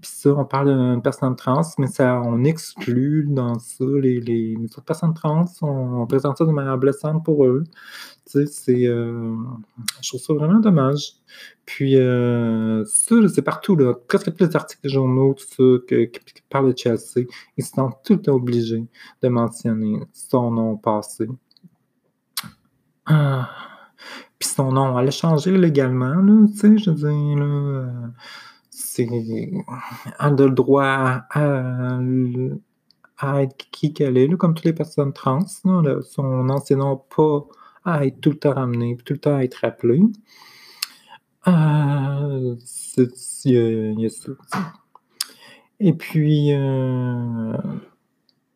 Puis 0.00 0.10
ça, 0.14 0.30
on 0.30 0.44
parle 0.44 0.68
d'une 0.68 1.02
personne 1.02 1.34
trans, 1.34 1.62
mais 1.78 1.88
ça, 1.88 2.20
on 2.24 2.44
exclut 2.44 3.26
dans 3.28 3.58
ça 3.58 3.84
les, 3.84 4.56
autres 4.56 4.84
personnes 4.84 5.14
trans, 5.14 5.44
on, 5.62 6.06
présente 6.06 6.38
ça 6.38 6.44
de 6.44 6.52
manière 6.52 6.78
blessante 6.78 7.24
pour 7.24 7.44
eux. 7.44 7.64
Tu 8.30 8.44
sais, 8.44 8.46
c'est. 8.46 8.86
Euh, 8.86 9.34
je 10.00 10.08
trouve 10.08 10.20
ça 10.20 10.34
vraiment 10.34 10.60
dommage. 10.60 11.14
Puis, 11.64 11.96
euh, 11.96 12.84
ça, 12.84 13.16
c'est 13.28 13.42
partout, 13.42 13.74
là. 13.74 13.94
Presque 14.06 14.34
tous 14.36 14.44
les 14.44 14.54
articles 14.54 14.82
de 14.84 14.88
journaux, 14.88 15.34
tout 15.34 15.46
ça, 15.46 15.84
qui, 15.88 16.10
parlent 16.48 16.72
de 16.72 16.78
Chelsea, 16.78 17.26
ils 17.56 17.64
sont 17.64 17.90
tout 18.04 18.28
obligés 18.28 18.86
de 19.22 19.28
mentionner 19.28 20.00
son 20.12 20.50
nom 20.50 20.76
passé. 20.76 21.28
Ah. 23.06 23.48
Puis 24.38 24.48
son 24.48 24.70
nom, 24.70 24.98
elle 24.98 25.08
a 25.08 25.10
changé 25.10 25.56
légalement, 25.56 26.14
là, 26.14 26.46
tu 26.46 26.58
sais, 26.58 26.78
je 26.78 26.90
veux 26.90 26.96
dire, 26.96 27.38
là, 27.38 27.44
euh, 27.44 28.06
c'est... 29.06 29.50
A 30.18 30.30
le 30.30 30.50
droit 30.50 31.22
à, 31.30 32.00
être 33.42 33.56
qui 33.70 33.92
qu'elle 33.92 34.16
est, 34.16 34.28
comme 34.36 34.54
toutes 34.54 34.64
les 34.64 34.72
personnes 34.72 35.12
trans, 35.12 35.44
là, 35.64 36.00
son 36.02 36.44
nom 36.44 36.96
pas 37.16 37.46
à 37.84 38.06
être 38.06 38.20
tout 38.20 38.30
le 38.30 38.38
temps 38.38 38.54
ramené, 38.54 38.96
tout 39.04 39.14
le 39.14 39.18
temps 39.18 39.36
à 39.36 39.44
être 39.44 39.58
rappelé. 39.62 40.02
Euh. 41.46 42.56
Et 45.80 45.92
puis, 45.92 46.52
euh, 46.52 47.56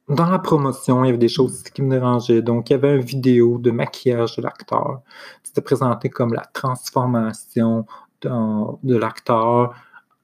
dans 0.09 0.30
la 0.30 0.38
promotion, 0.38 1.05
il 1.05 1.07
y 1.07 1.11
avait 1.11 1.18
des 1.18 1.28
choses 1.28 1.62
qui 1.62 1.82
me 1.82 1.90
dérangeaient. 1.90 2.43
Donc, 2.43 2.68
il 2.68 2.74
y 2.74 2.76
avait 2.76 2.97
une 2.97 3.03
vidéo 3.03 3.59
de 3.59 3.70
maquillage 3.70 4.36
de 4.36 4.43
l'acteur. 4.43 5.03
C'était 5.43 5.62
présenté 5.62 6.11
comme 6.11 6.34
la 6.34 6.45
transformation 6.53 7.86
de 8.22 8.97
l'acteur 8.97 9.74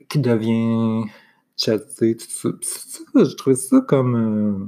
qui 0.09 0.19
devient 0.19 1.05
chassé, 1.57 2.17
tout 2.17 2.27
ça. 2.31 2.49
je 3.15 3.37
trouvais 3.37 3.57
ça 3.57 3.81
comme. 3.83 4.15
Euh, 4.17 4.67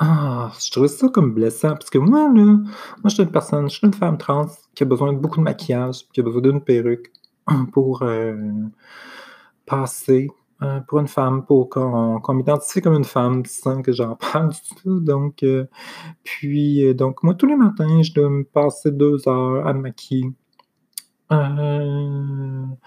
ah, 0.00 0.52
je 0.60 0.70
trouvais 0.70 0.88
ça 0.88 1.08
comme 1.08 1.32
blessant. 1.32 1.70
Parce 1.70 1.90
que 1.90 1.98
moi, 1.98 2.28
là, 2.34 2.44
moi, 2.44 2.66
je 3.06 3.10
suis 3.10 3.22
une 3.22 3.30
personne, 3.30 3.70
je 3.70 3.76
suis 3.76 3.86
une 3.86 3.94
femme 3.94 4.18
trans 4.18 4.46
qui 4.74 4.82
a 4.82 4.86
besoin 4.86 5.12
de 5.12 5.18
beaucoup 5.18 5.38
de 5.38 5.44
maquillage, 5.44 6.06
qui 6.12 6.20
a 6.20 6.22
besoin 6.22 6.42
d'une 6.42 6.62
perruque 6.62 7.12
pour 7.72 8.02
euh, 8.02 8.36
passer 9.66 10.28
euh, 10.62 10.80
pour 10.80 10.98
une 10.98 11.06
femme, 11.06 11.44
pour 11.46 11.68
qu'on 11.68 12.34
m'identifie 12.34 12.80
comme 12.80 12.94
une 12.94 13.04
femme 13.04 13.44
sans 13.46 13.80
que 13.80 13.92
j'en 13.92 14.16
parle 14.32 14.50
du 14.50 14.82
tout. 14.82 15.00
Donc, 15.00 15.44
puis, 16.24 16.94
donc, 16.94 17.22
moi, 17.22 17.34
tous 17.34 17.46
les 17.46 17.56
matins, 17.56 18.02
je 18.02 18.12
dois 18.12 18.28
me 18.28 18.44
passer 18.44 18.90
deux 18.90 19.28
heures 19.28 19.66
à 19.66 19.72
me 19.72 19.82
maquiller. 19.82 20.32
Parce 21.28 22.78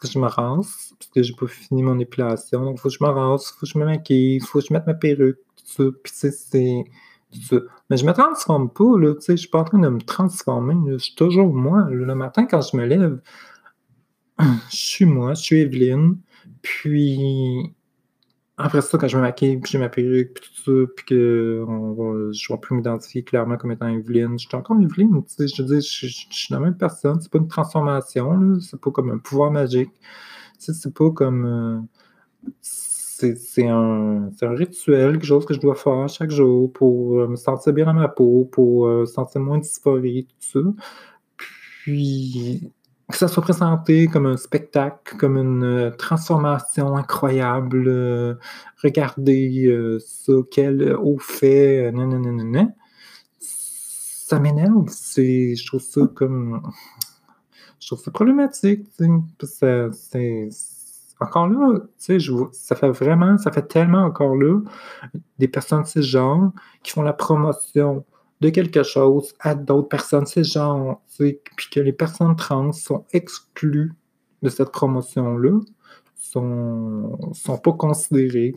que 0.00 0.08
je 0.08 0.18
me 0.18 0.26
rase, 0.26 0.94
parce 0.98 1.10
que 1.14 1.22
j'ai 1.22 1.34
pas 1.34 1.46
fini 1.46 1.82
mon 1.82 1.98
épilation. 1.98 2.64
Donc, 2.64 2.78
faut 2.78 2.88
que 2.88 2.94
je 2.94 3.04
me 3.04 3.08
rase, 3.08 3.46
faut 3.46 3.60
que 3.60 3.66
je 3.66 3.78
me 3.78 3.84
maquille, 3.84 4.36
il 4.36 4.42
faut 4.42 4.60
que 4.60 4.66
je 4.66 4.72
mette 4.72 4.86
ma 4.86 4.94
perruque, 4.94 5.38
tout 5.56 5.64
ça. 5.64 5.84
Puis, 6.02 6.12
c'est 6.14 6.32
ça. 6.32 7.56
Mais 7.88 7.96
je 7.96 8.04
me 8.04 8.12
transforme 8.12 8.70
pas, 8.70 8.98
là, 8.98 9.14
tu 9.14 9.22
sais, 9.22 9.32
je 9.32 9.42
suis 9.42 9.48
pas 9.48 9.60
en 9.60 9.64
train 9.64 9.78
de 9.78 9.88
me 9.88 10.00
transformer, 10.00 10.74
je 10.92 10.98
suis 10.98 11.14
toujours 11.14 11.52
moi. 11.52 11.86
Le 11.90 12.14
matin, 12.14 12.46
quand 12.46 12.60
je 12.60 12.76
me 12.76 12.84
lève, 12.84 13.20
je 14.40 14.76
suis 14.76 15.04
moi, 15.04 15.34
je 15.34 15.42
suis 15.42 15.60
Evelyne. 15.60 16.18
Puis 16.62 17.74
après 18.58 18.82
ça, 18.82 18.98
quand 18.98 19.08
je 19.08 19.16
me 19.16 19.22
maquille, 19.22 19.56
puis 19.58 19.72
j'ai 19.72 19.78
ma 19.78 19.88
perruque, 19.88 20.34
puis 20.34 20.50
tout 20.50 20.62
ça, 20.64 20.92
puis 20.94 21.04
que 21.06 21.64
je 22.32 22.52
vais 22.52 22.58
plus 22.58 22.76
m'identifier 22.76 23.22
clairement 23.22 23.56
comme 23.56 23.72
étant 23.72 23.88
Evelyne, 23.88 24.38
je 24.38 24.46
suis 24.46 24.56
encore 24.56 24.80
Evelyne, 24.80 25.22
tu 25.24 25.34
sais, 25.34 25.48
je 25.48 25.62
veux 25.62 25.68
dire, 25.68 25.80
je, 25.80 26.06
suis 26.06 26.52
la 26.52 26.60
même 26.60 26.76
personne, 26.76 27.20
c'est 27.20 27.30
pas 27.30 27.38
une 27.38 27.48
transformation, 27.48 28.60
c'est 28.60 28.80
pas 28.80 28.90
comme 28.90 29.10
un 29.10 29.18
pouvoir 29.18 29.50
magique, 29.50 29.92
c'est 30.58 30.94
pas 30.94 31.10
comme... 31.10 31.46
Euh, 31.46 31.80
c'est 32.60 33.68
un, 33.68 34.30
un, 34.42 34.54
rituel, 34.54 35.12
quelque 35.12 35.26
chose 35.26 35.46
que 35.46 35.54
je 35.54 35.60
dois 35.60 35.76
faire 35.76 36.08
chaque 36.08 36.30
jour 36.30 36.72
pour 36.72 37.20
euh, 37.20 37.28
me 37.28 37.36
sentir 37.36 37.72
bien 37.72 37.86
dans 37.86 37.94
ma 37.94 38.08
peau, 38.08 38.48
pour 38.50 38.86
euh, 38.86 39.06
sentir 39.06 39.40
moins 39.40 39.58
dysphorie, 39.58 40.26
tout 40.26 40.60
ça. 40.60 40.84
Puis, 41.36 42.72
que 43.12 43.18
ça 43.18 43.28
soit 43.28 43.42
présenté 43.42 44.08
comme 44.08 44.26
un 44.26 44.36
spectacle, 44.36 45.16
comme 45.16 45.36
une 45.36 45.62
euh, 45.62 45.90
transformation 45.90 46.96
incroyable. 46.96 47.84
Euh, 47.86 48.34
regardez 48.82 49.66
euh, 49.66 49.98
ça, 50.00 50.32
quel 50.50 50.96
haut 50.96 51.18
fait, 51.18 51.92
nanana. 51.92 52.68
Ça 53.38 54.40
m'énerve. 54.40 54.88
Je 54.88 55.66
trouve 55.66 55.82
ça 55.82 56.00
comme. 56.14 56.62
Je 57.78 57.86
trouve 57.88 58.00
ça 58.00 58.10
problématique. 58.10 58.86
C'est 58.96 60.48
encore 61.20 61.48
là, 61.48 61.78
sais, 61.98 62.18
ça 62.52 62.74
fait 62.74 62.90
vraiment, 62.90 63.38
ça 63.38 63.52
fait 63.52 63.68
tellement 63.68 64.04
encore 64.04 64.34
là 64.34 64.60
des 65.38 65.46
personnes 65.46 65.82
de 65.82 65.86
ce 65.86 66.00
genre 66.00 66.50
qui 66.82 66.90
font 66.92 67.02
la 67.02 67.12
promotion 67.12 68.04
de 68.42 68.50
quelque 68.50 68.82
chose 68.82 69.34
à 69.40 69.54
d'autres 69.54 69.88
personnes. 69.88 70.26
C'est 70.26 70.44
genre, 70.44 71.00
puis 71.16 71.68
que 71.70 71.80
les 71.80 71.92
personnes 71.92 72.34
trans 72.36 72.72
sont 72.72 73.04
exclues 73.12 73.92
de 74.42 74.48
cette 74.48 74.72
promotion-là, 74.72 75.60
sont, 76.16 77.32
sont 77.32 77.58
pas 77.58 77.72
considérées, 77.72 78.56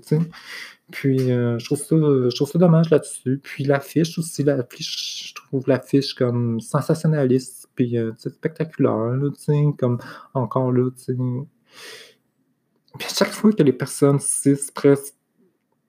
Puis 0.91 1.31
euh, 1.31 1.59
je, 1.59 1.65
trouve 1.65 1.77
ça, 1.77 1.95
je 1.95 2.35
trouve 2.35 2.49
ça 2.49 2.57
dommage 2.57 2.89
là-dessus. 2.89 3.39
Puis 3.43 3.63
l'affiche 3.63 4.17
aussi, 4.17 4.43
l'affiche, 4.43 5.29
je 5.29 5.35
trouve 5.35 5.63
l'affiche 5.67 6.15
comme 6.15 6.59
sensationnaliste, 6.59 7.69
puis 7.75 7.97
euh, 7.97 8.11
spectaculaire, 8.17 9.11
là, 9.11 9.29
comme 9.77 9.99
encore 10.33 10.71
là, 10.71 10.89
tu 11.05 11.15
Puis 11.15 13.07
à 13.07 13.13
chaque 13.13 13.31
fois 13.31 13.51
que 13.51 13.61
les 13.61 13.73
personnes 13.73 14.19
cis 14.19 14.57
presque 14.73 15.14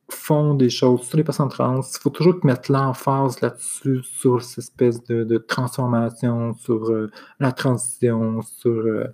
font 0.09 0.55
des 0.55 0.71
choses 0.71 1.03
sur 1.03 1.17
les 1.17 1.25
personnes 1.25 1.49
trans, 1.49 1.81
il 1.81 2.01
faut 2.01 2.11
toujours 2.11 2.39
mettre 2.45 2.71
l'emphase 2.71 3.41
là-dessus, 3.41 4.03
sur 4.03 4.43
cette 4.43 4.59
espèce 4.59 5.03
de, 5.05 5.39
transformation, 5.39 6.55
sur 6.55 6.91
euh, 6.91 7.11
la 7.41 7.53
transition, 7.53 8.41
sur 8.43 8.71
euh, 8.71 9.07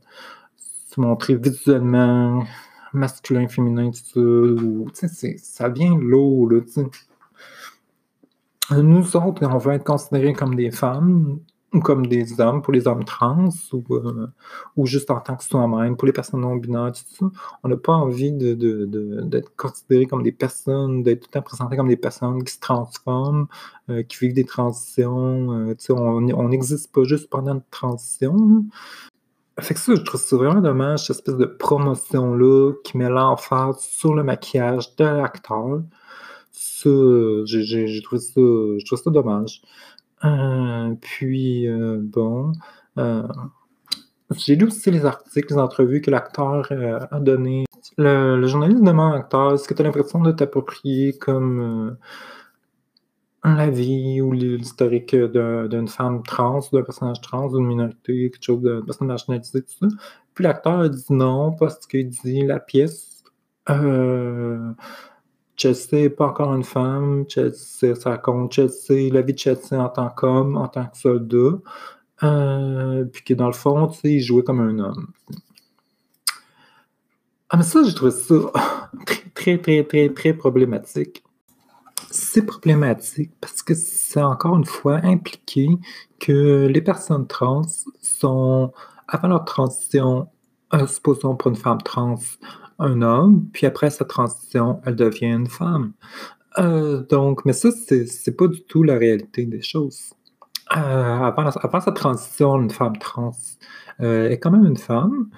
se 0.57 1.01
montrer 1.01 1.37
visuellement 1.37 2.45
masculin, 2.93 3.49
féminin, 3.49 3.91
tout 4.13 4.87
ça. 4.93 5.09
ça 5.39 5.69
vient 5.71 5.97
lourd, 5.97 6.51
là, 6.51 6.61
Nous 8.83 9.17
autres, 9.17 9.47
on 9.47 9.59
veut 9.59 9.73
être 9.73 9.85
considérés 9.85 10.35
comme 10.35 10.55
des 10.55 10.71
femmes, 10.71 11.27
ou 11.27 11.43
comme 11.81 12.07
des 12.07 12.41
hommes 12.41 12.61
pour 12.61 12.73
les 12.73 12.87
hommes 12.87 13.05
trans 13.05 13.49
ou, 13.73 13.83
euh, 13.95 14.27
ou 14.77 14.87
juste 14.87 15.11
en 15.11 15.21
tant 15.21 15.37
que 15.37 15.45
soi-même 15.45 15.97
pour 15.97 16.07
les 16.07 16.13
personnes 16.13 16.41
non 16.41 16.57
binaires, 16.57 16.93
tout 16.93 17.31
ça. 17.31 17.31
On 17.63 17.69
n'a 17.69 17.77
pas 17.77 17.95
envie 17.95 18.33
d'être 18.33 18.59
de, 18.59 18.87
de, 18.87 19.45
considérés 19.57 20.07
comme 20.07 20.23
des 20.23 20.33
personnes, 20.33 21.03
d'être 21.03 21.21
tout 21.21 21.29
le 21.33 21.41
temps 21.41 21.43
présentés 21.43 21.77
comme 21.77 21.89
des 21.89 21.97
personnes 21.97 22.45
qui 22.45 22.53
se 22.53 22.61
transforment, 22.61 23.47
euh, 23.89 24.03
qui 24.03 24.19
vivent 24.19 24.35
des 24.35 24.45
transitions. 24.45 25.71
Euh, 25.71 25.75
on 25.91 26.49
n'existe 26.49 26.93
pas 26.93 27.05
juste 27.05 27.31
pendant 27.31 27.55
une 27.55 27.63
transition. 27.71 28.65
Fait 29.61 29.75
que 29.75 29.81
ça, 29.81 29.95
je 29.95 30.03
trouve 30.03 30.21
ça 30.21 30.37
vraiment 30.37 30.61
dommage, 30.61 31.07
cette 31.07 31.17
espèce 31.17 31.37
de 31.37 31.45
promotion-là 31.45 32.73
qui 32.85 32.97
met 32.97 33.09
l'emphase 33.09 33.81
sur 33.81 34.15
le 34.15 34.25
maquillage 34.25 34.95
de 34.97 35.05
l'acteur. 35.05 35.83
Ça, 36.51 36.91
j'ai 37.45 38.03
trouvé 38.03 38.21
ça, 38.21 38.41
je 38.41 38.85
trouve 38.85 38.99
ça 38.99 39.11
dommage. 39.11 39.63
Euh, 40.25 40.95
puis, 41.01 41.67
euh, 41.67 41.99
bon, 42.01 42.53
euh, 42.99 43.27
j'ai 44.37 44.57
lu 44.57 44.67
aussi 44.67 44.91
les 44.91 45.05
articles, 45.05 45.53
les 45.53 45.59
entrevues 45.59 46.01
que 46.01 46.11
l'acteur 46.11 46.71
a 47.11 47.21
donné. 47.21 47.65
Le, 47.99 48.47
journaliste 48.47 48.83
demande 48.83 49.15
à 49.15 49.17
l'acteur 49.17 49.55
est-ce 49.55 49.69
que 49.69 49.75
tu 49.75 49.83
as 49.83 49.85
l'impression 49.85 50.21
de 50.21 50.33
t'approprier 50.33 51.19
comme 51.19 51.97
la 53.45 53.71
vie 53.71 54.21
ou 54.21 54.33
l'historique 54.33 55.15
d'une 55.15 55.89
femme 55.89 56.23
trans, 56.23 56.61
d'un 56.73 56.83
personnage 56.83 57.21
trans, 57.21 57.49
d'une 57.51 57.67
minorité, 57.67 58.31
quelque 58.31 58.45
chose 58.45 58.63
de 58.63 58.81
personne 58.81 59.09
nationalisée, 59.09 59.63
tout 59.63 59.89
ça? 59.89 59.89
Puis 60.35 60.45
l'acteur 60.45 60.81
a 60.81 60.89
dit 60.89 61.05
non 61.11 61.53
parce 61.53 61.87
qu'il 61.87 62.09
dit 62.09 62.47
la 62.47 62.61
pièce. 62.61 63.25
Chelsea 65.57 65.89
n'est 65.93 66.11
pas 66.11 66.27
encore 66.27 66.55
une 66.55 66.65
femme. 66.65 67.25
Chelsea, 67.29 67.95
ça 67.95 68.19
compte. 68.19 68.53
Chelsea, 68.53 69.13
la 69.13 69.23
vie 69.23 69.35
de 69.35 69.39
Chelsea 69.39 69.73
en 69.73 69.89
tant 69.89 70.09
qu'homme, 70.11 70.57
en 70.57 70.69
tant 70.69 70.87
que 70.87 70.97
soldat. 70.97 71.59
Euh, 72.23 73.05
puis 73.05 73.23
que 73.25 73.35
dans 73.35 73.47
le 73.47 73.53
fond, 73.53 73.89
tu 73.89 73.99
sais, 74.01 74.11
il 74.13 74.21
jouait 74.21 74.45
comme 74.45 74.61
un 74.61 74.79
homme. 74.79 75.09
Ah, 77.51 77.57
mais 77.57 77.65
ça, 77.65 77.83
j'ai 77.85 77.95
trouvé 77.95 78.13
ça 78.13 78.35
très, 79.07 79.31
très, 79.35 79.59
très, 79.59 79.85
très, 79.85 80.09
très 80.09 80.33
problématique. 80.33 81.23
C'est 82.11 82.45
problématique 82.45 83.33
parce 83.41 83.63
que 83.63 83.75
c'est 83.75 84.23
encore 84.23 84.57
une 84.57 84.65
fois 84.65 85.01
impliqué 85.03 85.69
que 86.21 86.67
les 86.67 86.83
personnes 86.83 87.27
trans 87.27 87.63
sont, 88.01 88.73
avant 89.09 89.29
leur 89.29 89.45
transition, 89.45 90.29
supposons 90.87 91.37
pour 91.37 91.51
une 91.51 91.57
femme 91.57 91.83
trans, 91.83 92.19
un 92.79 93.03
homme, 93.03 93.47
puis 93.53 93.67
après 93.67 93.91
sa 93.91 94.05
transition, 94.05 94.81
elle 94.85 94.97
devient 94.97 95.27
une 95.27 95.47
femme. 95.47 95.93
Euh, 96.59 97.03
donc, 97.09 97.45
mais 97.45 97.53
ça, 97.53 97.71
c'est 97.71 98.37
pas 98.37 98.49
du 98.49 98.63
tout 98.65 98.83
la 98.83 98.97
réalité 98.97 99.45
des 99.47 99.63
choses. 99.63 100.13
Euh, 100.77 101.21
avant, 101.21 101.81
sa 101.81 101.93
transition, 101.93 102.61
une 102.61 102.71
femme 102.71 102.99
trans 102.99 103.37
euh, 104.01 104.31
est 104.31 104.39
quand 104.39 104.51
même 104.51 104.67
une 104.67 104.77
femme. 104.77 105.29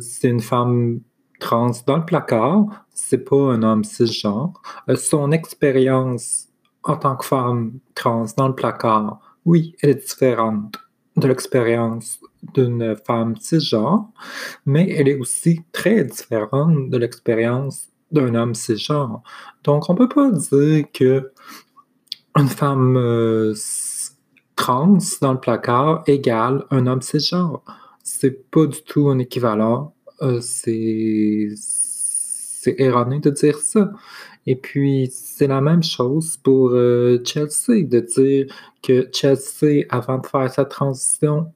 c'est 0.00 0.28
une 0.28 0.40
femme 0.40 1.00
trans 1.40 1.72
dans 1.86 1.98
le 1.98 2.04
placard. 2.04 2.86
C'est 2.94 3.24
pas 3.24 3.52
un 3.52 3.62
homme 3.62 3.84
cisgenre. 3.84 4.52
son 4.96 5.32
expérience 5.32 6.48
en 6.82 6.96
tant 6.96 7.16
que 7.16 7.24
femme 7.24 7.72
trans 7.94 8.26
dans 8.36 8.48
le 8.48 8.54
placard, 8.54 9.20
oui, 9.44 9.74
elle 9.82 9.90
est 9.90 10.06
différente 10.06 10.76
de 11.16 11.28
l'expérience 11.28 12.20
d'une 12.54 12.96
femme 12.96 13.36
cisgenre, 13.36 14.08
mais 14.64 14.90
elle 14.90 15.08
est 15.08 15.18
aussi 15.18 15.62
très 15.72 16.04
différente 16.04 16.90
de 16.90 16.96
l'expérience 16.96 17.88
d'un 18.12 18.34
homme 18.34 18.54
cisgenre. 18.54 19.22
Donc, 19.64 19.88
on 19.90 19.94
ne 19.94 19.98
peut 19.98 20.08
pas 20.08 20.30
dire 20.30 20.86
que 20.92 21.32
une 22.36 22.48
femme 22.48 22.96
euh, 22.96 23.54
trans 24.56 24.98
dans 25.20 25.32
le 25.32 25.40
placard 25.40 26.02
égale 26.06 26.64
un 26.70 26.86
homme 26.86 27.02
cisgenre. 27.02 27.62
C'est 28.02 28.50
pas 28.50 28.66
du 28.66 28.82
tout 28.82 29.08
un 29.08 29.18
équivalent. 29.18 29.94
Euh, 30.22 30.40
c'est 30.40 31.54
erroné 32.78 33.20
de 33.20 33.30
dire 33.30 33.58
ça. 33.58 33.90
Et 34.46 34.56
puis, 34.56 35.10
c'est 35.12 35.48
la 35.48 35.60
même 35.60 35.82
chose 35.82 36.36
pour 36.36 36.70
euh, 36.70 37.20
Chelsea, 37.24 37.84
de 37.84 38.00
dire 38.00 38.46
que 38.82 39.08
Chelsea, 39.12 39.84
avant 39.88 40.18
de 40.18 40.26
faire 40.26 40.50
sa 40.50 40.64
transition, 40.64 41.52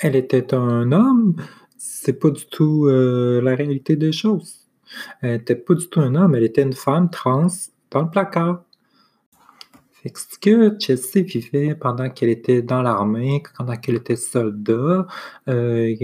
elle 0.00 0.16
était 0.16 0.54
un 0.54 0.92
homme. 0.92 1.36
C'est 1.76 2.14
pas 2.20 2.30
du 2.30 2.46
tout 2.46 2.86
la 2.88 3.54
réalité 3.54 3.96
des 3.96 4.12
choses. 4.12 4.68
Elle 5.20 5.32
n'était 5.32 5.56
pas 5.56 5.74
du 5.74 5.88
tout 5.88 6.00
un 6.00 6.14
homme, 6.14 6.34
elle 6.34 6.44
était 6.44 6.62
une 6.62 6.72
femme 6.72 7.10
trans 7.10 7.48
dans 7.90 8.02
le 8.02 8.10
placard 8.10 8.62
ce 10.14 10.38
que 10.38 10.76
Chelsea 10.78 11.24
vivait 11.24 11.74
pendant 11.74 12.08
qu'elle 12.10 12.28
était 12.28 12.62
dans 12.62 12.82
l'armée, 12.82 13.42
pendant 13.56 13.76
qu'elle 13.76 13.96
était 13.96 14.16
soldat, 14.16 15.06
euh, 15.48 15.94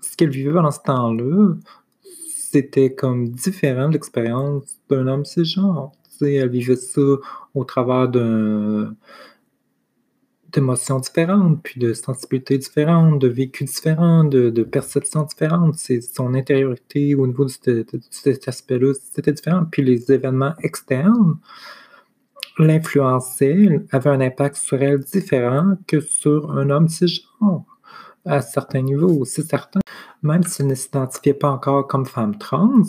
ce 0.00 0.16
qu'elle 0.16 0.30
vivait 0.30 0.52
pendant 0.52 0.70
ce 0.70 0.80
temps-là, 0.80 1.54
c'était 2.26 2.94
comme 2.94 3.28
différent 3.28 3.88
de 3.88 3.94
l'expérience 3.94 4.78
d'un 4.88 5.06
homme 5.06 5.24
cisgenre. 5.24 5.92
elle 6.20 6.48
vivait 6.50 6.76
ça 6.76 7.02
au 7.54 7.64
travers 7.64 8.08
d'émotions 10.52 10.98
différentes, 10.98 11.62
puis 11.62 11.78
de 11.80 11.92
sensibilités 11.92 12.58
différentes, 12.58 13.18
de 13.18 13.28
vécus 13.28 13.70
différents, 13.70 14.24
de, 14.24 14.62
perceptions 14.62 15.24
différentes. 15.24 15.74
C'est 15.76 16.00
son 16.00 16.34
intériorité 16.34 17.14
au 17.14 17.26
niveau 17.26 17.46
de, 17.66 17.86
cet 18.10 18.48
aspect-là, 18.48 18.92
c'était 18.94 19.32
différent. 19.32 19.64
Puis 19.70 19.82
les 19.82 20.10
événements 20.10 20.54
externes, 20.62 21.36
l'influencer 22.58 23.80
avait 23.92 24.10
un 24.10 24.20
impact 24.20 24.56
sur 24.56 24.82
elle 24.82 25.00
différent 25.00 25.76
que 25.86 26.00
sur 26.00 26.50
un 26.52 26.70
homme 26.70 26.88
cisgenre 26.88 27.64
à 28.24 28.40
certains 28.40 28.82
niveaux. 28.82 29.24
C'est 29.24 29.48
certain, 29.48 29.80
même 30.22 30.42
s'il 30.42 30.66
ne 30.66 30.74
s'identifiait 30.74 31.34
pas 31.34 31.50
encore 31.50 31.86
comme 31.86 32.06
femme 32.06 32.36
trans, 32.36 32.82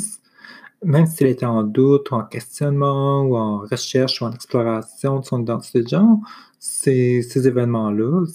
même 0.84 1.06
s'il 1.08 1.28
était 1.28 1.46
en 1.46 1.64
doute 1.64 2.12
ou 2.12 2.16
en 2.16 2.24
questionnement 2.24 3.22
ou 3.24 3.36
en 3.36 3.60
recherche 3.60 4.22
ou 4.22 4.26
en 4.26 4.32
exploration 4.32 5.20
de 5.20 5.26
son 5.26 5.42
identité 5.42 5.82
de 5.84 5.88
genre, 5.88 6.20
ces, 6.60 7.48
événements-là, 7.48 8.26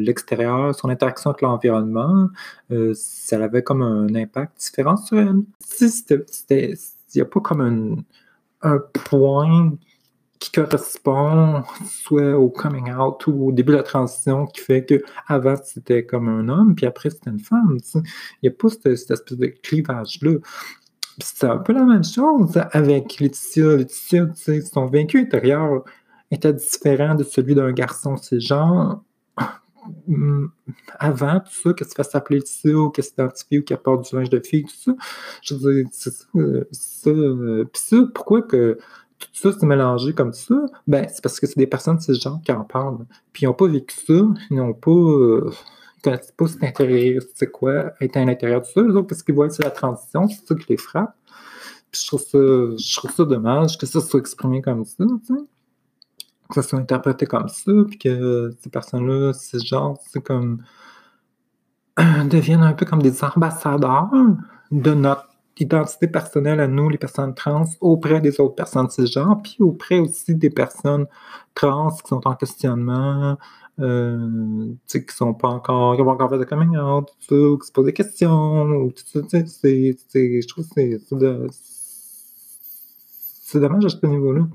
l'extérieur, 0.00 0.74
son 0.74 0.88
interaction 0.88 1.30
avec 1.30 1.42
l'environnement, 1.42 2.28
euh, 2.70 2.92
ça 2.94 3.42
avait 3.42 3.62
comme 3.62 3.82
un 3.82 4.14
impact 4.14 4.58
différent 4.60 4.96
sur 4.96 5.18
elle. 5.18 5.42
Si 5.60 5.88
c'était, 5.90 6.74
il 7.14 7.16
n'y 7.16 7.22
a 7.22 7.24
pas 7.24 7.40
comme 7.40 7.60
un 7.60 7.96
un 8.62 8.78
point 8.78 9.72
qui 10.38 10.52
correspond 10.52 11.64
soit 11.84 12.36
au 12.38 12.48
coming 12.48 12.92
out 12.92 13.26
ou 13.26 13.48
au 13.48 13.52
début 13.52 13.72
de 13.72 13.78
la 13.78 13.82
transition 13.82 14.46
qui 14.46 14.60
fait 14.60 14.84
que 14.84 15.02
avant 15.26 15.56
c'était 15.62 16.06
comme 16.06 16.28
un 16.28 16.48
homme, 16.48 16.76
puis 16.76 16.86
après 16.86 17.10
c'était 17.10 17.30
une 17.30 17.40
femme. 17.40 17.78
Il 17.94 18.02
n'y 18.44 18.48
a 18.48 18.52
pas 18.52 18.68
cette, 18.68 18.86
espèce 18.86 19.36
de 19.36 19.46
clivage-là. 19.46 20.36
C'est 21.20 21.46
un 21.46 21.58
peu 21.58 21.72
la 21.72 21.84
même 21.84 22.04
chose 22.04 22.56
avec 22.72 23.18
Laetitia. 23.18 23.76
Laetitia, 23.76 24.26
son 24.72 24.86
vécu 24.86 25.20
intérieur 25.20 25.84
était 26.30 26.52
différent 26.52 27.14
de 27.14 27.24
celui 27.24 27.54
d'un 27.54 27.72
garçon 27.72 28.16
genre 28.32 29.02
avant 30.98 31.40
tout 31.40 31.52
ça, 31.52 31.72
que 31.72 31.84
se 31.84 31.94
fasse 31.94 32.14
appeler 32.14 32.40
ça, 32.44 32.68
ou 32.68 32.90
qu'elle 32.90 33.04
s'identifie, 33.04 33.58
ou 33.58 33.62
qu'elle 33.62 33.78
porte 33.78 34.08
du 34.08 34.16
linge 34.16 34.30
de 34.30 34.40
fille, 34.40 34.64
tout 34.64 34.76
ça. 34.76 34.92
Je 35.42 35.54
veux 35.54 35.74
dire, 35.74 35.88
c'est 35.92 36.12
ça. 36.12 36.26
ça 36.72 37.10
Puis 37.72 37.82
ça, 37.82 37.96
pourquoi 38.14 38.42
que 38.42 38.78
tout 39.18 39.28
ça 39.32 39.52
s'est 39.52 39.66
mélangé 39.66 40.12
comme 40.12 40.32
ça? 40.32 40.54
Ben, 40.86 41.06
c'est 41.08 41.22
parce 41.22 41.40
que 41.40 41.46
c'est 41.46 41.58
des 41.58 41.66
personnes 41.66 42.00
ces 42.00 42.14
gens 42.14 42.38
qui 42.40 42.52
en 42.52 42.64
parlent. 42.64 43.06
Puis 43.32 43.44
ils 43.44 43.46
n'ont 43.46 43.54
pas 43.54 43.66
vécu 43.66 43.96
ça, 44.06 44.14
ils 44.50 44.56
n'ont 44.56 44.74
pas. 44.74 44.90
Euh, 44.90 45.50
pas 46.36 46.46
cet 46.46 46.62
intérieur, 46.62 47.22
c'est 47.34 47.50
quoi, 47.50 47.92
être 48.00 48.16
à 48.16 48.24
l'intérieur 48.24 48.60
de 48.60 48.66
ça. 48.66 48.80
Les 48.82 48.94
autres, 48.94 49.08
parce 49.08 49.22
qu'ils 49.22 49.34
voient 49.34 49.50
c'est 49.50 49.64
la 49.64 49.70
transition, 49.70 50.28
c'est 50.28 50.46
ça 50.46 50.54
qui 50.54 50.66
les 50.70 50.76
frappe. 50.76 51.14
Puis 51.90 52.02
je 52.02 52.06
trouve 52.08 52.20
ça, 52.20 52.38
je 52.38 52.96
trouve 52.96 53.10
ça 53.10 53.24
dommage 53.24 53.78
que 53.78 53.86
ça 53.86 54.00
soit 54.00 54.20
exprimé 54.20 54.60
comme 54.60 54.84
ça, 54.84 55.04
que 56.48 56.54
ça 56.54 56.62
soit 56.62 56.78
interprété 56.78 57.26
comme 57.26 57.48
ça, 57.48 57.72
puis 57.88 57.98
que 57.98 58.50
ces 58.60 58.70
personnes-là, 58.70 59.32
ces 59.32 59.60
genre, 59.60 59.98
c'est 60.06 60.22
comme 60.22 60.62
deviennent 62.26 62.62
un 62.62 62.74
peu 62.74 62.86
comme 62.86 63.02
des 63.02 63.24
ambassadeurs 63.24 64.10
de 64.70 64.94
notre 64.94 65.27
identité 65.60 66.06
personnelle 66.08 66.60
à 66.60 66.68
nous, 66.68 66.88
les 66.88 66.98
personnes 66.98 67.34
trans, 67.34 67.64
auprès 67.80 68.20
des 68.20 68.40
autres 68.40 68.54
personnes 68.54 68.86
de 68.86 68.92
ce 68.92 69.06
genre, 69.06 69.40
puis 69.42 69.56
auprès 69.60 69.98
aussi 69.98 70.34
des 70.34 70.50
personnes 70.50 71.06
trans 71.54 71.90
qui 71.90 72.08
sont 72.08 72.26
en 72.26 72.34
questionnement, 72.34 73.36
euh, 73.80 74.72
qui 74.86 75.02
sont 75.10 75.34
pas 75.34 75.48
encore, 75.48 75.96
qui 75.96 76.02
ont 76.02 76.08
encore 76.08 76.30
fait 76.30 76.38
de 76.38 76.44
coming 76.44 76.76
out, 76.76 77.08
ou 77.30 77.58
qui 77.58 77.66
se 77.66 77.72
posent 77.72 77.86
des 77.86 77.92
questions, 77.92 78.62
ou 78.62 78.92
tout 78.92 79.04
ça, 79.06 79.20
c'est, 79.46 79.96
je 80.14 80.48
trouve 80.48 80.66
que 80.68 80.70
c'est, 80.74 81.00
c'est 83.42 83.60
dommage 83.60 83.84
à 83.84 83.88
ce 83.88 84.06
niveau-là. 84.06 84.46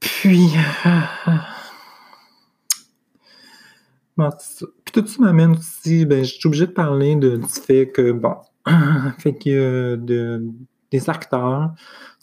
Puis, 0.00 0.48
puis 4.84 4.92
tout 4.92 5.06
ça 5.06 5.22
m'amène 5.22 5.52
aussi, 5.52 6.04
ben, 6.04 6.24
je 6.24 6.34
suis 6.34 6.46
obligé 6.46 6.66
de 6.66 6.72
parler 6.72 7.14
du 7.16 7.40
fait 7.48 7.88
que, 7.88 8.12
bon, 8.12 8.36
fait 9.18 9.34
que 9.34 9.96
de, 9.96 10.44
des 10.90 11.10
acteurs, 11.10 11.72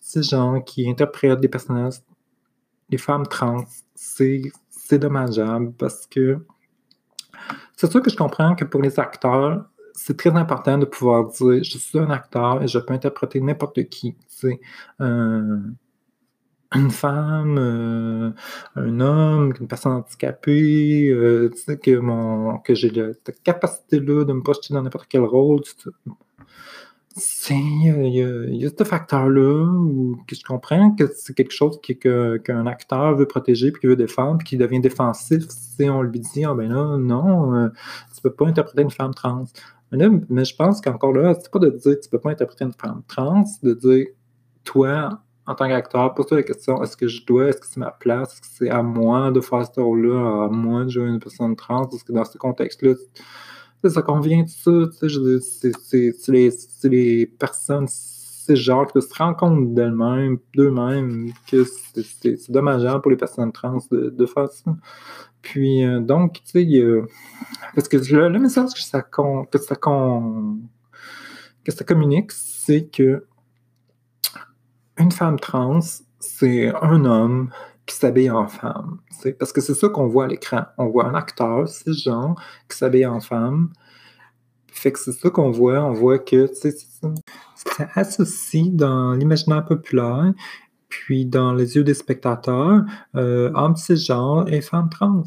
ces 0.02 0.24
gens 0.24 0.62
qui 0.62 0.90
interprètent 0.90 1.40
des 1.40 1.48
personnages, 1.48 1.96
des 2.90 2.98
femmes 2.98 3.26
trans, 3.28 3.66
c'est 3.96 5.00
dommageable 5.00 5.74
parce 5.74 6.06
que 6.06 6.46
c'est 7.76 7.92
sûr 7.92 8.02
que 8.02 8.10
je 8.10 8.16
comprends 8.16 8.56
que 8.56 8.66
pour 8.66 8.82
les 8.82 9.00
acteurs, 9.00 9.66
c'est 9.94 10.18
très 10.18 10.30
important 10.30 10.78
de 10.78 10.86
pouvoir 10.86 11.28
dire 11.28 11.64
je 11.64 11.78
suis 11.78 12.00
un 12.00 12.10
acteur 12.10 12.62
et 12.62 12.68
je 12.68 12.80
peux 12.80 12.94
interpréter 12.94 13.40
n'importe 13.42 13.84
qui. 13.90 14.16
Une 16.74 16.92
femme, 16.92 17.58
euh, 17.58 18.32
un 18.76 19.00
homme, 19.00 19.54
une 19.60 19.68
personne 19.68 19.94
handicapée, 19.94 21.10
euh, 21.10 21.50
tu 21.54 21.60
sais, 21.60 21.78
que, 21.78 21.98
mon, 21.98 22.58
que 22.58 22.74
j'ai 22.74 22.92
cette 23.26 23.42
capacité-là 23.44 24.26
de 24.26 24.34
me 24.34 24.42
projeter 24.42 24.74
dans 24.74 24.82
n'importe 24.82 25.08
quel 25.10 25.22
rôle. 25.22 25.62
Il 27.50 28.54
y, 28.58 28.66
a 28.66 28.70
ce 28.78 28.84
facteur-là 28.84 29.72
que 30.28 30.36
je 30.36 30.44
comprends 30.44 30.92
que 30.92 31.10
c'est 31.16 31.34
quelque 31.34 31.54
chose 31.54 31.80
qu'un 31.80 32.68
acteur 32.68 33.16
veut 33.16 33.26
protéger 33.26 33.72
puis 33.72 33.80
qu'il 33.80 33.90
veut 33.92 33.96
défendre 33.96 34.40
puis 34.40 34.48
qui 34.50 34.58
devient 34.58 34.82
défensif 34.82 35.44
si 35.48 35.90
on 35.90 36.02
lui 36.02 36.20
dit 36.20 36.44
Ah 36.44 36.54
ben 36.54 36.70
là, 36.70 36.98
non, 36.98 37.56
euh, 37.56 37.70
tu 38.14 38.22
peux 38.22 38.34
pas 38.34 38.48
interpréter 38.48 38.82
une 38.82 38.92
femme 38.92 39.14
trans. 39.14 39.46
Mais, 39.94 40.10
mais 40.30 40.44
je 40.44 40.56
pense 40.58 40.82
qu'encore 40.82 41.14
là, 41.14 41.34
c'est 41.40 41.50
pas 41.50 41.60
de 41.60 41.70
dire 41.70 41.96
tu 42.02 42.10
peux 42.10 42.20
pas 42.20 42.32
interpréter 42.32 42.66
une 42.66 42.74
femme 42.74 43.02
trans, 43.08 43.46
de 43.64 43.74
dire 43.74 44.08
toi, 44.66 45.22
en 45.48 45.56
tant 45.56 45.68
qu'acteur, 45.68 46.14
pose-toi 46.14 46.38
la 46.38 46.44
question 46.44 46.82
est-ce 46.84 46.98
que 46.98 47.08
je 47.08 47.26
dois, 47.26 47.50
est-ce 47.50 47.62
que 47.62 47.68
c'est 47.68 47.80
ma 47.80 47.92
place, 47.92 48.34
est-ce 48.34 48.42
que 48.42 48.48
c'est 48.50 48.70
à 48.70 48.82
moi 48.82 49.32
de 49.32 49.42
faire 49.42 49.66
ce 49.66 49.80
rôle-là, 49.80 50.46
à 50.46 50.48
moi 50.50 50.86
de 50.86 50.90
jouer 50.90 51.08
une 51.08 51.20
personne 51.20 51.56
trans, 51.56 51.86
parce 51.86 52.04
que 52.04 52.12
dans 52.12 52.26
ce 52.26 52.38
contexte-là, 52.38 52.94
ça 53.88 54.02
convient 54.02 54.44
de 54.44 54.50
ça, 54.50 54.72
c'est 54.92 56.28
les, 56.30 56.50
les 56.84 57.26
personnes 57.28 57.88
genre 58.54 58.86
qui 58.92 59.02
se 59.02 59.14
rendent 59.16 59.38
compte 59.38 59.74
d'elles-mêmes, 59.74 60.38
d'eux-mêmes, 60.56 61.32
que 61.48 61.66
c'est 61.66 62.52
dommageable 62.52 63.02
pour 63.02 63.12
les 63.12 63.18
personnes 63.18 63.52
trans 63.52 63.80
de, 63.92 64.26
faire 64.26 64.50
ça. 64.50 64.76
Puis, 65.42 65.84
euh, 65.84 66.00
donc, 66.00 66.42
tu 66.52 66.66
sais, 66.66 67.06
parce 67.74 67.88
que 67.88 67.98
le, 67.98 68.40
message 68.40 68.74
que 68.74 68.80
ça, 68.80 69.02
que 69.02 69.58
ça, 69.58 69.76
que 69.76 71.72
ça 71.72 71.84
communique, 71.84 72.32
c'est 72.32 72.86
que 72.92 73.26
une 75.06 75.12
femme 75.12 75.40
trans, 75.40 75.80
c'est 76.20 76.74
un 76.82 77.06
homme 77.06 77.52
qui 77.86 77.96
s'habille 77.96 78.32
en 78.32 78.48
femme. 78.48 78.98
Parce 79.38 79.54
que 79.54 79.62
c'est 79.62 79.76
ça 79.76 79.88
qu'on 79.88 80.08
voit 80.08 80.26
à 80.26 80.28
l'écran. 80.28 80.64
On 80.80 80.88
voit 80.88 81.06
un 81.06 81.14
acteur 81.14 81.70
cisgenre 81.70 82.36
qui 82.68 82.76
s'habille 82.76 83.06
en 83.06 83.20
femme. 83.20 83.70
Fait 84.72 84.92
que 84.92 85.00
c'est 85.00 85.12
ça 85.12 85.30
qu'on 85.30 85.52
voit. 85.52 85.84
On 85.84 85.94
voit 85.94 86.18
que 86.18 86.50
c'est 86.52 86.76
associé 87.94 88.70
dans 88.72 89.14
l'imaginaire 89.14 89.64
populaire, 89.64 90.34
puis 90.90 91.28
dans 91.28 91.54
les 91.54 91.76
yeux 91.76 91.84
des 91.84 91.94
spectateurs, 91.94 92.82
euh, 93.16 93.52
homme 93.54 93.76
cisgenre 93.76 94.46
et 94.48 94.62
femme 94.62 94.90
trans. 94.90 95.24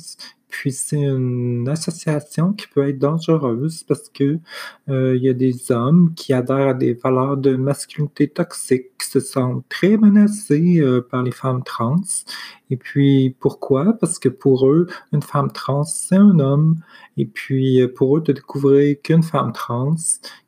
Puis 0.48 0.72
c'est 0.72 1.00
une 1.00 1.68
association 1.68 2.52
qui 2.52 2.66
peut 2.68 2.88
être 2.88 2.98
dangereuse 2.98 3.82
parce 3.84 4.08
que 4.08 4.38
euh, 4.88 5.16
il 5.16 5.22
y 5.22 5.28
a 5.28 5.34
des 5.34 5.70
hommes 5.70 6.14
qui 6.14 6.32
adhèrent 6.32 6.68
à 6.68 6.74
des 6.74 6.94
valeurs 6.94 7.36
de 7.36 7.56
masculinité 7.56 8.28
toxique, 8.28 8.86
qui 8.98 9.08
se 9.08 9.20
sentent 9.20 9.64
très 9.68 9.96
menacés 9.96 10.78
euh, 10.80 11.02
par 11.02 11.22
les 11.22 11.32
femmes 11.32 11.62
trans. 11.64 12.00
Et 12.70 12.76
puis 12.76 13.36
pourquoi? 13.40 13.94
Parce 14.00 14.18
que 14.18 14.28
pour 14.28 14.66
eux, 14.68 14.86
une 15.12 15.22
femme 15.22 15.52
trans 15.52 15.84
c'est 15.84 16.16
un 16.16 16.38
homme. 16.38 16.76
Et 17.16 17.26
puis 17.26 17.82
euh, 17.82 17.88
pour 17.92 18.16
eux 18.16 18.20
de 18.22 18.32
découvrir 18.32 18.96
qu'une 19.02 19.22
femme 19.22 19.52
trans 19.52 19.96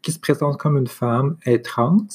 qui 0.03 0.13
se 0.13 0.19
présente 0.19 0.59
comme 0.59 0.79
une 0.79 0.87
femme 0.87 1.37
est 1.45 1.65
trans, 1.65 2.07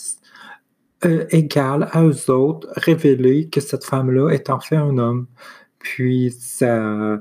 égale 1.29 1.87
à 1.91 2.03
eux 2.03 2.31
autres 2.31 2.67
révéler 2.77 3.47
que 3.47 3.61
cette 3.61 3.83
femme-là 3.83 4.29
est 4.31 4.49
en 4.49 4.59
fait 4.59 4.75
un 4.75 4.97
homme. 4.97 5.27
Puis 5.79 6.31
ça, 6.31 7.19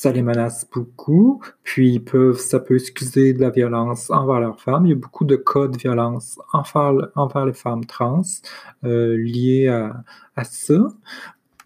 ça 0.00 0.12
les 0.12 0.22
menace 0.22 0.66
beaucoup, 0.72 1.42
puis 1.62 1.96
ils 1.96 2.02
peuvent, 2.02 2.38
ça 2.38 2.58
peut 2.58 2.76
excuser 2.76 3.34
de 3.34 3.40
la 3.42 3.50
violence 3.50 4.08
envers 4.08 4.40
leurs 4.40 4.58
femmes. 4.58 4.86
Il 4.86 4.88
y 4.88 4.92
a 4.92 4.96
beaucoup 4.96 5.26
de 5.26 5.36
cas 5.36 5.68
de 5.68 5.76
violence 5.76 6.38
envers, 6.54 7.44
les 7.44 7.52
femmes 7.52 7.84
trans 7.84 8.22
euh, 8.84 9.18
liés 9.18 9.68
à, 9.68 10.02
à, 10.36 10.44
ça. 10.44 10.78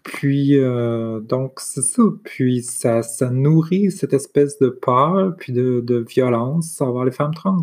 Puis, 0.05 0.59
euh, 0.59 1.19
donc, 1.19 1.53
c'est 1.59 1.81
ça. 1.81 2.03
Puis, 2.23 2.61
ça, 2.61 3.01
ça 3.01 3.31
nourrit 3.31 3.89
cette 3.89 4.13
espèce 4.13 4.59
de 4.59 4.69
peur, 4.69 5.35
puis 5.35 5.51
de, 5.51 5.81
de 5.81 6.05
violence 6.07 6.79
envers 6.79 7.05
les 7.05 7.11
femmes 7.11 7.33
trans. 7.33 7.61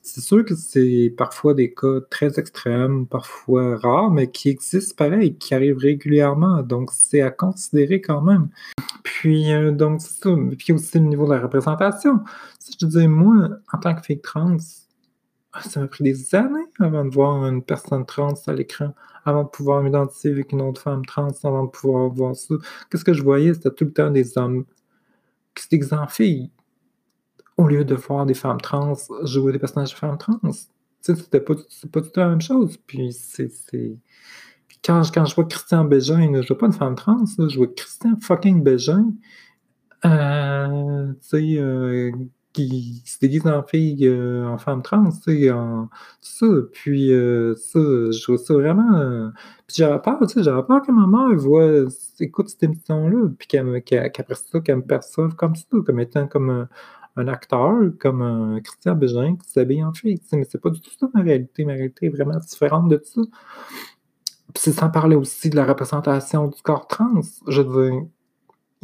C'est 0.00 0.22
sûr 0.22 0.46
que 0.46 0.54
c'est 0.54 1.12
parfois 1.14 1.52
des 1.52 1.74
cas 1.74 2.00
très 2.08 2.38
extrêmes, 2.38 3.06
parfois 3.06 3.76
rares, 3.76 4.10
mais 4.10 4.30
qui 4.30 4.48
existent 4.48 4.94
pareil, 4.96 5.36
qui 5.36 5.54
arrivent 5.54 5.76
régulièrement. 5.76 6.62
Donc, 6.62 6.88
c'est 6.90 7.20
à 7.20 7.30
considérer 7.30 8.00
quand 8.00 8.22
même. 8.22 8.48
Puis, 9.02 9.52
euh, 9.52 9.70
donc, 9.70 10.00
c'est 10.00 10.22
ça. 10.22 10.34
Puis 10.58 10.72
aussi 10.72 10.98
le 10.98 11.04
niveau 11.04 11.26
de 11.26 11.34
la 11.34 11.40
représentation. 11.40 12.20
Si 12.58 12.72
je 12.72 12.78
te 12.78 12.86
dis, 12.86 13.08
moi, 13.08 13.50
en 13.70 13.78
tant 13.78 13.94
que 13.94 14.00
fille 14.00 14.22
trans, 14.22 14.56
ça 15.62 15.80
m'a 15.80 15.86
pris 15.86 16.04
des 16.04 16.34
années 16.34 16.66
avant 16.80 17.04
de 17.04 17.10
voir 17.10 17.46
une 17.46 17.62
personne 17.62 18.04
trans 18.06 18.34
à 18.46 18.52
l'écran 18.52 18.94
avant 19.24 19.44
de 19.44 19.48
pouvoir 19.48 19.82
m'identifier 19.82 20.30
avec 20.30 20.52
une 20.52 20.62
autre 20.62 20.80
femme 20.80 21.04
trans, 21.04 21.28
avant 21.44 21.64
de 21.64 21.70
pouvoir 21.70 22.08
voir 22.10 22.36
ça. 22.36 22.54
Qu'est-ce 22.90 23.04
que 23.04 23.14
je 23.14 23.22
voyais? 23.22 23.54
C'était 23.54 23.70
tout 23.70 23.84
le 23.84 23.92
temps 23.92 24.10
des 24.10 24.36
hommes 24.36 24.64
qui 25.54 25.64
se 25.64 25.68
déguisaient 25.68 25.96
en 25.96 26.06
filles. 26.06 26.50
Au 27.56 27.68
lieu 27.68 27.84
de 27.84 27.94
voir 27.94 28.26
des 28.26 28.34
femmes 28.34 28.60
trans 28.60 28.94
jouer 29.22 29.52
des 29.52 29.58
personnages 29.58 29.92
de 29.92 29.96
femmes 29.96 30.18
trans. 30.18 30.40
C'était 31.00 31.40
pas, 31.40 31.54
pas 31.92 32.00
tout 32.00 32.10
la 32.16 32.28
même 32.28 32.40
chose. 32.40 32.76
Puis 32.86 33.12
c'est. 33.12 33.50
Quand, 34.84 35.02
quand 35.14 35.24
je 35.24 35.34
vois 35.34 35.44
Christian 35.44 35.84
Bégin, 35.84 36.42
je 36.42 36.48
vois 36.48 36.58
pas 36.58 36.66
une 36.66 36.72
femme 36.72 36.94
trans, 36.94 37.24
je 37.38 37.56
vois 37.56 37.68
Christian 37.74 38.18
fucking 38.20 38.62
Bégin. 38.62 39.12
Euh, 40.04 41.12
tu 41.14 41.18
sais, 41.22 41.58
euh, 41.58 42.12
qui 42.54 43.02
se 43.04 43.18
déguise 43.18 43.46
en 43.46 43.62
fille, 43.64 44.06
euh, 44.06 44.46
en 44.46 44.58
femme 44.58 44.80
trans, 44.82 45.10
tu 45.10 45.42
sais, 45.42 45.50
en 45.50 45.90
ça. 46.20 46.46
Puis 46.72 47.12
euh, 47.12 47.54
ça, 47.56 47.80
je 47.80 48.22
trouve 48.22 48.36
ça 48.38 48.54
vraiment. 48.54 48.94
Euh, 48.96 49.28
puis 49.66 49.76
j'avais 49.78 50.00
peur, 50.00 50.18
tu 50.20 50.28
sais, 50.28 50.42
j'avais 50.42 50.62
peur 50.62 50.80
que 50.80 50.92
ma 50.92 51.06
mère 51.06 51.36
voit, 51.36 51.84
écoute 52.20 52.48
cette 52.48 52.62
émission-là, 52.62 53.28
puis 53.38 53.48
qu'après 53.48 54.34
ça, 54.36 54.60
qu'elle 54.60 54.76
me 54.76 54.82
perçoive 54.82 55.34
comme 55.34 55.56
ça, 55.56 55.66
comme 55.84 56.00
étant 56.00 56.28
comme 56.28 56.68
un, 57.16 57.28
acteur, 57.28 57.76
comme 58.00 58.22
un 58.22 58.60
Christian 58.60 58.94
Bégin 58.94 59.36
qui 59.36 59.50
s'habille 59.50 59.84
en 59.84 59.92
fille. 59.92 60.20
Tu 60.20 60.26
sais, 60.28 60.36
mais 60.36 60.44
c'est 60.44 60.60
pas 60.60 60.70
du 60.70 60.80
tout 60.80 60.90
ça 60.98 61.08
ma 61.12 61.22
réalité. 61.22 61.64
Ma 61.64 61.72
réalité 61.72 62.06
est 62.06 62.10
vraiment 62.10 62.38
différente 62.38 62.88
de 62.88 63.02
ça. 63.04 63.20
Puis 64.54 64.62
c'est 64.62 64.72
sans 64.72 64.90
parler 64.90 65.16
aussi 65.16 65.50
de 65.50 65.56
la 65.56 65.64
représentation 65.64 66.46
du 66.46 66.62
corps 66.62 66.86
trans. 66.86 67.20
Je 67.48 67.62
veux 67.62 67.90
dire, 67.90 68.02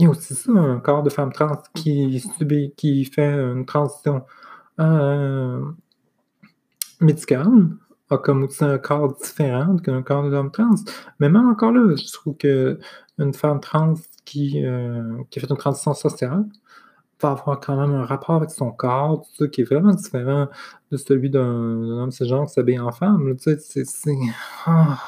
il 0.00 0.04
y 0.04 0.06
a 0.06 0.10
aussi 0.10 0.34
ça, 0.34 0.50
un 0.52 0.80
corps 0.80 1.02
de 1.02 1.10
femme 1.10 1.30
trans 1.30 1.62
qui 1.74 2.20
subit, 2.20 2.72
qui 2.76 3.04
fait 3.04 3.34
une 3.34 3.66
transition 3.66 4.24
euh, 4.80 5.62
médicale, 7.00 7.68
a 8.08 8.16
comme 8.16 8.44
aussi 8.44 8.64
un 8.64 8.78
corps 8.78 9.14
différent 9.18 9.76
qu'un 9.76 10.02
corps 10.02 10.30
d'homme 10.30 10.50
trans. 10.50 10.74
Mais 11.18 11.28
même 11.28 11.48
encore 11.48 11.72
là, 11.72 11.94
je 11.96 12.12
trouve 12.14 12.34
qu'une 12.36 13.34
femme 13.34 13.60
trans 13.60 13.94
qui, 14.24 14.64
euh, 14.64 15.22
qui 15.30 15.38
fait 15.38 15.50
une 15.50 15.58
transition 15.58 15.92
sociale 15.92 16.46
va 17.20 17.32
avoir 17.32 17.60
quand 17.60 17.76
même 17.76 17.94
un 17.94 18.06
rapport 18.06 18.36
avec 18.36 18.50
son 18.50 18.72
corps, 18.72 19.20
tout 19.20 19.44
ça, 19.44 19.48
qui 19.48 19.60
est 19.60 19.64
vraiment 19.64 19.92
différent 19.92 20.48
de 20.90 20.96
celui 20.96 21.28
d'un 21.28 21.42
homme 21.42 22.10
cisgenre 22.10 22.46
qui 22.46 22.54
s'habille 22.54 22.78
en 22.78 22.92
femme. 22.92 23.36
Tu 23.36 23.58
sais, 23.58 23.84
c'est. 23.84 24.14
Ah 24.64 24.98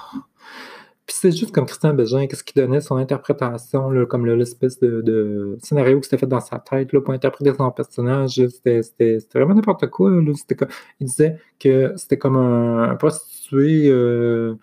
c'est 1.22 1.30
juste 1.30 1.52
comme 1.52 1.66
Christian 1.66 1.94
Bégin, 1.94 2.26
qu'est-ce 2.26 2.42
qu'il 2.42 2.60
donnait, 2.60 2.80
son 2.80 2.96
interprétation, 2.96 3.90
là, 3.90 4.06
comme 4.06 4.26
l'espèce 4.26 4.80
de, 4.80 5.56
scénario 5.62 6.00
qui 6.00 6.08
s'était 6.08 6.18
fait 6.18 6.26
dans 6.26 6.40
sa 6.40 6.58
tête 6.58 6.92
là, 6.92 7.00
pour 7.00 7.14
interpréter 7.14 7.54
son 7.56 7.70
personnage. 7.70 8.44
C'était 8.48 9.18
vraiment 9.32 9.54
n'importe 9.54 9.88
quoi. 9.88 10.10
Là. 10.10 10.32
Comme, 10.58 10.68
il 10.98 11.06
disait 11.06 11.38
que 11.60 11.92
c'était 11.96 12.18
comme 12.18 12.36
un, 12.36 12.96
prostitué, 12.96 13.88
euh, 13.88 14.56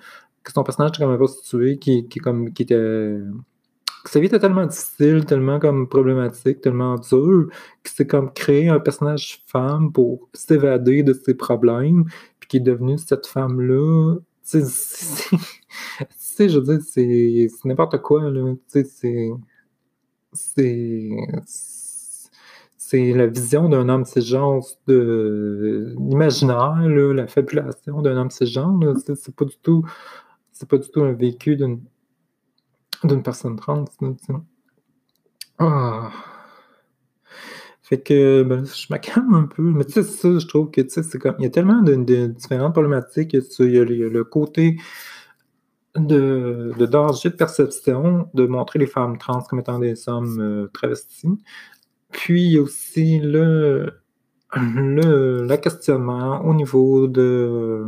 que 0.43 0.51
son 0.51 0.63
personnage 0.63 0.89
était 0.89 1.03
comme 1.03 1.13
un 1.13 1.17
prostitué 1.17 1.79
qui, 1.79 2.09
qui, 2.09 2.19
comme, 2.19 2.51
qui 2.51 2.63
était. 2.63 3.19
sa 4.03 4.19
vie 4.19 4.25
était 4.25 4.39
tellement 4.39 4.65
difficile, 4.65 5.23
tellement 5.25 5.59
comme 5.59 5.87
problématique, 5.87 6.59
tellement 6.59 6.95
dur, 6.95 7.47
que 7.83 7.89
c'est 7.89 8.05
comme 8.05 8.33
créer 8.33 8.67
un 8.67 8.81
personnage 8.81 9.43
femme 9.47 9.93
pour 9.93 10.27
s'évader 10.33 11.03
de 11.03 11.13
ses 11.13 11.35
problèmes, 11.35 12.03
puis 12.41 12.49
qui 12.49 12.57
est 12.57 12.59
devenu 12.59 12.97
cette 12.97 13.27
femme-là. 13.27 14.17
C'est 16.17 16.49
je 16.49 16.59
veux 16.59 16.77
dire, 16.77 16.85
c'est 16.85 17.47
n'importe 17.65 18.01
quoi, 18.01 18.29
là. 18.29 18.53
Tu 18.71 18.85
sais, 18.85 19.31
c'est. 20.33 21.09
C'est 22.77 23.13
la 23.13 23.27
vision 23.27 23.69
d'un 23.69 23.87
homme 23.87 24.03
cisgenre 24.03 24.65
de 24.87 25.93
l'imaginaire, 25.99 26.75
la 26.87 27.27
fabulation 27.27 28.01
d'un 28.01 28.17
homme 28.17 28.31
cisgenre. 28.31 28.79
C'est 29.15 29.35
pas 29.35 29.45
du 29.45 29.57
tout. 29.61 29.85
C'est 30.51 30.67
pas 30.67 30.77
du 30.77 30.89
tout 30.89 31.01
un 31.03 31.13
vécu 31.13 31.55
d'une 31.55 33.23
personne 33.23 33.57
trans. 33.57 33.85
Ah. 35.59 36.11
Fait 37.83 38.01
que 38.01 38.43
ben, 38.43 38.65
je 38.65 38.87
m'accalme 38.89 39.33
un 39.35 39.45
peu. 39.45 39.63
Mais 39.63 39.85
tu 39.85 39.93
sais, 39.93 40.03
ça, 40.03 40.39
je 40.39 40.47
trouve 40.47 40.71
que 40.71 40.81
tu 40.81 40.89
sais, 40.89 41.03
c'est 41.03 41.19
comme. 41.19 41.35
Il 41.39 41.43
y 41.43 41.47
a 41.47 41.49
tellement 41.49 41.81
de, 41.81 42.27
différentes 42.27 42.73
problématiques. 42.73 43.33
Il 43.33 43.71
y 43.71 43.79
a 43.79 43.83
le 43.83 44.23
côté 44.23 44.77
de, 45.95 46.73
de, 46.77 46.85
danger 46.85 47.29
de 47.29 47.35
perception 47.35 48.29
de 48.33 48.45
montrer 48.45 48.79
les 48.79 48.87
femmes 48.87 49.17
trans 49.17 49.41
comme 49.41 49.59
étant 49.59 49.79
des 49.79 50.07
hommes 50.07 50.39
euh, 50.39 50.67
travestis. 50.73 51.27
Puis 52.11 52.57
aussi 52.59 53.19
le, 53.19 53.93
le, 54.55 55.55
questionnement 55.57 56.43
au 56.45 56.53
niveau 56.53 57.07
de 57.07 57.85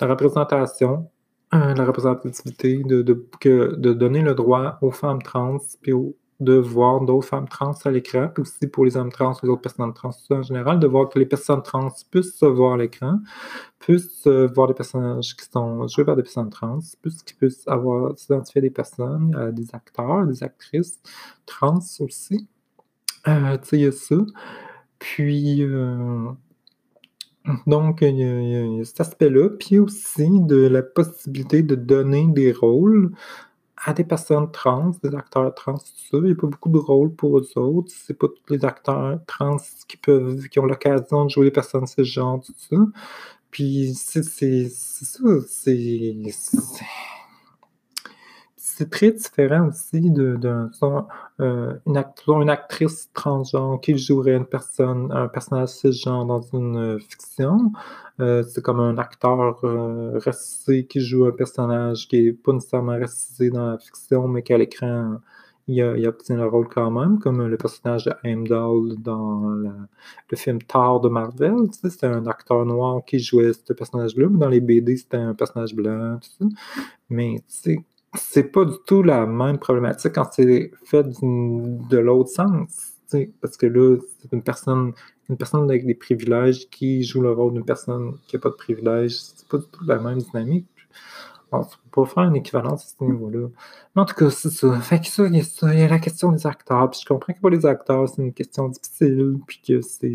la 0.00 0.06
représentation, 0.06 1.10
euh, 1.54 1.74
la 1.74 1.84
représentativité, 1.84 2.82
de, 2.84 3.02
de, 3.02 3.26
que, 3.40 3.74
de 3.76 3.92
donner 3.92 4.22
le 4.22 4.34
droit 4.34 4.78
aux 4.82 4.90
femmes 4.90 5.22
trans 5.22 5.58
puis 5.82 5.92
aux, 5.92 6.16
de 6.40 6.54
voir 6.54 7.00
d'autres 7.00 7.26
femmes 7.26 7.48
trans 7.48 7.74
à 7.84 7.90
l'écran, 7.90 8.28
puis 8.32 8.42
aussi 8.42 8.68
pour 8.68 8.84
les 8.84 8.96
hommes 8.96 9.10
trans, 9.10 9.34
les 9.42 9.48
autres 9.48 9.62
personnes 9.62 9.92
trans 9.92 10.12
en 10.30 10.42
général, 10.42 10.78
de 10.78 10.86
voir 10.86 11.08
que 11.08 11.18
les 11.18 11.26
personnes 11.26 11.62
trans 11.62 11.88
puissent 12.10 12.36
se 12.36 12.46
voir 12.46 12.74
à 12.74 12.76
l'écran, 12.76 13.18
puissent 13.80 14.26
euh, 14.26 14.46
voir 14.46 14.68
des 14.68 14.74
personnages 14.74 15.36
qui 15.36 15.44
sont 15.50 15.88
joués 15.88 16.04
par 16.04 16.16
des 16.16 16.22
personnes 16.22 16.50
trans, 16.50 16.78
puissent 17.02 17.24
puissent 17.38 17.66
avoir 17.66 18.16
s'identifier 18.16 18.60
des 18.60 18.70
personnes, 18.70 19.34
euh, 19.36 19.50
des 19.50 19.74
acteurs, 19.74 20.26
des 20.26 20.42
actrices 20.44 21.00
trans 21.44 21.80
aussi. 22.00 22.46
Euh, 23.26 23.58
tu 23.58 23.90
sais, 23.90 23.90
ça. 23.90 24.16
Puis, 25.00 25.64
donc, 27.66 27.98
il 28.02 28.16
y, 28.16 28.80
a, 28.80 28.84
cet 28.84 29.00
aspect-là. 29.00 29.50
Puis 29.50 29.78
aussi 29.78 30.28
de 30.40 30.66
la 30.66 30.82
possibilité 30.82 31.62
de 31.62 31.74
donner 31.74 32.26
des 32.28 32.52
rôles 32.52 33.12
à 33.84 33.92
des 33.92 34.04
personnes 34.04 34.50
trans, 34.50 34.92
des 35.02 35.14
acteurs 35.14 35.54
trans, 35.54 35.74
tout 35.74 35.84
ça. 36.10 36.16
Il 36.18 36.22
n'y 36.24 36.32
a 36.32 36.34
pas 36.34 36.46
beaucoup 36.46 36.68
de 36.70 36.78
rôles 36.78 37.14
pour 37.14 37.38
eux 37.38 37.48
autres. 37.56 37.92
C'est 37.94 38.18
pas 38.18 38.28
tous 38.28 38.52
les 38.52 38.64
acteurs 38.64 39.18
trans 39.26 39.56
qui 39.86 39.96
peuvent, 39.96 40.48
qui 40.48 40.58
ont 40.58 40.66
l'occasion 40.66 41.24
de 41.24 41.30
jouer 41.30 41.46
les 41.46 41.50
personnes 41.50 41.84
de 41.84 41.88
ce 41.88 42.02
genre, 42.02 42.40
tout 42.40 42.54
ça. 42.56 42.76
Puis 43.50 43.94
c'est 43.94 44.22
ça, 44.22 45.18
c'est 45.48 46.16
c'est 48.78 48.90
très 48.90 49.10
différent 49.10 49.68
aussi 49.68 50.08
de, 50.08 50.38
euh, 51.40 52.48
actrice 52.48 53.10
transgenre 53.12 53.80
qui 53.80 53.98
jouerait 53.98 54.36
une 54.36 54.46
personne, 54.46 55.10
un 55.10 55.26
personnage 55.26 55.70
cisgenre 55.70 56.24
dans 56.24 56.40
une 56.40 56.76
euh, 56.76 56.98
fiction. 57.00 57.72
Euh, 58.20 58.44
c'est 58.44 58.62
comme 58.62 58.78
un 58.78 58.96
acteur 58.96 59.60
racisé 60.24 60.86
qui 60.86 61.00
joue 61.00 61.26
un 61.26 61.32
personnage 61.32 62.06
qui 62.06 62.22
n'est 62.22 62.32
pas 62.32 62.52
nécessairement 62.52 62.98
racisé 62.98 63.50
dans 63.50 63.72
la 63.72 63.78
fiction, 63.78 64.28
mais 64.28 64.42
qu'à 64.42 64.58
l'écran, 64.58 65.18
il, 65.66 65.82
obtient 66.06 66.36
le 66.36 66.46
rôle 66.46 66.68
quand 66.68 66.90
même, 66.92 67.18
comme 67.18 67.44
le 67.46 67.56
personnage 67.56 68.04
de 68.04 68.12
Heimdall 68.22 68.96
dans 68.98 69.40
le 70.30 70.36
film 70.36 70.62
Thor 70.62 71.00
de 71.00 71.08
Marvel. 71.08 71.56
Tu 71.72 71.90
c'était 71.90 72.06
un 72.06 72.26
acteur 72.26 72.64
noir 72.64 73.04
qui 73.04 73.18
jouait 73.18 73.52
ce 73.52 73.72
personnage-là, 73.72 74.28
mais 74.30 74.38
dans 74.38 74.48
les 74.48 74.60
BD, 74.60 74.96
c'était 74.96 75.16
un 75.16 75.34
personnage 75.34 75.74
blanc. 75.74 76.18
Mais 77.10 77.36
tu 77.38 77.44
sais, 77.48 77.78
c'est 78.14 78.44
pas 78.44 78.64
du 78.64 78.76
tout 78.86 79.02
la 79.02 79.26
même 79.26 79.58
problématique 79.58 80.14
quand 80.14 80.28
c'est 80.32 80.72
fait 80.84 81.06
de 81.20 81.98
l'autre 81.98 82.30
sens. 82.30 82.94
Parce 83.40 83.56
que 83.56 83.66
là, 83.66 83.96
c'est 84.20 84.32
une 84.32 84.42
personne, 84.42 84.92
une 85.28 85.36
personne 85.36 85.64
avec 85.64 85.86
des 85.86 85.94
privilèges 85.94 86.68
qui 86.70 87.02
joue 87.02 87.22
le 87.22 87.32
rôle 87.32 87.54
d'une 87.54 87.64
personne 87.64 88.18
qui 88.26 88.36
n'a 88.36 88.40
pas 88.40 88.50
de 88.50 88.54
privilèges. 88.54 89.12
C'est 89.12 89.48
pas 89.48 89.58
du 89.58 89.66
tout 89.66 89.84
la 89.84 89.98
même 89.98 90.18
dynamique. 90.18 90.66
On 91.50 91.60
ne 91.60 91.64
peut 91.64 91.70
pas 91.92 92.04
faire 92.04 92.24
une 92.24 92.36
équivalence 92.36 92.84
à 92.84 92.88
ce 92.98 93.04
niveau-là. 93.04 93.48
Mais 93.96 94.02
en 94.02 94.04
tout 94.04 94.14
cas, 94.14 94.28
c'est 94.28 94.50
ça. 94.50 94.78
Fait 94.80 95.00
que 95.00 95.06
ça, 95.06 95.26
il 95.26 95.36
y, 95.36 95.40
a 95.40 95.42
ça, 95.42 95.72
il 95.72 95.80
y 95.80 95.82
a 95.82 95.88
la 95.88 95.98
question 95.98 96.30
des 96.32 96.46
acteurs. 96.46 96.90
Puis 96.90 97.00
je 97.02 97.06
comprends 97.06 97.32
que 97.32 97.40
pour 97.40 97.48
les 97.48 97.64
acteurs, 97.64 98.06
c'est 98.08 98.20
une 98.20 98.34
question 98.34 98.68
difficile. 98.68 99.38
Puis 99.46 99.62
que 99.66 99.80
c'est. 99.80 100.12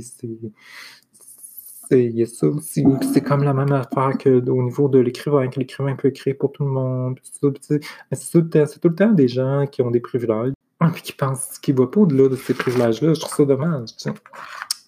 C'est, 1.94 2.06
il 2.06 2.18
y 2.18 2.24
a 2.24 2.26
ça 2.26 2.48
aussi. 2.48 2.84
C'est 3.14 3.22
comme 3.22 3.44
la 3.44 3.54
même 3.54 3.72
affaire 3.72 4.18
que 4.18 4.50
au 4.50 4.64
niveau 4.64 4.88
de 4.90 5.00
l'écrivain, 5.00 5.48
que 5.48 5.60
l'écrivain 5.60 5.96
peut 5.96 6.08
écrire 6.10 6.36
pour 6.40 6.52
tout 6.52 6.64
le 6.64 6.72
monde. 6.72 7.20
C'est 7.24 7.40
tout, 7.40 7.48
le 7.48 8.50
temps, 8.50 8.66
c'est 8.66 8.80
tout 8.80 8.90
le 8.90 8.96
temps 8.96 9.12
des 9.12 9.28
gens 9.28 9.68
qui 9.68 9.82
ont 9.82 9.92
des 9.92 10.00
privilèges. 10.00 10.54
Puis 10.94 11.02
qui 11.02 11.14
pensent, 11.14 11.60
qui 11.60 11.72
ne 11.72 11.78
voient 11.78 11.92
pas 11.92 12.02
au-delà 12.02 12.30
de 12.30 12.36
ces 12.36 12.54
privilèges-là. 12.54 13.14
Je 13.14 13.20
trouve 13.20 13.36
ça 13.36 13.46
dommage. 13.46 13.90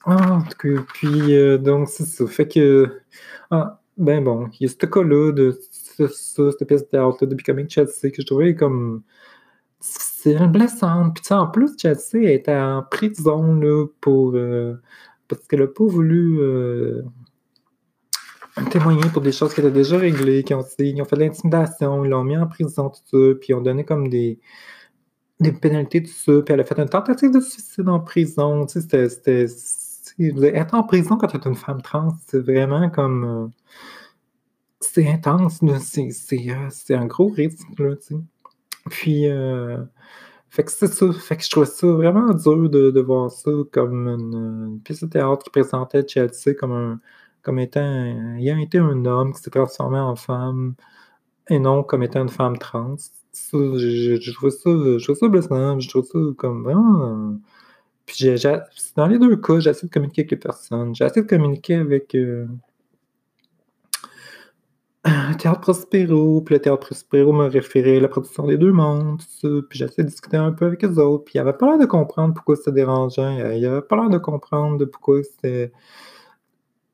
Ah, 0.06 0.34
en 0.34 0.42
tout 0.42 0.58
cas, 0.76 0.84
puis 0.94 1.36
euh, 1.36 1.58
donc 1.58 1.88
c'est 1.90 2.06
ça. 2.06 2.28
Fait 2.28 2.48
que. 2.48 3.02
Ah, 3.50 3.82
ben 3.98 4.24
bon, 4.24 4.50
il 4.60 4.68
y 4.68 4.70
a 4.70 4.70
ce 4.70 4.86
cas-là 4.86 5.32
de 5.32 5.58
ça, 5.82 6.08
cette 6.52 6.68
pièce 6.68 6.88
de 6.90 7.26
de 7.26 7.36
Becoming 7.36 7.70
Chelsea 7.70 8.12
que 8.12 8.22
je 8.22 8.26
trouvais 8.26 8.56
comme 8.56 9.02
c'est 9.80 10.48
blessante. 10.48 11.16
Puis 11.16 11.34
en 11.34 11.48
plus, 11.48 11.72
Chelsea 11.80 12.30
était 12.32 12.56
en 12.56 12.84
prison 12.84 13.56
là, 13.56 13.86
pour 14.02 14.34
euh, 14.36 14.76
parce 15.28 15.48
qu'elle 15.48 15.62
n'a 15.62 15.68
pas 15.68 15.86
voulu 15.86 16.40
euh, 16.40 17.02
témoigner 18.72 19.10
pour 19.12 19.22
des 19.22 19.32
choses 19.32 19.54
qui 19.54 19.60
étaient 19.62 19.72
déjà 19.72 19.98
réglées, 19.98 20.44
qui 20.44 20.54
ont, 20.54 20.66
ils 20.80 21.02
ont 21.02 21.06
fait 21.06 21.16
de 21.16 21.22
l'intimidation, 21.22 22.06
ils 22.06 22.10
l'ont 22.10 22.24
mis 22.24 22.38
en 22.38 22.48
prison, 22.48 22.90
tout 22.90 23.02
ça, 23.06 23.36
puis 23.40 23.50
ils 23.50 23.54
ont 23.54 23.62
donné 23.62 23.84
comme 23.84 24.10
des, 24.10 24.40
des 25.40 25.52
pénalités, 25.52 26.04
tout 26.04 26.12
ça, 26.12 26.42
puis 26.42 26.54
elle 26.54 26.62
a 26.62 26.64
fait 26.64 26.80
une 26.80 26.90
tentative 26.90 27.32
de 27.32 27.40
suicide 27.40 27.90
en 27.90 28.00
prison. 28.00 28.66
Tu 28.66 28.82
sais, 28.82 29.10
c'était. 29.10 29.46
Être 30.18 30.76
en 30.76 30.84
prison 30.84 31.18
quand 31.18 31.28
tu 31.28 31.36
es 31.36 31.46
une 31.46 31.56
femme 31.56 31.82
trans, 31.82 32.16
c'est 32.28 32.40
vraiment 32.40 32.90
comme. 32.90 33.24
Euh, 33.26 33.48
c'est 34.80 35.08
intense, 35.10 35.62
c'est 35.80 36.96
un 36.96 37.06
gros 37.06 37.30
risque, 37.30 37.68
là, 37.80 37.96
tu 37.96 38.16
sais. 38.16 38.16
Puis, 38.90 39.28
euh, 39.28 39.78
fait 40.56 40.64
que 40.64 40.72
c'est 40.72 40.88
ça. 40.88 41.12
Fait 41.14 41.36
que 41.38 41.44
je 41.44 41.50
trouvais 41.50 41.66
ça 41.66 41.88
vraiment 41.88 42.34
dur 42.34 42.70
de, 42.70 43.02
voir 43.02 43.30
ça 43.30 43.52
comme 43.72 44.08
une, 44.08 44.80
pièce 44.84 45.02
de 45.04 45.08
théâtre 45.10 45.44
qui 45.44 45.50
présentait 45.50 46.08
Chelsea 46.08 46.54
comme 46.58 46.72
un 46.72 47.00
comme 47.44 47.60
étant 47.60 48.36
ayant 48.38 48.58
été 48.58 48.80
un 48.80 49.06
homme 49.06 49.34
qui 49.34 49.42
s'est 49.42 49.52
transformé 49.52 50.00
en 50.00 50.16
femme 50.16 50.76
et 51.50 51.60
non 51.60 51.84
comme 51.84 52.04
étant 52.04 52.22
une 52.24 52.30
femme 52.30 52.58
trans. 52.58 52.96
Ça, 53.34 53.58
je, 53.78 54.18
je, 54.20 54.32
trouve 54.34 54.50
ça, 54.50 54.70
je 54.70 55.04
trouve 55.04 55.18
ça 55.18 55.28
blessant, 55.28 55.80
je 55.80 55.90
trouve 55.90 56.06
ça 56.06 56.20
comme 56.38 56.64
vraiment. 56.64 57.38
Puis 58.06 58.16
j'ai, 58.18 58.36
dans 58.96 59.08
les 59.08 59.20
deux 59.20 59.36
cas, 59.38 59.60
j'ai 59.60 59.72
essayé 59.72 59.88
de 59.90 59.94
communiquer 59.94 60.22
avec 60.22 60.32
les 60.32 60.38
personnes. 60.38 60.96
J'ai 60.96 61.06
essayé 61.06 61.24
de 61.24 61.28
communiquer 61.28 61.76
avec. 61.76 62.16
Euh, 62.16 62.48
Théâtre 65.38 65.62
Prospero, 65.62 66.42
puis 66.42 66.56
le 66.56 66.62
Théâtre 66.62 66.88
Prospero 66.88 67.32
me 67.32 67.48
référait 67.48 67.98
à 67.98 68.00
la 68.00 68.08
production 68.08 68.48
des 68.48 68.58
deux 68.58 68.72
mondes, 68.72 69.20
tout 69.20 69.26
ça, 69.28 69.48
puis 69.70 69.78
j'essayais 69.78 70.04
de 70.04 70.10
discuter 70.10 70.38
un 70.38 70.52
peu 70.52 70.66
avec 70.66 70.84
eux 70.84 70.98
autres, 70.98 71.26
puis 71.26 71.34
il 71.36 71.40
avait 71.40 71.54
pas 71.54 71.68
l'air 71.68 71.78
de 71.78 71.86
comprendre 71.86 72.34
pourquoi 72.34 72.56
c'était 72.56 72.72
dérangeant, 72.72 73.38
il 73.38 73.66
avait 73.66 73.82
pas 73.82 73.96
l'air 73.98 74.10
de 74.10 74.18
comprendre 74.18 74.84
pourquoi 74.86 75.22
c'était 75.22 75.72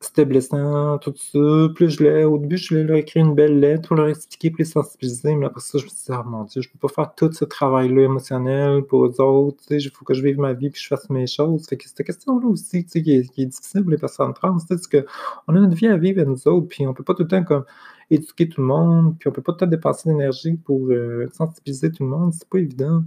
c'était 0.02 0.26
blessant, 0.26 0.98
tout 0.98 1.14
ça. 1.16 1.68
Puis 1.76 1.90
je 1.90 2.04
l'ai, 2.04 2.24
au 2.24 2.40
début, 2.40 2.58
je 2.58 2.70
voulais 2.70 2.84
leur 2.84 2.98
écrire 2.98 3.24
une 3.24 3.36
belle 3.36 3.60
lettre 3.60 3.88
pour 3.88 3.96
leur 3.96 4.08
expliquer, 4.08 4.50
pour 4.50 4.58
les 4.60 4.66
sensibiliser. 4.66 5.36
Mais 5.36 5.46
après 5.46 5.62
ça, 5.62 5.78
je 5.78 5.84
me 5.84 5.90
suis 5.90 5.98
dit, 5.98 6.12
ah 6.12 6.24
mon 6.26 6.44
Dieu, 6.44 6.62
je 6.62 6.70
peux 6.70 6.80
pas 6.80 6.94
faire 6.94 7.14
tout 7.16 7.32
ce 7.32 7.46
travail-là 7.46 8.04
émotionnel 8.04 8.82
pour 8.84 9.06
eux 9.06 9.22
autres. 9.22 9.64
Il 9.70 9.92
faut 9.92 10.04
que 10.04 10.16
je 10.16 10.24
vive 10.24 10.40
ma 10.40 10.54
vie 10.54 10.72
puis 10.72 10.82
je 10.82 10.88
fasse 10.88 11.08
mes 11.12 11.28
choses. 11.28 11.68
Fait 11.68 11.78
que 11.78 11.88
cette 11.88 12.06
question-là 12.06 12.48
aussi, 12.48 12.84
tu 12.84 12.90
sais, 12.90 13.04
qui 13.04 13.12
est, 13.14 13.46
difficile 13.46 13.84
pour 13.84 13.92
les 13.92 13.98
personnes 13.98 14.34
trans, 14.34 14.58
c'est 14.60 14.88
que 14.88 15.06
on 15.48 15.56
a 15.56 15.60
notre 15.60 15.76
vie 15.76 15.88
à 15.88 15.98
vivre 15.98 16.22
à 16.22 16.26
nous 16.26 16.48
autres, 16.48 16.68
puis 16.68 16.88
on 16.88 16.94
peut 16.94 17.04
pas 17.04 17.14
tout 17.14 17.24
le 17.24 17.30
temps 17.30 17.44
comme 17.44 17.66
éduquer 18.10 18.50
tout 18.50 18.62
le 18.62 18.68
monde, 18.68 19.16
puis 19.20 19.30
on 19.30 19.32
peut 19.32 19.42
pas 19.42 19.54
tout 19.54 19.66
le 19.66 19.68
temps 19.68 19.72
dépenser 19.72 20.10
d'énergie 20.10 20.54
pour 20.54 20.88
euh, 20.90 21.28
sensibiliser 21.32 21.92
tout 21.92 22.04
le 22.04 22.10
monde. 22.10 22.34
C'est 22.34 22.50
pas 22.50 22.58
évident 22.58 23.04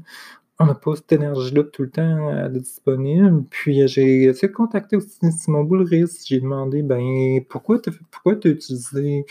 on 0.60 0.66
n'a 0.66 0.74
pas 0.74 0.94
cette 0.96 1.12
énergie-là 1.12 1.64
tout 1.64 1.82
le 1.82 1.90
temps 1.90 2.28
euh, 2.28 2.48
disponible. 2.48 3.44
Puis 3.50 3.82
euh, 3.82 3.86
j'ai 3.86 4.24
essayé 4.24 4.48
de 4.48 4.52
contacter 4.52 4.96
aussi 4.96 5.18
Simon 5.32 5.64
Boulris. 5.64 6.22
J'ai 6.26 6.40
demandé 6.40 6.82
ben 6.82 7.40
pourquoi 7.48 7.80
tu 7.80 7.90
as 7.90 8.50
utilisé 8.50 9.26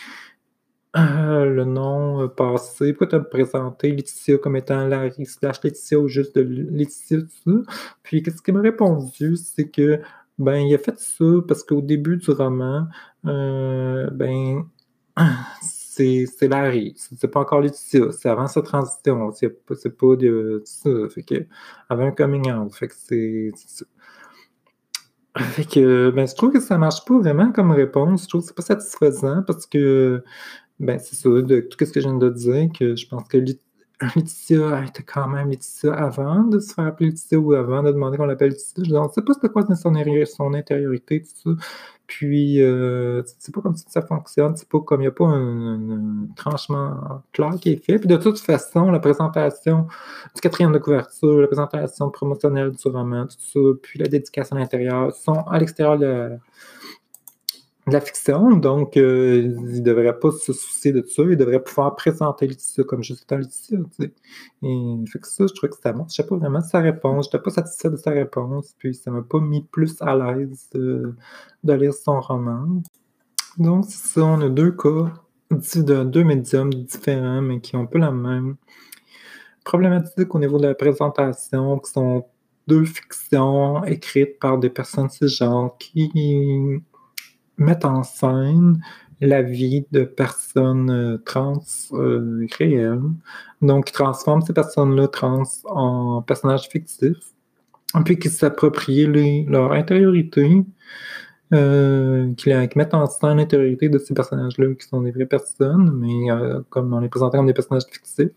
euh, 0.95 1.45
le 1.45 1.65
nom 1.65 2.28
passé, 2.30 2.93
pourquoi 2.93 3.07
tu 3.07 3.15
as 3.15 3.19
présenté 3.21 3.91
Laetitia 3.91 4.38
comme 4.38 4.55
étant 4.55 4.86
Larry 4.88 5.26
slash 5.26 5.63
Laetitia 5.63 5.99
ou 5.99 6.07
juste 6.07 6.36
de 6.38 6.41
Laetitia. 6.41 7.19
Puis 8.03 8.21
qu'est-ce 8.21 8.41
qu'il 8.41 8.53
m'a 8.53 8.61
répondu, 8.61 9.38
c'est 9.38 9.69
que 9.69 10.01
ben 10.39 10.57
il 10.57 10.76
a 10.76 10.78
fait 10.78 10.99
ça 10.99 11.26
parce 11.47 11.63
qu'au 11.63 11.82
début 11.82 12.17
du 12.17 12.32
roman, 12.32 12.88
ben 13.24 14.65
c'est 15.95 16.47
Larry. 16.47 16.93
C'est 16.97 17.27
pas 17.27 17.41
encore 17.41 17.61
Laetitia. 17.61 18.11
C'est 18.11 18.29
avant 18.29 18.47
sa 18.47 18.61
transition. 18.61 19.31
C'est 19.31 19.49
pas, 19.49 19.75
pas 19.75 20.15
de 20.15 20.61
ça. 20.65 20.89
Fait 21.09 21.47
avant 21.89 22.07
un 22.07 22.11
coming 22.11 22.51
out. 22.51 22.73
Fait 22.73 22.87
que 22.87 22.93
c'est. 22.95 23.51
Fait 25.37 25.65
que, 25.65 26.11
ben, 26.11 26.27
je 26.27 26.35
trouve 26.35 26.51
que 26.51 26.59
ça 26.59 26.77
marche 26.77 27.05
pas 27.05 27.17
vraiment 27.17 27.51
comme 27.51 27.71
réponse. 27.71 28.23
Je 28.23 28.29
trouve 28.29 28.41
que 28.41 28.47
c'est 28.47 28.55
pas 28.55 28.61
satisfaisant 28.61 29.43
parce 29.43 29.65
que, 29.65 30.23
ben, 30.79 30.99
c'est 30.99 31.15
ça, 31.15 31.29
de 31.29 31.59
tout 31.61 31.85
ce 31.85 31.91
que 31.91 32.01
je 32.01 32.07
viens 32.07 32.17
de 32.17 32.29
dire, 32.29 32.69
que 32.77 32.95
je 32.95 33.07
pense 33.07 33.27
que 33.27 33.37
Laetitia 34.01 34.83
était 34.85 35.03
quand 35.03 35.27
même 35.27 35.49
Laetitia 35.49 35.93
avant 35.93 36.43
de 36.43 36.59
se 36.59 36.73
faire 36.73 36.87
appeler 36.87 37.09
Laetitia 37.09 37.39
ou 37.39 37.53
avant 37.53 37.83
de 37.83 37.91
demander 37.91 38.17
qu'on 38.17 38.25
l'appelle 38.25 38.49
Laetitia. 38.49 38.83
Je 38.83 38.93
ne 38.93 39.07
sais 39.09 39.21
pas 39.21 39.33
c'était 39.33 39.49
quoi 39.49 39.65
son, 39.75 40.25
son 40.25 40.53
intériorité, 40.53 41.21
tout 41.21 41.55
ça. 41.55 41.65
Puis, 42.05 42.61
euh, 42.61 43.23
c'est 43.39 43.55
pas 43.55 43.61
comme 43.61 43.75
si 43.75 43.85
ça 43.87 44.01
fonctionne, 44.01 44.55
c'est 44.57 44.67
pas 44.67 44.79
comme 44.81 44.99
il 45.01 45.05
n'y 45.05 45.07
a 45.07 45.11
pas 45.11 45.25
un, 45.25 46.27
tranchement 46.35 47.23
clair 47.31 47.53
qui 47.59 47.71
est 47.71 47.83
fait. 47.83 47.97
Puis, 47.97 48.07
de 48.07 48.17
toute 48.17 48.39
façon, 48.39 48.91
la 48.91 48.99
présentation 48.99 49.87
du 50.35 50.41
quatrième 50.41 50.73
de 50.73 50.79
couverture, 50.79 51.39
la 51.39 51.47
présentation 51.47 52.09
promotionnelle 52.09 52.71
du 52.71 52.87
roman, 52.89 53.25
tout 53.25 53.37
ça, 53.39 53.59
puis 53.81 53.99
la 53.99 54.07
dédication 54.07 54.57
à 54.57 54.59
l'intérieur 54.59 55.15
sont 55.15 55.45
à 55.47 55.57
l'extérieur 55.57 55.97
de, 55.97 56.37
la 57.88 57.99
fiction, 57.99 58.51
donc 58.51 58.95
euh, 58.95 59.41
il 59.43 59.75
ne 59.75 59.79
devrait 59.81 60.17
pas 60.17 60.31
se 60.31 60.53
soucier 60.53 60.93
de 60.93 61.01
ça, 61.05 61.23
il 61.23 61.36
devrait 61.36 61.61
pouvoir 61.61 61.95
présenter 61.95 62.47
Laetitia 62.47 62.86
comme 62.86 63.03
juste 63.03 63.23
étant 63.23 63.38
Laetitia, 63.38 63.79
tu. 63.99 64.13
Et 64.63 64.95
fait 65.11 65.19
que 65.19 65.27
ça, 65.27 65.45
je 65.47 65.53
trouvais 65.53 65.69
que 65.69 65.77
ça 65.81 65.91
ne 65.91 66.07
sais 66.07 66.25
pas 66.25 66.38
vraiment 66.38 66.61
sa 66.61 66.79
réponse, 66.79 67.25
je 67.25 67.29
n'étais 67.29 67.43
pas 67.43 67.51
satisfait 67.51 67.89
de 67.89 67.97
sa 67.97 68.11
réponse, 68.11 68.73
puis 68.77 68.95
ça 68.95 69.11
ne 69.11 69.17
m'a 69.17 69.21
pas 69.23 69.39
mis 69.41 69.63
plus 69.63 70.01
à 70.01 70.15
l'aise 70.15 70.69
de, 70.73 71.13
lire 71.63 71.93
son 71.93 72.21
roman. 72.21 72.81
Donc, 73.57 73.86
ça, 73.86 74.23
on 74.23 74.39
a 74.41 74.49
deux 74.49 74.71
cas, 74.71 75.13
de, 75.51 76.03
deux 76.03 76.23
médiums 76.23 76.73
différents, 76.73 77.41
mais 77.41 77.59
qui 77.59 77.75
ont 77.75 77.81
un 77.81 77.86
peu 77.86 77.99
la 77.99 78.11
même 78.11 78.55
problématique 79.65 80.34
au 80.34 80.39
niveau 80.39 80.57
de 80.57 80.67
la 80.67 80.75
présentation, 80.75 81.79
qui 81.79 81.91
sont 81.91 82.25
deux 82.67 82.86
fictions 82.86 83.84
écrites 83.84 84.39
par 84.39 84.57
des 84.57 84.69
personnes 84.69 85.09
cisgenres 85.09 85.77
qui 85.77 86.81
mettre 87.57 87.87
en 87.87 88.03
scène 88.03 88.81
la 89.21 89.41
vie 89.41 89.85
de 89.91 90.03
personnes 90.03 90.89
euh, 90.89 91.17
trans 91.17 91.63
euh, 91.93 92.45
réelles. 92.57 93.01
Donc, 93.61 93.85
qui 93.85 93.93
transforment 93.93 94.41
ces 94.41 94.53
personnes-là 94.53 95.07
trans 95.07 95.43
en 95.65 96.21
personnages 96.21 96.67
fictifs, 96.69 97.33
puis 98.05 98.19
qui 98.19 98.29
s'approprient 98.29 99.45
leur 99.47 99.71
intériorité, 99.71 100.65
euh, 101.53 102.33
qui, 102.35 102.49
mettent 102.75 102.93
en 102.93 103.05
scène 103.05 103.37
l'intériorité 103.37 103.89
de 103.89 103.97
ces 103.97 104.13
personnages-là, 104.13 104.73
qui 104.75 104.87
sont 104.87 105.01
des 105.01 105.11
vraies 105.11 105.25
personnes, 105.25 105.91
mais 105.95 106.27
comme 106.69 106.93
on 106.93 106.99
les 106.99 107.09
présentait 107.09 107.37
comme 107.37 107.47
des 107.47 107.53
personnages 107.53 107.83
fictifs 107.89 108.31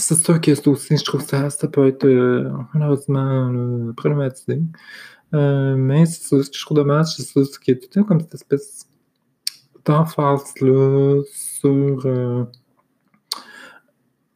c'est 0.00 0.14
sûr 0.16 0.40
que 0.40 0.54
c'est 0.54 0.68
aussi, 0.68 0.96
je 0.96 1.04
trouve 1.04 1.22
ça, 1.22 1.50
ça 1.50 1.68
peut 1.68 1.88
être 1.88 2.04
euh, 2.06 2.50
malheureusement 2.74 3.92
problématique. 3.96 4.60
Euh, 5.34 5.76
mais 5.76 6.06
c'est 6.06 6.22
ça, 6.22 6.42
ce 6.42 6.50
que 6.50 6.56
je 6.56 6.64
trouve 6.64 6.76
dommage, 6.76 7.16
c'est 7.16 7.22
ça, 7.22 7.40
c'est 7.44 7.60
qu'il 7.60 7.74
y 7.74 7.78
a 7.78 7.80
tout 7.88 8.04
comme 8.04 8.20
cette 8.20 8.34
espèce 8.34 8.86
d'emphase-là 9.84 11.22
sur 11.32 12.06
euh, 12.06 12.44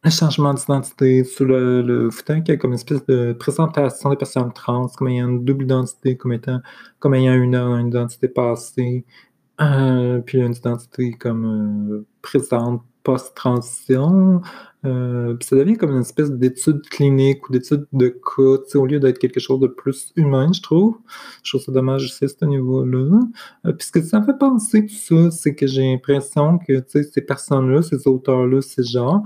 le 0.03 0.09
changement 0.09 0.53
d'identité, 0.53 1.23
sur 1.23 1.45
le, 1.45 1.81
le 1.81 2.09
qu'il 2.09 2.47
y 2.47 2.51
a 2.51 2.57
comme 2.57 2.71
une 2.71 2.75
espèce 2.75 3.05
de 3.05 3.33
présentation 3.33 4.09
des 4.09 4.17
personnes 4.17 4.51
trans, 4.53 4.87
comme 4.89 5.09
ayant 5.09 5.29
une 5.29 5.45
double 5.45 5.65
identité, 5.65 6.17
comme 6.17 6.33
étant, 6.33 6.59
comme 6.99 7.13
ayant 7.13 7.33
une 7.33 7.87
identité 7.87 8.27
passée, 8.27 9.05
puis 10.25 10.39
une 10.39 10.53
identité 10.53 11.13
comme 11.13 12.05
présente 12.21 12.83
post-transition. 13.03 14.41
Euh, 14.83 15.35
puis 15.35 15.47
ça 15.47 15.55
devient 15.55 15.77
comme 15.77 15.91
une 15.91 16.01
espèce 16.01 16.31
d'étude 16.31 16.81
clinique 16.89 17.47
ou 17.47 17.51
d'étude 17.53 17.85
de 17.93 18.09
cas, 18.09 18.77
au 18.79 18.85
lieu 18.85 18.99
d'être 18.99 19.19
quelque 19.19 19.39
chose 19.39 19.59
de 19.59 19.67
plus 19.67 20.11
humain, 20.15 20.51
je 20.53 20.61
trouve. 20.61 20.97
Je 21.43 21.51
trouve 21.51 21.61
ça 21.61 21.71
dommage 21.71 22.05
aussi 22.05 22.25
à 22.25 22.27
ce 22.27 22.45
niveau-là. 22.45 23.19
Euh, 23.65 23.73
puis 23.73 23.87
ce 23.87 23.91
que 23.91 24.01
ça 24.01 24.19
me 24.19 24.25
fait 24.25 24.37
penser, 24.37 24.85
tout 24.85 24.93
ça, 24.93 25.31
c'est 25.31 25.53
que 25.53 25.67
j'ai 25.67 25.83
l'impression 25.83 26.57
que 26.57 26.83
ces 26.87 27.21
personnes-là, 27.21 27.81
ces 27.81 28.07
auteurs-là, 28.07 28.61
ces 28.61 28.83
gens, 28.83 29.23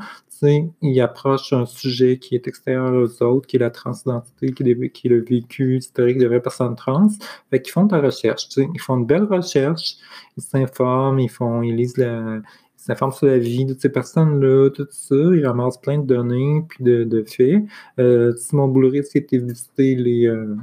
ils 0.81 1.01
approchent 1.01 1.53
un 1.53 1.65
sujet 1.65 2.17
qui 2.17 2.35
est 2.35 2.47
extérieur 2.47 2.93
aux 2.93 3.23
autres, 3.23 3.47
qui 3.47 3.55
est 3.55 3.59
la 3.59 3.69
transidentité, 3.69 4.51
qui 4.51 4.63
est, 4.63 5.09
le 5.09 5.23
vécu 5.23 5.77
historique 5.77 6.17
de 6.17 6.27
vraies 6.27 6.41
personnes 6.41 6.75
trans. 6.75 7.07
Fait 7.49 7.61
qu'ils 7.61 7.71
font 7.71 7.85
de 7.85 7.95
la 7.95 8.01
recherche, 8.01 8.47
ils 8.57 8.79
font 8.79 8.97
une 8.97 9.05
belle 9.05 9.23
recherche, 9.23 9.95
ils 10.37 10.43
s'informent, 10.43 11.19
ils 11.19 11.29
font, 11.29 11.61
ils 11.61 11.75
lisent 11.75 11.97
la, 11.97 12.41
s'informe 12.85 13.11
sur 13.11 13.27
la 13.27 13.39
vie 13.39 13.65
de 13.65 13.75
ces 13.77 13.89
personnes-là, 13.89 14.69
tout 14.69 14.87
ça. 14.91 15.15
Il 15.15 15.45
ramasse 15.45 15.77
plein 15.79 15.97
de 15.97 16.05
données 16.05 16.63
puis 16.67 16.83
de, 16.83 17.23
faits. 17.27 17.63
Euh, 17.99 18.35
Simon 18.37 18.67
Boulris 18.67 19.07
qui 19.11 19.37
visiter 19.37 19.95
les, 19.95 20.27
euh, 20.27 20.55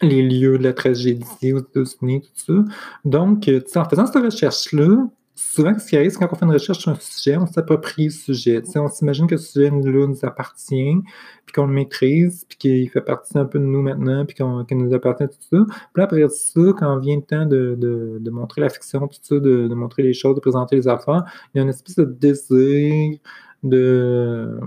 les 0.00 0.22
lieux 0.22 0.58
de 0.58 0.62
la 0.62 0.72
tragédie 0.72 1.52
aux 1.52 1.58
États-Unis, 1.58 2.22
tout 2.22 2.30
ça. 2.34 2.64
Donc, 3.04 3.50
en 3.74 3.84
faisant 3.84 4.06
cette 4.06 4.22
recherche-là, 4.22 5.08
souvent, 5.36 5.78
ce 5.78 5.86
qui 5.86 5.96
arrive, 5.96 6.10
c'est 6.10 6.18
quand 6.18 6.28
on 6.32 6.34
fait 6.34 6.46
une 6.46 6.52
recherche 6.52 6.78
sur 6.78 6.90
un 6.90 6.96
sujet, 6.98 7.36
on 7.36 7.46
s'approprie 7.46 8.06
le 8.06 8.10
sujet. 8.10 8.62
on 8.76 8.88
s'imagine 8.88 9.26
que 9.26 9.36
ce 9.36 9.52
sujet-là 9.52 10.06
nous 10.06 10.24
appartient, 10.24 10.96
puis 11.44 11.52
qu'on 11.54 11.66
le 11.66 11.74
maîtrise, 11.74 12.46
puis 12.48 12.56
qu'il 12.58 12.90
fait 12.90 13.02
partie 13.02 13.36
un 13.38 13.44
peu 13.44 13.58
de 13.58 13.64
nous 13.64 13.82
maintenant, 13.82 14.24
puis 14.24 14.34
qu'il 14.34 14.78
nous 14.78 14.94
appartient, 14.94 15.28
tout 15.28 15.66
ça. 15.66 15.74
Puis 15.92 16.02
après 16.02 16.28
ça, 16.30 16.60
quand 16.78 16.98
vient 16.98 17.16
le 17.16 17.22
temps 17.22 17.46
de, 17.46 18.30
montrer 18.30 18.62
la 18.62 18.70
fiction, 18.70 19.06
tout 19.06 19.18
ça, 19.22 19.34
de, 19.36 19.68
de, 19.68 19.74
montrer 19.74 20.02
les 20.02 20.14
choses, 20.14 20.34
de 20.34 20.40
présenter 20.40 20.74
les 20.76 20.88
affaires, 20.88 21.24
il 21.54 21.58
y 21.58 21.60
a 21.60 21.62
une 21.62 21.68
espèce 21.68 21.96
de 21.96 22.04
désir 22.04 23.18
de 23.62 24.58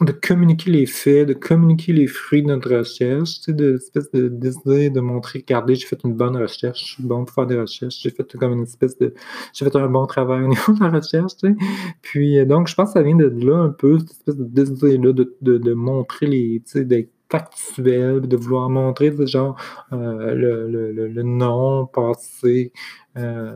de 0.00 0.12
communiquer 0.12 0.70
les 0.70 0.86
faits, 0.86 1.28
de 1.28 1.34
communiquer 1.34 1.92
les 1.92 2.06
fruits 2.06 2.42
de 2.42 2.48
notre 2.48 2.74
recherche, 2.74 3.40
tu 3.40 3.44
sais, 3.44 3.52
de 3.52 3.76
espèce 3.76 4.10
de 4.12 4.28
désir 4.28 4.90
de 4.90 5.00
montrer, 5.00 5.40
regardez, 5.40 5.74
j'ai 5.74 5.86
fait 5.86 6.02
une 6.04 6.14
bonne 6.14 6.36
recherche, 6.36 6.80
je 6.80 6.92
suis 6.94 7.02
bon 7.02 7.24
pour 7.24 7.34
faire 7.34 7.46
des 7.46 7.58
recherches, 7.58 8.00
j'ai 8.00 8.10
fait 8.10 8.30
comme 8.36 8.52
une 8.52 8.62
espèce 8.62 8.98
de, 8.98 9.14
j'ai 9.52 9.64
fait 9.64 9.76
un 9.76 9.88
bon 9.88 10.06
travail 10.06 10.42
au 10.42 10.48
niveau 10.48 10.72
de 10.72 10.80
la 10.80 10.90
recherche, 10.90 11.36
tu 11.36 11.48
sais. 11.48 11.54
Puis 12.00 12.38
euh, 12.38 12.44
donc, 12.44 12.68
je 12.68 12.74
pense 12.74 12.88
que 12.88 12.92
ça 12.94 13.02
vient 13.02 13.16
de 13.16 13.28
là 13.44 13.58
un 13.58 13.70
peu, 13.70 13.98
cette 13.98 14.10
espèce 14.10 14.36
de 14.36 14.44
désir-là 14.44 15.12
de, 15.12 15.36
de, 15.42 15.58
de, 15.58 15.74
montrer 15.74 16.26
les, 16.26 16.62
tu 16.64 16.72
sais, 16.72 16.84
d'être 16.84 17.10
factuel, 17.30 18.20
de 18.22 18.36
vouloir 18.36 18.68
montrer, 18.68 19.14
genre, 19.26 19.56
euh, 19.92 20.34
le, 20.34 20.68
le, 20.68 21.08
le, 21.08 21.86
passé, 21.92 22.72
euh, 23.16 23.52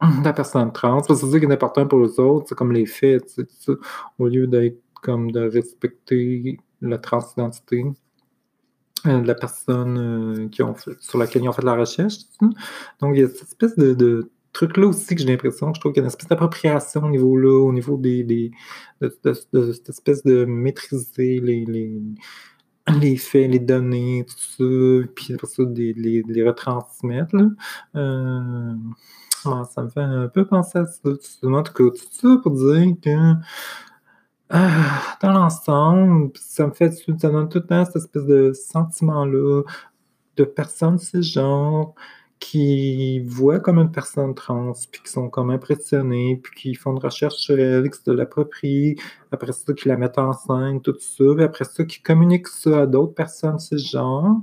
de 0.02 0.24
la 0.24 0.32
personne 0.32 0.72
trans, 0.72 1.00
parce 1.06 1.20
que 1.20 1.26
c'est 1.26 1.40
qui 1.40 1.46
est 1.46 1.52
important 1.52 1.86
pour 1.86 2.00
les 2.00 2.18
autres, 2.20 2.46
c'est 2.48 2.54
comme 2.54 2.72
les 2.72 2.86
faits, 2.86 3.26
tu 3.34 3.46
sais, 3.48 3.72
au 4.18 4.28
lieu 4.28 4.46
d'être 4.46 4.78
comme 5.02 5.30
de 5.30 5.40
respecter 5.40 6.58
la 6.80 6.96
transidentité 6.96 7.84
euh, 9.06 9.20
de 9.20 9.26
la 9.26 9.34
personne 9.34 9.98
euh, 9.98 10.48
qui 10.48 10.62
ont 10.62 10.74
sur 11.00 11.18
laquelle 11.18 11.42
ils 11.42 11.48
ont 11.48 11.52
fait 11.52 11.62
de 11.62 11.66
la 11.66 11.74
recherche. 11.74 12.14
Donc, 13.00 13.14
il 13.14 13.20
y 13.20 13.24
a 13.24 13.28
cette 13.28 13.48
espèce 13.48 13.76
de, 13.76 14.30
truc-là 14.52 14.86
aussi 14.86 15.14
que 15.14 15.22
j'ai 15.22 15.28
l'impression, 15.28 15.72
je 15.72 15.80
trouve 15.80 15.92
qu'il 15.92 16.00
y 16.00 16.04
a 16.04 16.04
une 16.04 16.08
espèce 16.08 16.28
d'appropriation 16.28 17.04
au 17.04 17.10
niveau 17.10 17.36
là, 17.38 17.64
au 17.64 17.72
niveau 17.72 17.96
des, 17.96 18.22
de, 19.00 19.32
cette 19.32 19.88
espèce 19.88 20.22
de 20.24 20.44
maîtriser 20.44 21.40
les, 21.40 21.64
les, 21.64 22.02
les, 23.00 23.16
faits, 23.16 23.50
les 23.50 23.58
données, 23.58 24.26
tout 24.28 24.36
ça, 24.38 25.08
puis 25.14 25.34
après 25.34 25.46
ça, 25.46 25.62
les, 25.62 26.22
les, 26.22 26.46
retransmettre. 26.46 27.34
Euh, 27.96 28.74
ça 29.42 29.82
me 29.82 29.88
fait 29.88 30.00
un 30.00 30.28
peu 30.28 30.46
penser 30.46 30.78
à 30.78 30.86
ça. 30.86 31.10
En 31.42 31.62
tout 31.62 31.72
cas, 31.72 31.84
tout 31.84 32.08
ça 32.10 32.36
pour 32.42 32.52
dire 32.52 32.94
que 33.02 33.34
dans 34.52 35.32
l'ensemble, 35.32 36.30
ça 36.36 36.66
me 36.66 36.72
fait, 36.72 36.92
ça 36.92 37.30
donne 37.30 37.48
tout 37.48 37.58
le 37.58 37.66
temps 37.66 37.84
cette 37.86 37.96
espèce 37.96 38.26
de 38.26 38.52
sentiment-là 38.52 39.62
de 40.36 40.44
personnes 40.44 40.98
genre 41.22 41.94
qui 42.42 43.20
voient 43.20 43.60
comme 43.60 43.78
une 43.78 43.92
personne 43.92 44.34
trans, 44.34 44.72
puis 44.90 45.00
qui 45.02 45.12
sont 45.12 45.28
comme 45.30 45.50
impressionnés, 45.50 46.40
puis 46.42 46.52
qui 46.56 46.74
font 46.74 46.90
une 46.90 46.98
recherche 46.98 47.36
sur 47.36 47.56
elle, 47.56 47.88
qui 47.88 48.02
se 48.02 48.10
l'approprient, 48.10 48.96
après 49.30 49.52
ça, 49.52 49.72
qui 49.72 49.86
la 49.86 49.96
mettent 49.96 50.18
en 50.18 50.32
scène, 50.32 50.80
tout 50.82 50.96
ça, 50.98 51.24
puis 51.36 51.44
après 51.44 51.64
ça, 51.64 51.84
qui 51.84 52.02
communiquent 52.02 52.48
ça 52.48 52.80
à 52.80 52.86
d'autres 52.86 53.14
personnes 53.14 53.58
genre, 53.70 54.40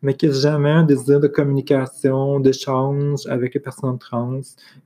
mais 0.00 0.14
qui 0.14 0.28
n'ont 0.28 0.32
jamais 0.32 0.70
un 0.70 0.82
désir 0.84 1.20
de 1.20 1.28
communication, 1.28 2.40
d'échange 2.40 3.26
avec 3.26 3.52
les 3.52 3.60
personnes 3.60 3.98
trans. 3.98 4.40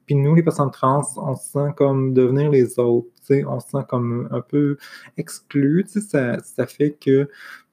Puis 0.07 0.17
nous, 0.17 0.35
les 0.35 0.43
personnes 0.43 0.73
trans, 0.73 1.05
on 1.19 1.37
se 1.37 1.51
sent 1.51 1.73
comme 1.77 2.15
devenir 2.15 2.51
les 2.51 2.81
autres, 2.81 3.07
on 3.31 3.61
se 3.61 3.69
sent 3.69 3.85
comme 3.89 4.29
un 4.33 4.41
peu 4.41 4.77
exclu, 5.17 5.85
ça, 5.87 6.41
ça 6.41 6.67
fait 6.67 6.97
que 7.01 7.29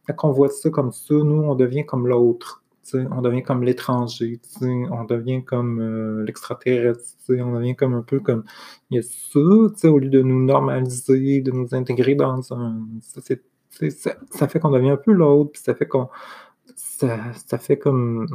quand 0.08 0.30
on 0.30 0.32
voit 0.34 0.50
ça 0.50 0.70
comme 0.70 0.92
ça, 0.92 1.16
nous, 1.16 1.42
on 1.44 1.56
devient 1.56 1.84
comme 1.84 2.08
l'autre 2.08 2.63
on 2.94 3.22
devient 3.22 3.44
comme 3.44 3.64
l'étranger, 3.64 4.40
on 4.62 5.04
devient 5.06 5.44
comme 5.44 5.80
euh, 5.80 6.24
l'extraterrestre, 6.26 7.04
on 7.30 7.54
devient 7.54 7.76
comme 7.76 7.94
un 7.94 8.02
peu 8.02 8.20
comme 8.20 8.44
il 8.90 8.98
y 8.98 9.00
a 9.00 9.04
ça, 9.04 9.90
au 9.90 10.00
lieu 10.00 10.10
de 10.10 10.22
nous 10.22 10.44
normaliser, 10.44 11.42
de 11.42 11.52
nous 11.52 11.74
intégrer 11.74 12.16
dans 12.16 12.54
un. 12.54 12.82
Ça, 13.02 14.16
ça 14.32 14.48
fait 14.48 14.60
qu'on 14.60 14.72
devient 14.72 14.92
un 14.92 14.98
peu 14.98 15.14
l'autre, 15.14 15.52
puis 15.52 15.62
ça 15.62 15.74
fait 15.74 15.88
qu'on. 15.88 16.10
Ça, 16.76 17.20
ça, 17.34 17.58
fait 17.58 17.78
comme. 17.78 18.28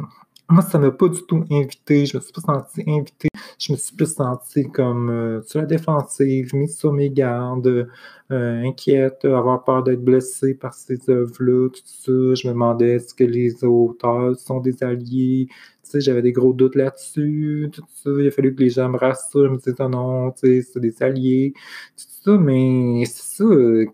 Moi, 0.48 0.62
ça 0.62 0.78
m'a 0.78 0.90
pas 0.90 1.08
du 1.08 1.22
tout 1.26 1.44
invité, 1.50 2.06
je 2.06 2.16
me 2.16 2.22
suis 2.22 2.32
pas 2.32 2.40
senti 2.40 2.82
invité 2.86 3.28
je 3.58 3.72
me 3.72 3.76
suis 3.76 3.94
plus 3.94 4.14
senti 4.14 4.70
comme 4.70 5.10
euh, 5.10 5.42
sur 5.42 5.60
la 5.60 5.66
défensive, 5.66 6.54
mise 6.54 6.78
sur 6.78 6.92
mes 6.92 7.10
gardes, 7.10 7.88
euh, 8.30 8.62
inquiète, 8.62 9.24
avoir 9.24 9.64
peur 9.64 9.82
d'être 9.82 10.04
blessé 10.04 10.54
par 10.54 10.74
ces 10.74 10.98
œuvres-là, 11.10 11.68
tout 11.70 11.82
ça. 11.84 12.12
Je 12.12 12.46
me 12.48 12.52
demandais 12.52 12.94
est-ce 12.96 13.14
que 13.14 13.24
les 13.24 13.64
auteurs 13.64 14.36
sont 14.38 14.60
des 14.60 14.82
alliés. 14.82 15.48
Tu 15.50 15.90
sais, 15.90 16.00
j'avais 16.00 16.22
des 16.22 16.32
gros 16.32 16.52
doutes 16.52 16.76
là-dessus, 16.76 17.68
tout 17.72 17.82
ça. 17.94 18.10
Il 18.18 18.28
a 18.28 18.30
fallu 18.30 18.54
que 18.54 18.62
les 18.62 18.70
gens 18.70 18.88
me 18.88 18.98
rassurent, 18.98 19.46
je 19.46 19.50
me 19.50 19.56
disaient 19.58 19.74
oh 19.80 19.88
non, 19.88 20.30
tu 20.32 20.62
sais, 20.62 20.70
c'est 20.72 20.80
des 20.80 21.02
alliés, 21.02 21.52
tout 21.96 22.06
ça. 22.24 22.38
Mais 22.38 23.04
c'est 23.06 23.36
ça. 23.38 23.44
Euh, 23.44 23.86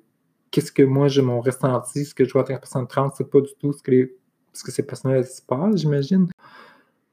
qu'est-ce 0.50 0.72
que 0.72 0.82
moi, 0.82 1.08
j'ai 1.08 1.22
mon 1.22 1.40
ressenti, 1.40 2.04
ce 2.04 2.14
que 2.14 2.24
je 2.24 2.32
vois 2.32 2.44
personne 2.44 2.86
trans, 2.86 3.10
c'est 3.16 3.28
pas 3.30 3.40
du 3.40 3.50
tout 3.60 3.72
ce 3.72 3.82
que, 3.82 3.90
les, 3.90 4.16
ce 4.52 4.62
que 4.64 4.70
ces 4.72 4.82
personnes 4.84 5.22
se 5.24 5.42
passent, 5.42 5.76
j'imagine. 5.78 6.33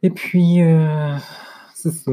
Et 0.03 0.09
puis, 0.09 0.61
euh, 0.61 1.15
c'est 1.75 1.91
ça. 1.91 2.11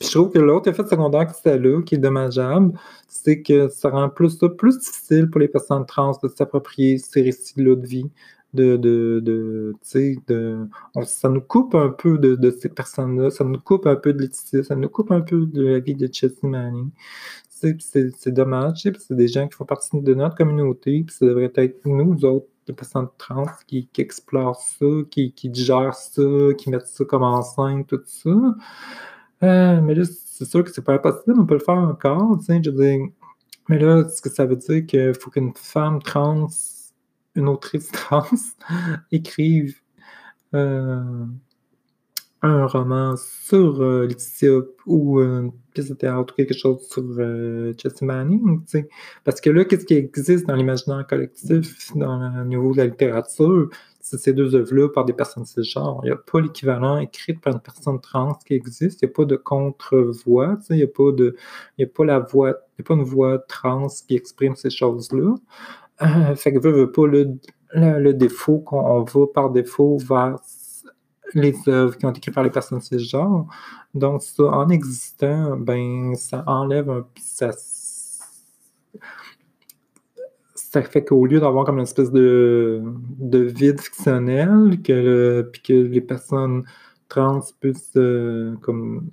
je 0.00 0.10
trouve 0.10 0.30
que 0.30 0.38
l'autre 0.38 0.68
effet 0.68 0.84
secondaire 0.86 1.26
que 1.26 1.34
c'était 1.34 1.58
là, 1.58 1.82
qui 1.82 1.94
est 1.96 1.98
dommageable, 1.98 2.72
c'est 3.08 3.42
que 3.42 3.68
ça 3.68 3.90
rend 3.90 4.08
plus 4.08 4.38
plus 4.58 4.78
difficile 4.78 5.30
pour 5.30 5.40
les 5.40 5.48
personnes 5.48 5.86
trans 5.86 6.18
de 6.22 6.28
s'approprier 6.28 6.98
ces 6.98 7.22
récits-là 7.22 7.76
de 7.76 7.86
vie. 7.86 8.10
De, 8.54 8.76
de, 8.76 9.20
de, 9.20 9.74
de 10.28 10.68
ça 11.02 11.28
nous 11.28 11.40
coupe 11.40 11.74
un 11.74 11.88
peu 11.88 12.18
de, 12.18 12.50
ces 12.52 12.68
personnes-là, 12.68 13.30
ça 13.30 13.42
nous 13.42 13.58
coupe 13.58 13.84
un 13.84 13.96
peu 13.96 14.12
de 14.12 14.22
Laetitia, 14.22 14.62
ça 14.62 14.76
nous 14.76 14.88
coupe 14.88 15.10
un 15.10 15.22
peu 15.22 15.44
de 15.46 15.66
la 15.66 15.80
vie 15.80 15.96
de 15.96 16.08
Chelsea 16.12 16.36
Manning. 16.44 16.90
C'est 17.54 18.32
dommage, 18.32 18.82
c'est 18.82 19.16
des 19.16 19.28
gens 19.28 19.46
qui 19.46 19.54
font 19.54 19.64
partie 19.64 19.88
de 20.00 20.14
notre 20.14 20.36
communauté, 20.36 21.04
puis 21.06 21.14
ça 21.14 21.26
devrait 21.26 21.52
être 21.54 21.84
nous 21.84 22.24
autres 22.24 22.46
de 22.66 22.72
personnes 22.72 23.08
trans 23.18 23.46
qui, 23.66 23.88
explorent 23.98 24.60
ça, 24.60 24.86
qui, 25.10 25.32
qui 25.32 25.48
digèrent 25.48 25.94
ça, 25.94 26.22
qui 26.58 26.70
mettent 26.70 26.86
ça 26.86 27.04
comme 27.04 27.22
enceinte, 27.22 27.86
tout 27.88 28.02
ça. 28.06 28.30
Euh, 29.42 29.80
mais 29.80 29.94
là, 29.94 30.04
c'est 30.04 30.44
sûr 30.44 30.64
que 30.64 30.70
c'est 30.70 30.82
pas 30.82 30.94
impossible, 30.94 31.38
on 31.38 31.46
peut 31.46 31.54
le 31.54 31.60
faire 31.60 31.74
encore, 31.74 32.38
je. 32.48 33.12
Mais 33.68 33.78
là, 33.78 34.08
ce 34.08 34.20
que 34.20 34.28
ça 34.28 34.44
veut 34.46 34.56
dire 34.56 34.84
qu'il 34.86 35.14
faut 35.14 35.30
qu'une 35.30 35.52
femme 35.54 36.02
trans, 36.02 36.48
une 37.34 37.48
autrice 37.48 37.90
trans, 37.92 38.24
écrive 39.12 39.80
euh, 40.54 41.24
un 42.44 42.66
roman 42.66 43.14
sur 43.16 43.80
euh, 43.80 44.06
Laetitia 44.06 44.50
ou 44.86 45.20
une 45.20 45.50
pièce 45.72 45.88
de 45.88 45.94
théâtre 45.94 46.34
ou 46.34 46.36
quelque 46.36 46.54
chose 46.54 46.86
sur 46.90 47.02
euh, 47.18 47.72
Manning. 48.02 48.60
Parce 49.24 49.40
que 49.40 49.48
là, 49.48 49.64
qu'est-ce 49.64 49.86
qui 49.86 49.94
existe 49.94 50.46
dans 50.46 50.54
l'imaginaire 50.54 51.06
collectif, 51.06 51.96
dans 51.96 52.18
le 52.18 52.44
niveau 52.44 52.72
de 52.72 52.78
la 52.78 52.86
littérature, 52.86 53.70
c'est 54.00 54.18
ces 54.18 54.34
deux 54.34 54.54
œuvres-là 54.54 54.90
par 54.90 55.06
des 55.06 55.14
personnes 55.14 55.44
de 55.44 55.48
ce 55.48 55.62
genre. 55.62 56.00
Il 56.04 56.08
n'y 56.08 56.12
a 56.12 56.16
pas 56.16 56.40
l'équivalent 56.42 56.98
écrit 56.98 57.32
par 57.32 57.54
une 57.54 57.60
personne 57.60 57.98
trans 57.98 58.38
qui 58.46 58.52
existe. 58.52 59.00
Il 59.00 59.06
n'y 59.06 59.12
a 59.12 59.14
pas 59.14 59.24
de 59.24 59.36
contre-voix. 59.36 60.58
Il 60.68 60.76
n'y 60.76 60.82
a 60.82 60.86
pas 60.86 61.12
de. 61.12 61.36
Il 61.78 61.82
y 61.82 61.84
a 61.84 61.88
pas 61.88 62.04
la 62.04 62.18
voix. 62.18 62.50
Il 62.50 62.82
n'y 62.82 62.84
a 62.84 62.88
pas 62.88 62.94
une 62.94 63.04
voix 63.04 63.38
trans 63.38 63.86
qui 64.06 64.16
exprime 64.16 64.54
ces 64.54 64.68
choses-là. 64.68 65.34
Euh, 66.02 66.34
fait 66.36 66.52
que 66.52 66.58
veut, 66.58 66.92
pas 66.92 67.06
le, 67.06 67.38
le 67.72 68.12
défaut 68.12 68.58
qu'on 68.58 69.02
va 69.02 69.26
par 69.32 69.50
défaut 69.50 69.96
vers 69.96 70.36
les 71.34 71.56
œuvres 71.68 71.96
qui 71.96 72.06
ont 72.06 72.10
été 72.10 72.18
écrites 72.18 72.34
par 72.34 72.44
les 72.44 72.50
personnes 72.50 72.80
genre. 72.98 73.46
Donc, 73.94 74.22
ça, 74.22 74.44
en 74.44 74.68
existant, 74.70 75.56
ben, 75.56 76.14
ça 76.16 76.44
enlève 76.46 76.90
un 76.90 77.06
ça, 77.20 77.50
ça 80.54 80.82
fait 80.82 81.04
qu'au 81.04 81.24
lieu 81.26 81.40
d'avoir 81.40 81.64
comme 81.64 81.76
une 81.76 81.84
espèce 81.84 82.10
de, 82.10 82.82
de 83.18 83.38
vide 83.38 83.80
fictionnel, 83.80 84.80
que 84.82 85.42
puis 85.52 85.62
que 85.62 85.72
les 85.72 86.00
personnes 86.00 86.64
trans 87.08 87.40
puissent 87.60 87.92
euh, 87.96 88.56
comme 88.62 89.08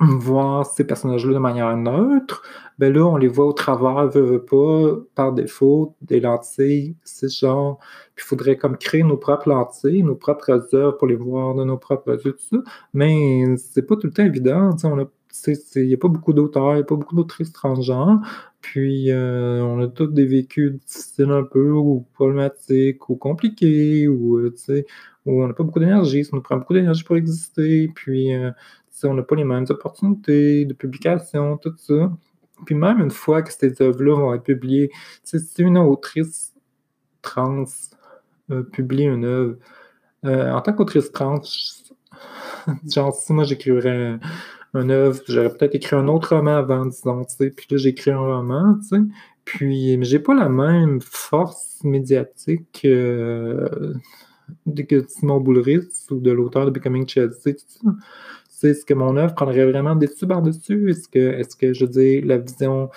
voir 0.00 0.66
ces 0.66 0.84
personnages-là 0.86 1.34
de 1.34 1.38
manière 1.38 1.76
neutre, 1.76 2.42
ben 2.78 2.92
là, 2.92 3.04
on 3.04 3.16
les 3.16 3.26
voit 3.28 3.46
au 3.46 3.52
travers, 3.52 4.08
veut, 4.08 4.22
veut 4.22 4.44
pas, 4.44 4.96
par 5.16 5.32
défaut, 5.32 5.96
des 6.02 6.20
lentilles, 6.20 6.96
c'est 7.02 7.32
genre, 7.32 7.78
puis 8.14 8.24
il 8.24 8.28
faudrait 8.28 8.56
comme 8.56 8.76
créer 8.76 9.02
nos 9.02 9.16
propres 9.16 9.48
lentilles, 9.48 10.04
nos 10.04 10.14
propres 10.14 10.74
œuvres 10.74 10.96
pour 10.96 11.08
les 11.08 11.16
voir 11.16 11.54
de 11.56 11.64
nos 11.64 11.78
propres 11.78 12.14
yeux, 12.24 12.32
tout 12.32 12.56
ça, 12.56 12.62
mais 12.94 13.56
c'est 13.56 13.82
pas 13.82 13.96
tout 13.96 14.06
le 14.06 14.12
temps 14.12 14.24
évident, 14.24 14.70
on 14.84 15.00
a 15.00 15.04
il 15.46 15.86
n'y 15.86 15.94
a 15.94 15.96
pas 15.98 16.08
beaucoup 16.08 16.32
d'auteurs, 16.32 16.72
il 16.72 16.76
n'y 16.76 16.80
a 16.80 16.84
pas 16.84 16.96
beaucoup 16.96 17.16
d'autrices 17.16 17.52
transgenres. 17.52 18.20
Puis, 18.60 19.10
euh, 19.10 19.62
on 19.62 19.80
a 19.80 19.88
tous 19.88 20.08
des 20.08 20.24
vécus 20.26 20.72
difficiles 20.72 21.30
un 21.30 21.44
peu, 21.44 21.70
ou 21.70 22.06
problématiques, 22.14 23.08
ou 23.08 23.16
compliqués, 23.16 24.08
ou, 24.08 24.38
euh, 24.38 24.54
où 25.26 25.42
on 25.42 25.46
n'a 25.46 25.54
pas 25.54 25.62
beaucoup 25.64 25.78
d'énergie, 25.78 26.24
ça 26.24 26.30
nous 26.34 26.42
prend 26.42 26.56
beaucoup 26.56 26.74
d'énergie 26.74 27.04
pour 27.04 27.16
exister. 27.16 27.88
Puis, 27.94 28.34
euh, 28.34 28.50
on 29.04 29.14
n'a 29.14 29.22
pas 29.22 29.36
les 29.36 29.44
mêmes 29.44 29.66
opportunités 29.68 30.64
de 30.64 30.74
publication, 30.74 31.56
tout 31.58 31.74
ça. 31.78 32.10
Puis 32.66 32.74
même 32.74 33.00
une 33.00 33.10
fois 33.10 33.42
que 33.42 33.52
ces 33.52 33.80
œuvres-là 33.82 34.16
vont 34.16 34.34
être 34.34 34.42
publiées, 34.44 34.90
si 35.24 35.38
une 35.58 35.78
autrice 35.78 36.54
trans 37.22 37.64
publie 38.72 39.04
une 39.04 39.24
œuvre, 39.24 39.56
Euh, 40.24 40.50
en 40.52 40.60
tant 40.60 40.72
qu'autrice 40.72 41.12
trans, 41.12 41.40
genre, 42.92 43.14
si 43.14 43.32
moi 43.32 43.44
j'écrirais 43.44 44.18
un 44.74 44.90
œuvre, 44.90 45.20
j'aurais 45.28 45.50
peut-être 45.50 45.74
écrit 45.74 45.96
un 45.96 46.08
autre 46.08 46.36
roman 46.36 46.56
avant, 46.56 46.86
disons, 46.86 47.24
tu 47.24 47.36
sais, 47.36 47.50
puis 47.50 47.66
là 47.70 47.76
j'écris 47.78 48.10
un 48.10 48.18
roman, 48.18 48.76
tu 48.80 48.88
sais, 48.88 49.02
puis 49.44 49.96
mais 49.96 50.04
j'ai 50.04 50.18
pas 50.18 50.34
la 50.34 50.48
même 50.48 51.00
force 51.00 51.78
médiatique 51.84 52.82
euh, 52.84 53.94
que 54.88 55.06
Simon 55.08 55.40
Boulris 55.40 55.88
ou 56.10 56.20
de 56.20 56.30
l'auteur 56.32 56.66
de 56.66 56.70
Becoming 56.70 57.08
Chelsea, 57.08 57.52
tout 57.54 57.64
ça. 57.68 57.90
Est-ce 58.62 58.84
que 58.84 58.94
mon 58.94 59.16
œuvre 59.16 59.34
prendrait 59.34 59.70
vraiment 59.70 59.94
dessus 59.94 60.26
par-dessus? 60.26 60.90
Est-ce 60.90 61.08
que, 61.08 61.18
est-ce 61.18 61.56
que, 61.56 61.72
je 61.72 61.86
dis, 61.86 62.20
la 62.20 62.38
vision 62.38 62.90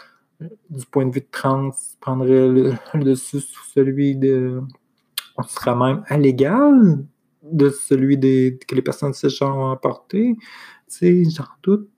du 0.70 0.86
point 0.88 1.06
de 1.06 1.14
vue 1.14 1.22
de 1.22 1.28
trans 1.32 1.72
prendrait 2.00 2.48
le, 2.48 2.74
dessus 2.96 3.42
sous 3.42 3.66
celui 3.74 4.16
de. 4.16 4.62
On 5.38 5.44
sera 5.44 5.76
même 5.76 6.04
à 6.08 6.18
l'égal 6.18 7.06
de 7.44 7.70
celui 7.70 8.18
des, 8.18 8.60
que 8.68 8.76
les 8.76 8.82
personnes 8.82 9.12
de 9.12 9.16
ce 9.16 9.30
genre 9.30 9.58
ont 9.58 9.72
apporté? 9.72 10.36
J'en 11.02 11.46
doute. 11.64 11.90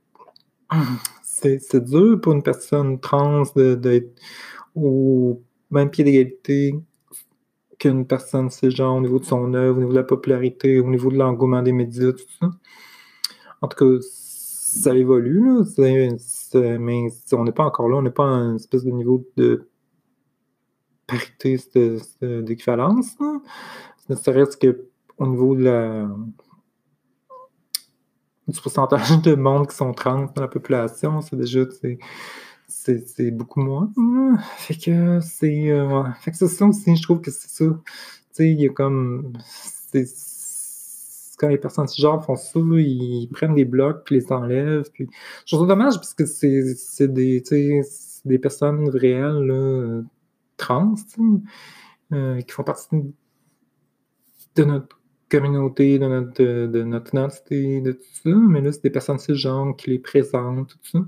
C'est, 1.24 1.84
dur 1.84 2.20
pour 2.22 2.34
une 2.34 2.44
personne 2.44 3.00
trans 3.00 3.44
d'être 3.56 4.20
au 4.76 5.42
même 5.72 5.90
pied 5.90 6.04
d'égalité 6.04 6.76
qu'une 7.78 8.08
personne 8.08 8.48
de 8.48 8.52
ce 8.52 8.70
genre 8.70 8.96
au 8.96 9.02
niveau 9.02 9.20
de 9.20 9.26
son 9.26 9.54
œuvre, 9.54 9.78
au 9.78 9.80
niveau 9.80 9.92
de 9.92 9.98
la 9.98 10.04
popularité, 10.04 10.80
au 10.80 10.90
niveau 10.90 11.12
de 11.12 11.18
l'engouement 11.18 11.62
des 11.62 11.74
médias, 11.74 12.14
tout 12.14 12.24
ça. 12.40 12.50
En 13.64 13.70
tout 13.70 13.78
cas, 13.78 14.06
ça 14.12 14.94
évolue, 14.94 15.42
là. 15.46 15.64
mais 16.78 17.08
on 17.32 17.44
n'est 17.46 17.54
pas 17.54 17.64
encore 17.64 17.88
là, 17.88 17.96
on 17.96 18.02
n'est 18.02 18.12
pas 18.12 18.26
à 18.26 18.40
une 18.42 18.58
espèce 18.58 18.84
de 18.84 18.92
niveau 18.92 19.26
de 19.38 19.70
parité, 21.08 21.58
d'équivalence. 22.22 23.16
Ne 24.10 24.16
serait-ce 24.18 24.58
qu'au 24.58 25.28
niveau 25.28 25.56
de 25.56 25.64
la, 25.64 26.10
du 28.50 28.60
pourcentage 28.60 29.22
de 29.22 29.36
monde 29.36 29.70
qui 29.70 29.78
sont 29.78 29.94
trans 29.94 30.26
dans 30.36 30.42
la 30.42 30.50
population, 30.50 31.22
c'est 31.22 31.38
déjà 31.38 31.62
c'est 32.68 33.32
beaucoup 33.32 33.62
moins. 33.62 33.90
Fait 34.58 34.76
que 34.76 35.22
c'est 35.22 35.72
euh, 35.72 36.04
fait 36.20 36.32
que 36.32 36.38
c'est 36.38 36.50
ça 36.50 36.66
aussi, 36.66 36.98
je 36.98 37.02
trouve 37.02 37.22
que 37.22 37.32
c'est 37.32 37.48
ça. 37.48 37.66
Tu 37.66 37.84
sais, 38.34 38.52
il 38.52 38.60
y 38.60 38.68
a 38.68 38.74
comme 38.74 39.32
quand 41.44 41.50
les 41.50 41.58
personnes 41.58 41.88
genre 41.90 42.24
font 42.24 42.38
ça, 42.38 42.58
ils 42.58 43.28
prennent 43.34 43.54
des 43.54 43.66
blocs 43.66 44.06
puis 44.06 44.16
les 44.16 44.32
enlèvent. 44.32 44.90
Puis... 44.94 45.10
Je 45.46 45.56
trouve 45.58 45.68
dommage 45.68 45.96
parce 45.96 46.14
que 46.14 46.26
c'est 46.26 47.12
des, 47.12 47.44
des 48.24 48.40
personnes 48.40 48.88
réelles, 48.88 50.06
trans, 50.56 50.96
euh, 52.14 52.40
qui 52.40 52.52
font 52.52 52.64
partie 52.64 52.96
de 54.56 54.64
notre 54.64 54.98
communauté, 55.30 56.00
de 56.00 56.08
notre, 56.08 56.44
de, 56.44 56.84
notre 56.84 57.14
identité, 57.14 57.82
de 57.82 57.92
tout 57.92 58.04
ça. 58.24 58.30
Mais 58.30 58.62
là, 58.62 58.72
c'est 58.72 58.84
des 58.84 58.90
personnes 58.90 59.20
cisgenres 59.20 59.76
qui 59.76 59.90
les 59.90 60.00
présentent, 60.00 60.70
tout 60.70 60.78
ça. 60.84 61.00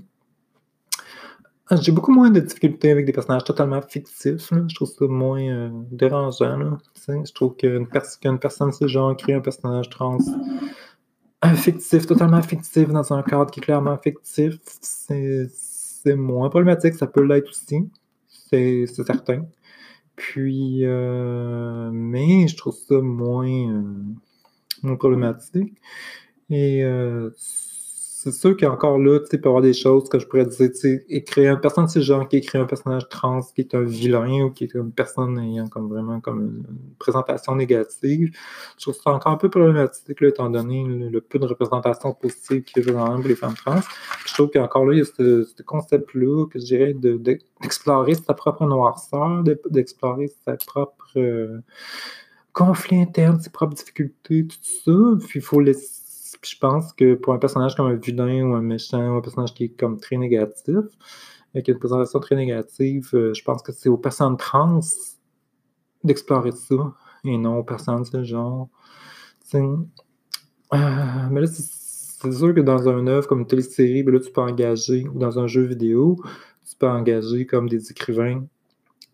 Ah, 1.68 1.76
j'ai 1.76 1.90
beaucoup 1.90 2.12
moins 2.12 2.30
de 2.30 2.38
difficultés 2.38 2.92
avec 2.92 3.06
des 3.06 3.12
personnages 3.12 3.42
totalement 3.42 3.82
fictifs. 3.82 4.50
Je 4.50 4.74
trouve 4.74 4.88
ça 4.88 5.06
moins 5.06 5.42
euh, 5.42 5.68
dérangeant. 5.90 6.78
Je 7.08 7.32
trouve 7.32 7.56
qu'une 7.56 7.88
personne 7.88 8.38
personne 8.38 8.70
genre 8.82 9.16
crée 9.16 9.34
un 9.34 9.40
personnage 9.40 9.90
trans 9.90 10.18
fictif, 11.54 12.06
totalement 12.06 12.42
fictif, 12.42 12.88
dans 12.88 13.12
un 13.12 13.22
cadre 13.22 13.50
qui 13.50 13.60
est 13.60 13.62
clairement 13.62 13.96
fictif, 13.98 14.58
c'est 14.80 16.14
moins 16.14 16.48
problématique. 16.50 16.94
Ça 16.94 17.06
peut 17.06 17.22
l'être 17.22 17.48
aussi. 17.48 17.88
C'est 18.28 18.86
certain. 18.86 19.44
Puis, 20.14 20.84
euh, 20.84 21.90
mais 21.92 22.48
je 22.48 22.56
trouve 22.56 22.74
ça 22.74 23.00
moins, 23.00 23.48
euh, 23.48 23.82
moins 24.82 24.96
problématique. 24.96 25.74
Et 26.48 26.84
c'est 28.26 28.32
sûr 28.32 28.56
qu'encore 28.56 28.98
là, 28.98 29.20
tu 29.20 29.36
y 29.36 29.46
avoir 29.46 29.62
des 29.62 29.72
choses 29.72 30.08
que 30.08 30.18
je 30.18 30.26
pourrais 30.26 30.46
dire, 30.46 30.70
tu 30.70 30.74
sais, 30.74 31.06
écrire 31.08 31.52
un 31.52 31.56
personne 31.56 31.86
de 31.86 32.00
genre 32.00 32.26
qui 32.26 32.38
écrit 32.38 32.58
un 32.58 32.64
personnage 32.64 33.08
trans 33.08 33.40
qui 33.54 33.60
est 33.60 33.72
un 33.74 33.82
vilain 33.82 34.46
ou 34.46 34.50
qui 34.50 34.64
est 34.64 34.74
une 34.74 34.90
personne 34.90 35.38
ayant 35.38 35.68
comme 35.68 35.88
vraiment 35.88 36.20
comme 36.20 36.40
une, 36.40 36.64
présentation 36.98 37.54
négative. 37.54 38.36
Je 38.78 38.82
trouve 38.82 38.94
ça 39.00 39.12
encore 39.12 39.30
un 39.30 39.36
peu 39.36 39.48
problématique, 39.48 40.20
là, 40.20 40.28
étant 40.28 40.50
donné 40.50 40.84
le, 40.84 41.20
peu 41.20 41.38
de 41.38 41.46
représentation 41.46 42.14
positive 42.14 42.64
qu'il 42.64 42.84
y 42.84 42.90
a 42.90 42.92
dans 42.92 43.16
les 43.18 43.36
femmes 43.36 43.54
trans. 43.54 43.80
Je 44.26 44.34
trouve 44.34 44.50
qu'encore 44.50 44.86
là, 44.86 44.94
il 44.94 44.98
y 44.98 45.02
a 45.02 45.04
ce, 45.04 45.62
concept-là, 45.62 46.46
que 46.46 46.58
je 46.58 46.64
dirais, 46.64 46.94
d'explorer 46.94 48.14
sa 48.14 48.34
propre 48.34 48.66
noirceur, 48.66 49.44
d'explorer 49.70 50.32
sa 50.44 50.56
propre 50.56 51.12
euh, 51.16 51.60
conflit 52.52 53.00
interne, 53.00 53.40
ses 53.40 53.50
propres 53.50 53.74
difficultés, 53.74 54.48
tout 54.48 54.56
ça. 54.84 55.26
Puis 55.28 55.38
il 55.38 55.42
faut 55.42 55.60
laisser 55.60 56.05
je 56.42 56.56
pense 56.58 56.92
que 56.92 57.14
pour 57.14 57.34
un 57.34 57.38
personnage 57.38 57.74
comme 57.74 57.86
un 57.86 57.94
vilain 57.94 58.42
ou 58.44 58.54
un 58.54 58.62
méchant 58.62 59.14
ou 59.14 59.18
un 59.18 59.20
personnage 59.20 59.54
qui 59.54 59.64
est 59.64 59.68
comme 59.68 59.98
très 59.98 60.16
négatif, 60.16 60.84
avec 61.54 61.68
une 61.68 61.78
présentation 61.78 62.20
très 62.20 62.36
négative, 62.36 63.10
euh, 63.14 63.34
je 63.34 63.42
pense 63.42 63.62
que 63.62 63.72
c'est 63.72 63.88
aux 63.88 63.96
personnes 63.96 64.36
trans 64.36 64.80
d'explorer 66.04 66.52
ça 66.52 66.94
et 67.24 67.38
non 67.38 67.58
aux 67.58 67.64
personnes 67.64 68.02
de 68.02 68.06
ce 68.06 68.24
genre. 68.24 68.68
Euh, 69.54 69.76
mais 71.30 71.40
là, 71.40 71.46
c'est 71.46 72.32
sûr 72.32 72.54
que 72.54 72.60
dans 72.60 72.88
un 72.88 73.06
œuvre 73.06 73.26
comme 73.28 73.40
une 73.40 73.46
télésérie, 73.46 74.02
ben 74.02 74.14
là, 74.14 74.20
tu 74.20 74.30
peux 74.32 74.40
engager, 74.40 75.06
ou 75.08 75.18
dans 75.18 75.38
un 75.38 75.46
jeu 75.46 75.62
vidéo, 75.62 76.16
tu 76.68 76.76
peux 76.76 76.88
engager 76.88 77.46
comme 77.46 77.68
des 77.68 77.90
écrivains 77.90 78.44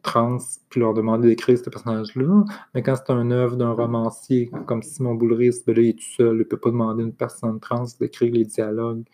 trans, 0.02 0.38
puis 0.68 0.80
leur 0.80 0.94
demander 0.94 1.28
d'écrire 1.28 1.58
ce 1.58 1.70
personnage-là. 1.70 2.44
Mais 2.74 2.82
quand 2.82 2.96
c'est 2.96 3.12
un 3.12 3.30
œuvre 3.30 3.56
d'un 3.56 3.72
romancier 3.72 4.50
comme 4.66 4.82
Simon 4.82 5.14
Boulris, 5.14 5.62
ben 5.66 5.76
il 5.78 5.90
est 5.90 5.98
tout 5.98 6.14
seul, 6.16 6.34
il 6.34 6.38
ne 6.38 6.44
peut 6.44 6.56
pas 6.56 6.70
demander 6.70 7.02
à 7.02 7.06
une 7.06 7.14
personne 7.14 7.60
trans 7.60 7.84
d'écrire 8.00 8.32
les 8.32 8.44
dialogues. 8.44 9.04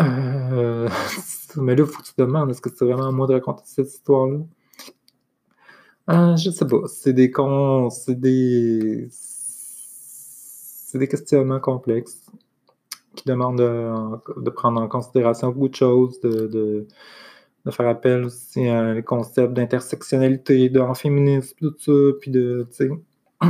Euh, 0.00 0.88
mais 1.56 1.74
là, 1.74 1.84
il 1.84 1.90
faut 1.90 2.02
que 2.02 2.06
tu 2.06 2.14
demandes, 2.18 2.50
est-ce 2.50 2.60
que 2.60 2.70
c'est 2.70 2.84
vraiment 2.84 3.08
à 3.08 3.12
moi 3.12 3.26
de 3.26 3.34
raconter 3.34 3.62
cette 3.66 3.88
histoire-là? 3.88 4.38
Euh, 6.10 6.36
je 6.36 6.50
sais 6.50 6.66
pas. 6.66 6.86
C'est 6.86 7.12
des 7.12 7.30
cons. 7.30 7.90
C'est 7.90 8.18
des. 8.18 9.08
C'est 9.10 10.98
des 10.98 11.08
questionnements 11.08 11.60
complexes 11.60 12.24
qui 13.14 13.24
demandent 13.26 13.58
de, 13.58 14.50
prendre 14.50 14.80
en 14.80 14.88
considération 14.88 15.48
beaucoup 15.50 15.68
de 15.68 15.74
choses, 15.74 16.18
de 16.20 16.86
faire 17.70 17.88
appel 17.88 18.24
aussi 18.24 18.66
à 18.66 18.94
les 18.94 19.02
concepts 19.02 19.52
d'intersectionnalité, 19.52 20.68
de 20.68 20.82
féminisme, 20.94 21.56
tout 21.58 21.74
ça, 21.78 21.92
puis 22.20 22.30
de, 22.30 22.66
tu 22.70 22.76
sais, 22.76 22.90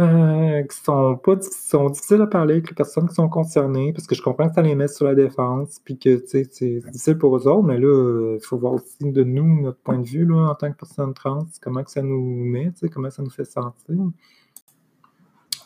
euh, 0.00 0.62
qui 0.62 0.76
sont 0.76 1.16
pas 1.16 1.36
sont 1.40 1.90
difficiles 1.90 2.22
à 2.22 2.26
parler 2.26 2.54
avec 2.54 2.68
les 2.68 2.74
personnes 2.74 3.08
qui 3.08 3.14
sont 3.14 3.28
concernées, 3.28 3.92
parce 3.92 4.06
que 4.06 4.14
je 4.14 4.22
comprends 4.22 4.48
que 4.48 4.54
ça 4.54 4.62
les 4.62 4.74
met 4.74 4.88
sur 4.88 5.06
la 5.06 5.14
défense, 5.14 5.80
puis 5.84 5.98
que, 5.98 6.16
tu 6.20 6.28
sais, 6.28 6.48
c'est 6.50 6.78
difficile 6.90 7.18
pour 7.18 7.36
eux 7.36 7.46
autres, 7.48 7.66
mais 7.66 7.78
là, 7.78 8.36
il 8.36 8.44
faut 8.44 8.58
voir 8.58 8.74
aussi 8.74 8.96
de 9.00 9.24
nous, 9.24 9.62
notre 9.62 9.80
point 9.80 9.98
de 9.98 10.06
vue, 10.06 10.24
là, 10.24 10.50
en 10.50 10.54
tant 10.54 10.70
que 10.70 10.76
personne 10.76 11.14
trans, 11.14 11.46
comment 11.60 11.82
que 11.82 11.90
ça 11.90 12.02
nous 12.02 12.44
met, 12.44 12.70
tu 12.72 12.78
sais, 12.78 12.88
comment 12.88 13.10
ça 13.10 13.22
nous 13.22 13.30
fait 13.30 13.44
sentir. 13.44 13.96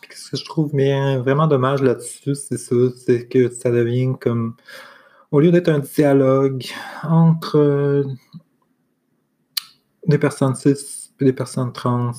Puis 0.00 0.18
ce 0.18 0.30
que 0.30 0.36
je 0.36 0.44
trouve 0.44 0.70
vraiment 0.70 1.46
dommage 1.46 1.82
là-dessus, 1.82 2.34
c'est 2.34 2.58
ça, 2.58 2.74
c'est 2.96 3.28
que 3.28 3.48
ça 3.50 3.70
devient 3.70 4.14
comme 4.20 4.54
au 5.34 5.40
lieu 5.40 5.50
d'être 5.50 5.68
un 5.68 5.80
dialogue 5.80 6.64
entre 7.02 8.04
des 10.06 10.16
personnes 10.16 10.54
cis 10.54 11.10
et 11.20 11.24
des 11.24 11.32
personnes 11.32 11.72
trans, 11.72 12.12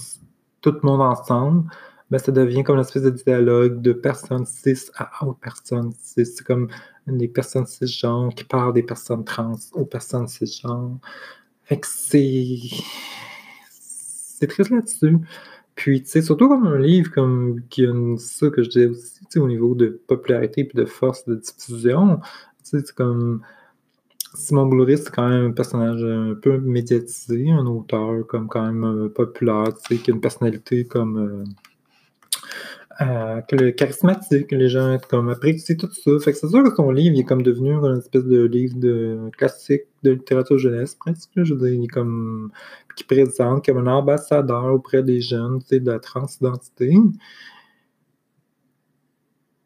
tout 0.59 0.73
le 0.73 0.81
monde 0.83 0.99
ensemble, 0.99 1.63
ben, 2.11 2.17
ça 2.17 2.33
devient 2.33 2.65
comme 2.65 2.75
une 2.75 2.81
espèce 2.81 3.03
de 3.03 3.11
dialogue 3.11 3.81
de 3.81 3.93
personnes 3.93 4.45
cis 4.45 4.89
à 4.97 5.25
autres 5.25 5.39
personnes 5.39 5.93
cis. 5.97 6.25
C'est 6.25 6.43
comme 6.43 6.67
des 7.07 7.29
personnes 7.29 7.65
cisgenres 7.65 8.35
qui 8.35 8.43
parlent 8.43 8.73
des 8.73 8.83
personnes 8.83 9.23
trans 9.23 9.55
aux 9.71 9.85
personnes 9.85 10.27
cisgenres. 10.27 10.99
Fait 11.63 11.79
que 11.79 11.87
c'est. 11.87 12.57
C'est 13.69 14.47
triste 14.47 14.71
là-dessus. 14.71 15.19
Puis, 15.75 16.03
tu 16.03 16.21
surtout 16.21 16.49
comme 16.49 16.67
un 16.67 16.79
livre 16.79 17.11
comme 17.11 17.61
qui 17.69 17.85
a 17.85 17.93
ça 18.17 18.49
que 18.49 18.61
je 18.61 18.69
disais 18.69 18.87
aussi, 18.87 19.19
tu 19.19 19.25
sais, 19.29 19.39
au 19.39 19.47
niveau 19.47 19.73
de 19.73 20.01
popularité 20.05 20.69
et 20.69 20.77
de 20.77 20.85
force 20.85 21.25
de 21.25 21.35
diffusion, 21.35 22.19
c'est 22.65 22.91
comme. 22.91 23.41
Simon 24.33 24.65
Boulris, 24.65 24.97
c'est 24.97 25.11
quand 25.11 25.29
même 25.29 25.45
un 25.45 25.51
personnage 25.51 26.03
un 26.03 26.35
peu 26.35 26.57
médiatisé, 26.57 27.49
un 27.51 27.65
auteur 27.67 28.27
comme 28.27 28.47
quand 28.49 28.65
même 28.65 28.83
euh, 28.83 29.09
populaire, 29.09 29.69
qui 29.87 30.11
a 30.11 30.13
une 30.13 30.19
personnalité 30.19 30.85
comme. 30.85 31.17
Euh, 31.17 31.43
euh, 33.01 33.71
charismatique, 33.71 34.51
les 34.51 34.69
gens 34.69 34.97
comme 35.09 35.29
apprécient 35.29 35.75
tout 35.75 35.91
ça. 35.91 36.11
Fait 36.23 36.31
que 36.31 36.37
c'est 36.37 36.47
sûr 36.47 36.63
que 36.63 36.73
son 36.75 36.91
livre 36.91 37.15
il 37.15 37.19
est 37.21 37.23
comme 37.25 37.41
devenu 37.41 37.73
une 37.73 37.97
espèce 37.97 38.23
de 38.23 38.43
livre 38.45 38.77
de 38.77 39.29
classique 39.37 39.83
de 40.03 40.11
littérature 40.11 40.57
jeunesse 40.57 40.95
presque. 40.95 41.29
Je 41.35 41.53
veux 41.53 41.59
dire, 41.59 41.79
il 41.79 41.83
est 41.83 41.87
comme 41.87 42.51
qui 42.95 43.03
présente 43.03 43.65
comme 43.65 43.79
un 43.79 43.87
ambassadeur 43.87 44.65
auprès 44.73 45.03
des 45.03 45.19
jeunes, 45.19 45.59
tu 45.59 45.67
sais, 45.67 45.79
de 45.81 45.91
la 45.91 45.99
transidentité. 45.99 46.93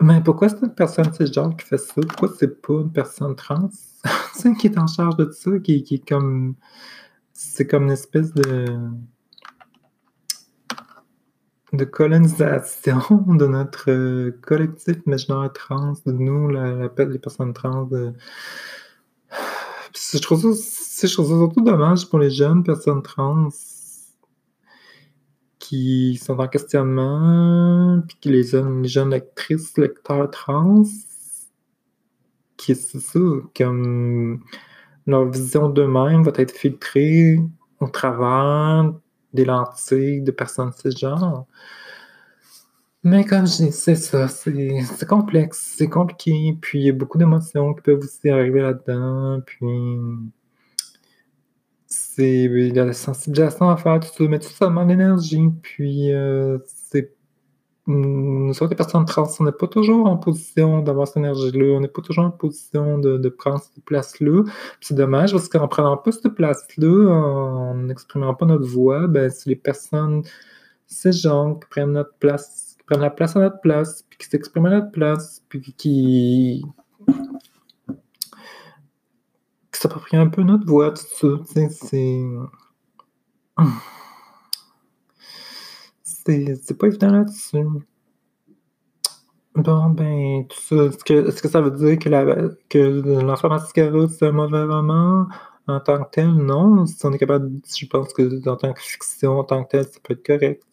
Mais 0.02 0.22
pourquoi 0.22 0.48
c'est 0.50 0.62
une 0.62 0.74
personne 0.74 1.14
cisgenre 1.14 1.56
qui 1.58 1.66
fait 1.66 1.78
ça? 1.78 1.94
Pourquoi 1.96 2.30
c'est 2.38 2.62
pas 2.62 2.74
une 2.74 2.92
personne 2.92 3.36
trans? 3.36 3.70
qui 4.60 4.68
est 4.68 4.78
en 4.78 4.88
charge 4.88 5.18
de 5.18 5.30
ça, 5.32 5.52
qui, 5.60 5.84
qui 5.84 5.96
est 5.96 6.08
comme. 6.08 6.56
C'est 7.34 7.68
comme 7.68 7.84
une 7.84 7.92
espèce 7.92 8.34
de. 8.34 8.66
de 11.74 11.86
colonisation 11.86 12.98
de 13.28 13.46
notre 13.46 13.92
euh, 13.92 14.40
collectif 14.42 14.98
imaginaire 15.06 15.52
trans, 15.54 15.94
de 16.06 16.12
nous, 16.14 16.48
la, 16.48 16.76
la, 16.76 17.06
les 17.06 17.20
personnes 17.20 17.54
trans. 17.54 17.84
De... 17.84 18.14
Je 20.14 20.20
trouve, 20.20 20.54
ça, 20.54 21.08
je 21.08 21.14
trouve 21.14 21.28
ça 21.28 21.36
surtout 21.36 21.62
dommage 21.62 22.08
pour 22.10 22.20
les 22.20 22.30
jeunes 22.30 22.64
personnes 22.64 23.02
trans 23.02 23.50
qui 25.70 26.16
sont 26.16 26.40
en 26.40 26.48
questionnement, 26.48 28.02
puis 28.08 28.18
que 28.20 28.30
les 28.30 28.44
jeunes, 28.44 28.82
les 28.82 28.90
jeunes 28.90 29.12
lectrices, 29.12 29.78
lecteurs 29.78 30.32
trans, 30.32 30.84
qui 32.58 32.74
c'est 32.76 33.00
ça, 33.00 33.20
comme 33.56 34.44
leur 35.06 35.30
vision 35.30 35.70
d'eux-mêmes 35.70 36.24
va 36.24 36.32
être 36.38 36.58
filtrée 36.58 37.40
au 37.80 37.88
travers 37.88 38.92
des 39.32 39.46
lentilles 39.46 40.24
de 40.24 40.32
personnes 40.32 40.72
de 40.72 40.92
ce 40.92 40.98
genre. 40.98 41.46
Mais 43.04 43.24
comme 43.24 43.46
je 43.46 43.66
dis, 43.66 43.72
c'est 43.72 43.94
ça, 43.94 44.28
c'est 44.28 45.08
complexe, 45.08 45.76
c'est 45.78 45.88
compliqué, 45.88 46.58
puis 46.60 46.80
il 46.80 46.86
y 46.88 46.90
a 46.90 46.94
beaucoup 46.94 47.20
d'émotions 47.20 47.76
qui 47.76 47.82
peuvent 47.84 48.00
aussi 48.00 48.28
arriver 48.30 48.62
là-dedans, 48.62 49.42
puis 49.46 49.68
c'est 52.20 52.44
il 52.44 52.76
y 52.76 52.80
a 52.80 52.86
la 52.86 52.94
sensibilisation 52.94 53.70
à 53.70 53.78
faire, 53.78 54.00
tout 54.00 54.08
ça, 54.08 54.24
mais 54.28 54.40
tout 54.40 54.50
demande 54.60 54.90
l'énergie, 54.90 55.50
puis 55.62 56.12
euh, 56.14 56.58
c'est 56.66 57.14
nous 57.88 58.52
autres, 58.52 58.70
les 58.70 58.76
personnes 58.76 59.06
trans, 59.06 59.28
on 59.40 59.46
n'est 59.46 59.52
pas 59.52 59.68
toujours 59.68 60.06
en 60.06 60.18
position 60.18 60.82
d'avoir 60.82 61.08
cette 61.08 61.18
énergie-là, 61.18 61.78
on 61.78 61.80
n'est 61.80 61.88
pas 61.88 62.04
toujours 62.04 62.26
en 62.26 62.30
position 62.32 63.00
de, 63.00 63.30
prendre 63.30 63.62
cette 63.62 63.84
place-là. 63.84 64.44
C'est 64.80 64.94
dommage 64.94 65.32
parce 65.32 65.50
qu'en 65.50 65.68
prenant 65.68 65.98
pas 65.98 66.12
cette 66.12 66.28
place-là, 66.36 67.10
en 67.10 67.76
n'exprimant 67.76 68.36
pas 68.36 68.46
notre 68.46 68.68
voix, 68.68 69.08
ben, 69.08 69.32
c'est 69.32 69.50
les 69.50 69.56
personnes, 69.56 70.22
ces 70.86 71.12
gens 71.12 71.56
qui 71.56 71.68
prennent 71.68 71.94
notre 71.94 72.14
place, 72.20 72.76
qui 72.78 72.86
prennent 72.86 73.02
la 73.02 73.10
place 73.10 73.36
à 73.36 73.40
notre 73.40 73.60
place, 73.62 74.06
puis 74.08 74.20
qui 74.20 74.28
s'expriment 74.28 74.68
à 74.68 74.72
notre 74.82 74.92
place, 74.92 75.44
puis 75.50 75.74
qui, 75.76 76.64
qui 79.80 79.84
s'approprient 79.84 80.18
un 80.18 80.28
peu 80.28 80.44
notre 80.44 80.66
voix, 80.66 80.92
tout 80.92 81.40
ça. 81.48 81.64
C'est. 81.70 82.22
c'est 86.26 86.78
pas 86.78 86.88
évident 86.88 87.12
là-dessus. 87.12 87.66
Bon, 89.56 89.90
ben, 89.90 90.46
tout 90.48 90.60
ça, 90.62 90.76
est-ce 90.86 91.42
que, 91.42 91.48
ça 91.48 91.62
veut 91.62 91.72
dire 91.72 91.98
que, 91.98 92.10
la, 92.10 92.50
que 92.70 92.78
l'enfant 93.22 93.58
c'est 93.60 94.26
un 94.26 94.32
mauvais 94.32 94.64
roman? 94.64 95.28
En 95.68 95.80
tant 95.80 96.04
que 96.04 96.10
tel? 96.12 96.28
Non. 96.30 96.86
Si 96.86 97.06
on 97.06 97.14
est 97.14 97.18
capable, 97.18 97.50
je 97.78 97.86
pense 97.86 98.12
que 98.14 98.50
en 98.50 98.56
tant 98.58 98.74
que 98.74 98.82
fiction, 98.82 99.40
en 99.40 99.44
tant 99.44 99.64
que 99.64 99.70
tel, 99.70 99.86
ça 99.86 100.00
peut 100.04 100.14
être 100.14 100.26
correct. 100.26 100.64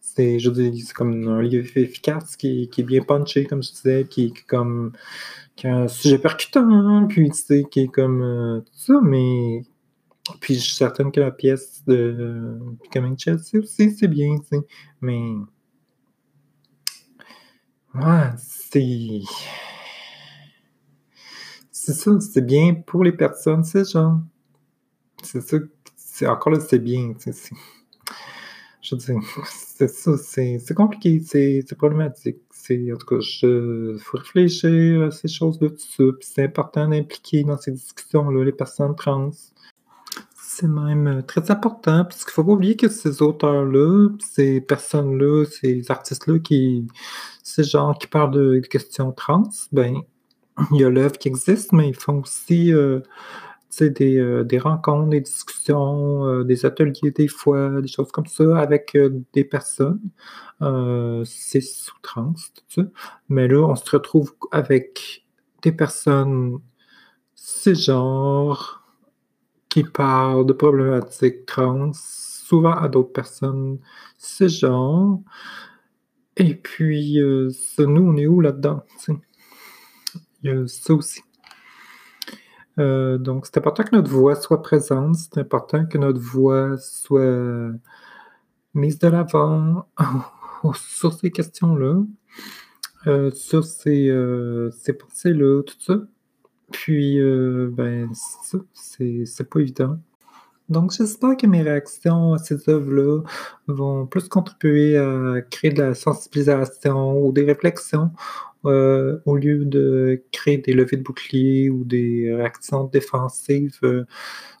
C'est, 0.00 0.38
je 0.38 0.50
dis, 0.50 0.80
c'est 0.80 0.94
comme 0.94 1.28
un 1.28 1.42
livre 1.42 1.68
efficace 1.76 2.36
qui, 2.36 2.68
qui, 2.70 2.80
est 2.80 2.84
bien 2.84 3.02
punché, 3.02 3.44
comme 3.44 3.62
je 3.62 3.70
disais, 3.70 4.06
qui, 4.08 4.32
qui 4.32 4.44
comme 4.44 4.92
qui 5.60 5.66
a 5.66 5.76
un 5.76 5.88
sujet 5.88 6.18
percutant, 6.18 7.06
puis 7.06 7.28
tu 7.28 7.36
sais, 7.36 7.64
qui 7.70 7.80
est 7.80 7.88
comme 7.88 8.22
euh, 8.22 8.60
tout 8.60 8.72
ça, 8.72 8.94
mais 9.02 9.62
puis 10.40 10.54
je 10.54 10.60
suis 10.60 10.74
certaine 10.74 11.12
que 11.12 11.20
la 11.20 11.30
pièce 11.30 11.84
de 11.86 12.58
Becoming 12.82 13.18
Chelsea 13.18 13.58
aussi, 13.58 13.90
c'est 13.90 14.08
bien, 14.08 14.38
tu 14.38 14.56
sais. 14.56 14.66
Mais. 15.02 15.34
Ouais, 17.94 18.30
c'est. 18.38 19.20
C'est 21.70 21.92
ça, 21.92 22.18
c'est 22.20 22.46
bien 22.46 22.72
pour 22.74 23.04
les 23.04 23.12
personnes, 23.12 23.62
c'est 23.62 23.90
genre. 23.90 24.18
C'est 25.22 25.42
ça, 25.42 25.58
c'est 25.94 26.26
encore 26.26 26.54
là, 26.54 26.60
c'est 26.60 26.78
bien, 26.78 27.12
tu 27.20 27.34
sais. 27.34 27.54
Je 28.80 28.94
veux 28.94 28.98
dire, 28.98 29.20
c'est 29.46 29.88
ça, 29.90 30.16
c'est 30.16 30.74
compliqué, 30.74 31.20
c'est 31.20 31.74
problématique. 31.76 32.38
En 32.70 32.96
tout 32.96 33.06
cas, 33.06 33.16
il 33.42 33.98
faut 34.00 34.18
réfléchir 34.18 35.02
à 35.02 35.10
ces 35.10 35.28
choses-là, 35.28 35.68
c'est 36.20 36.44
important 36.44 36.88
d'impliquer 36.88 37.44
dans 37.44 37.56
ces 37.56 37.72
discussions-là 37.72 38.44
les 38.44 38.52
personnes 38.52 38.94
trans. 38.94 39.30
C'est 40.36 40.68
même 40.68 41.06
euh, 41.06 41.22
très 41.22 41.50
important, 41.50 42.04
parce 42.04 42.24
qu'il 42.24 42.32
faut 42.32 42.44
pas 42.44 42.52
oublier 42.52 42.76
que 42.76 42.88
ces 42.88 43.22
auteurs-là, 43.22 44.08
ces 44.20 44.60
personnes-là, 44.60 45.44
ces 45.46 45.90
artistes-là, 45.90 46.38
qui, 46.40 46.86
ces 47.42 47.64
gens 47.64 47.94
qui 47.94 48.06
parlent 48.06 48.32
de, 48.32 48.60
questions 48.60 49.12
trans, 49.12 49.48
ben, 49.72 50.02
il 50.72 50.80
y 50.80 50.84
a 50.84 50.90
l'œuvre 50.90 51.16
qui 51.18 51.28
existe, 51.28 51.72
mais 51.72 51.88
ils 51.88 51.94
font 51.94 52.20
aussi 52.20 52.72
euh, 52.72 53.00
des, 53.80 54.18
euh, 54.18 54.44
des, 54.44 54.58
rencontres, 54.58 55.10
des 55.10 55.20
discussions, 55.20 56.42
des 56.44 56.66
ateliers 56.66 57.10
des 57.10 57.28
fois, 57.28 57.80
des 57.80 57.88
choses 57.88 58.10
comme 58.12 58.26
ça 58.26 58.58
avec 58.58 58.96
des 59.32 59.44
personnes. 59.44 60.00
c'est 61.24 61.60
sous 61.60 61.98
trans, 62.02 62.32
tout 62.32 62.64
ça. 62.68 62.82
Mais 63.28 63.48
là, 63.48 63.66
on 63.66 63.76
se 63.76 63.90
retrouve 63.90 64.34
avec 64.52 65.24
des 65.62 65.72
personnes 65.72 66.58
genre 67.66 68.80
qui 69.68 69.84
parle 69.84 70.46
de 70.46 70.52
problématiques 70.52 71.46
trans, 71.46 71.92
souvent 71.92 72.72
à 72.72 72.88
d'autres 72.88 73.12
personnes 73.12 73.78
genre. 74.40 75.20
Et 76.36 76.54
puis, 76.54 77.20
euh, 77.20 77.50
nous, 77.78 78.02
on 78.02 78.16
est 78.16 78.26
où 78.26 78.40
là-dedans? 78.40 78.82
Il 80.42 80.50
y 80.50 80.54
a 80.54 80.66
ça 80.66 80.94
aussi. 80.94 81.20
Euh, 82.80 83.18
donc, 83.18 83.46
c'est 83.46 83.58
important 83.58 83.84
que 83.84 83.94
notre 83.94 84.10
voix 84.10 84.34
soit 84.36 84.62
présente, 84.62 85.16
c'est 85.16 85.38
important 85.38 85.86
que 85.86 85.98
notre 85.98 86.20
voix 86.20 86.76
soit 86.78 87.72
mise 88.74 88.98
de 88.98 89.08
l'avant 89.08 89.86
sur 90.74 91.12
ces 91.12 91.30
questions-là, 91.30 92.02
euh, 93.06 93.30
sur 93.32 93.64
ces, 93.64 94.10
ces 94.72 94.92
pensées-là, 94.94 95.62
tout 95.62 95.80
ça. 95.80 96.00
Puis, 96.72 97.20
euh, 97.20 97.70
ben, 97.72 98.10
c'est 98.74 99.50
pas 99.50 99.60
évident. 99.60 99.98
Donc, 100.68 100.92
j'espère 100.92 101.36
que 101.36 101.46
mes 101.46 101.62
réactions 101.62 102.34
à 102.34 102.38
ces 102.38 102.68
œuvres-là 102.68 103.22
vont 103.66 104.06
plus 104.06 104.28
contribuer 104.28 104.96
à 104.96 105.42
créer 105.50 105.72
de 105.72 105.82
la 105.82 105.94
sensibilisation 105.94 107.20
ou 107.20 107.32
des 107.32 107.44
réflexions 107.44 108.12
euh, 108.66 109.20
au 109.24 109.36
lieu 109.36 109.64
de 109.64 110.22
créer 110.32 110.58
des 110.58 110.72
levées 110.72 110.96
de 110.96 111.02
boucliers 111.02 111.70
ou 111.70 111.84
des 111.84 112.32
réactions 112.34 112.84
défensives, 112.84 113.78
euh, 113.82 114.04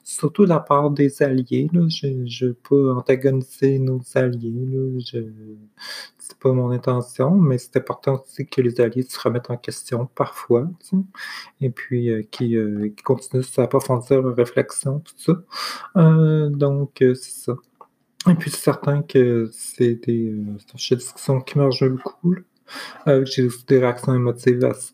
surtout 0.04 0.44
de 0.44 0.48
la 0.48 0.60
part 0.60 0.90
des 0.90 1.22
alliés. 1.22 1.68
Je 1.72 2.06
ne 2.06 2.48
veux 2.48 2.54
pas 2.54 2.94
antagoniser 2.94 3.78
nos 3.78 4.00
alliés. 4.14 4.98
Ce 5.06 5.18
n'est 5.18 6.38
pas 6.40 6.52
mon 6.52 6.70
intention, 6.70 7.32
mais 7.32 7.58
c'est 7.58 7.76
important 7.76 8.22
aussi 8.22 8.46
que 8.46 8.62
les 8.62 8.80
alliés 8.80 9.02
se 9.02 9.20
remettent 9.20 9.50
en 9.50 9.56
question 9.56 10.06
parfois, 10.06 10.68
et 11.60 11.70
puis 11.70 12.10
euh, 12.10 12.22
qui, 12.30 12.56
qui, 12.96 13.02
continuent 13.02 13.42
à 13.58 13.62
approfondir 13.62 14.22
leur 14.22 14.36
réflexion, 14.36 15.00
tout 15.00 15.14
ça. 15.16 16.48
donc, 16.50 16.96
c'est 16.98 17.14
ça. 17.14 17.54
Et 18.28 18.34
puis, 18.34 18.50
c'est 18.50 18.58
certain 18.58 19.02
que 19.02 19.48
c'est 19.52 19.94
des, 19.94 20.34
discussions 20.76 21.40
qui 21.40 21.58
marchent 21.58 21.88
beaucoup. 21.88 22.34
Euh, 22.34 22.44
j'ai 23.06 23.44
aussi 23.44 23.64
des 23.66 23.78
réactions 23.78 24.14
émotives 24.14 24.64
à 24.64 24.74
ça. 24.74 24.92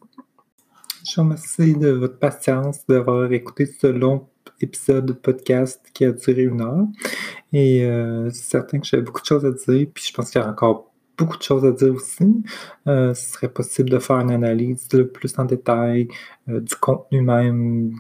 Je 1.08 1.14
vous 1.16 1.22
remercie 1.22 1.74
de 1.74 1.90
votre 1.90 2.18
patience, 2.18 2.84
d'avoir 2.86 3.30
écouté 3.32 3.66
ce 3.66 3.86
long 3.86 4.26
épisode 4.60 5.06
de 5.06 5.12
podcast 5.12 5.80
qui 5.94 6.04
a 6.04 6.12
duré 6.12 6.42
une 6.42 6.60
heure. 6.60 6.86
Et 7.52 7.84
euh, 7.84 8.28
c'est 8.30 8.50
certain 8.50 8.80
que 8.80 8.86
j'avais 8.86 9.02
beaucoup 9.02 9.20
de 9.20 9.26
choses 9.26 9.44
à 9.44 9.52
dire, 9.52 9.86
puis 9.94 10.04
je 10.04 10.12
pense 10.12 10.30
qu'il 10.30 10.40
y 10.40 10.44
a 10.44 10.48
encore 10.48 10.92
beaucoup 11.16 11.36
de 11.36 11.42
choses 11.42 11.64
à 11.64 11.70
dire 11.70 11.94
aussi. 11.94 12.42
Euh, 12.88 13.14
ce 13.14 13.32
serait 13.32 13.48
possible 13.48 13.90
de 13.90 13.98
faire 13.98 14.16
une 14.16 14.32
analyse 14.32 14.88
plus 15.14 15.38
en 15.38 15.44
détail 15.44 16.08
du 16.48 16.74
contenu 16.76 17.20
même, 17.22 17.92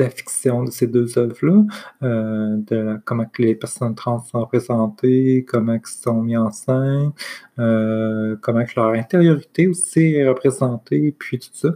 la 0.00 0.10
fiction 0.10 0.64
de 0.64 0.70
ces 0.70 0.86
deux 0.86 1.18
œuvres-là, 1.18 1.62
euh, 2.02 2.56
de 2.56 3.00
comment 3.04 3.26
les 3.38 3.54
personnes 3.54 3.94
trans 3.94 4.22
sont 4.24 4.40
représentées, 4.40 5.44
comment 5.46 5.74
ils 5.74 5.86
sont 5.86 6.22
mis 6.22 6.36
en 6.36 6.50
scène, 6.50 7.12
euh, 7.58 8.36
comment 8.40 8.64
leur 8.76 8.92
intériorité 8.92 9.68
aussi 9.68 10.14
est 10.14 10.28
représentée, 10.28 11.14
puis 11.18 11.38
tout 11.38 11.50
ça. 11.52 11.68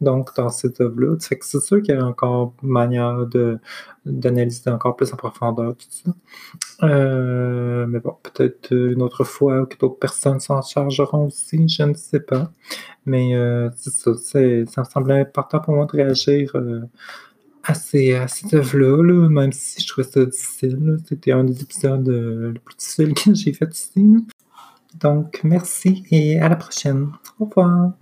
Donc, 0.00 0.34
dans 0.36 0.48
ces 0.48 0.68
œuvres-là, 0.80 1.16
c'est 1.18 1.42
sûr 1.42 1.82
qu'il 1.82 1.94
y 1.94 1.98
a 1.98 2.04
encore 2.04 2.54
une 2.62 2.70
manière 2.70 3.26
de, 3.26 3.58
d'analyser 4.06 4.70
encore 4.70 4.96
plus 4.96 5.12
en 5.12 5.16
profondeur 5.16 5.76
tout 5.76 5.86
ça. 5.90 6.10
Euh, 6.84 7.86
mais 7.86 8.00
bon, 8.00 8.16
peut-être 8.22 8.72
une 8.72 9.02
autre 9.02 9.24
fois 9.24 9.66
que 9.66 9.76
d'autres 9.76 9.98
personnes 9.98 10.40
s'en 10.40 10.62
chargeront 10.62 11.26
aussi, 11.26 11.68
je 11.68 11.82
ne 11.82 11.94
sais 11.94 12.20
pas. 12.20 12.50
Mais 13.06 13.32
c'est 13.76 13.90
ça, 13.90 14.14
ça 14.14 14.80
me 14.82 14.86
semblait 14.86 15.20
important 15.20 15.58
pour 15.60 15.74
moi 15.74 15.86
de 15.86 15.92
réagir 15.92 16.54
ces, 17.74 18.14
à 18.14 18.28
cette 18.28 18.54
œuvre-là, 18.54 19.28
même 19.28 19.52
si 19.52 19.80
je 19.80 19.88
trouvais 19.88 20.08
ça 20.08 20.24
difficile. 20.24 20.98
C'était 21.08 21.32
un 21.32 21.44
des 21.44 21.62
épisodes 21.62 22.08
euh, 22.08 22.52
les 22.52 22.58
plus 22.58 22.76
difficiles 22.76 23.14
que 23.24 23.34
j'ai 23.34 23.52
fait 23.52 23.74
ici. 23.74 24.26
Donc, 25.00 25.40
merci 25.44 26.04
et 26.10 26.38
à 26.38 26.48
la 26.48 26.56
prochaine. 26.56 27.08
Au 27.38 27.46
revoir. 27.46 27.92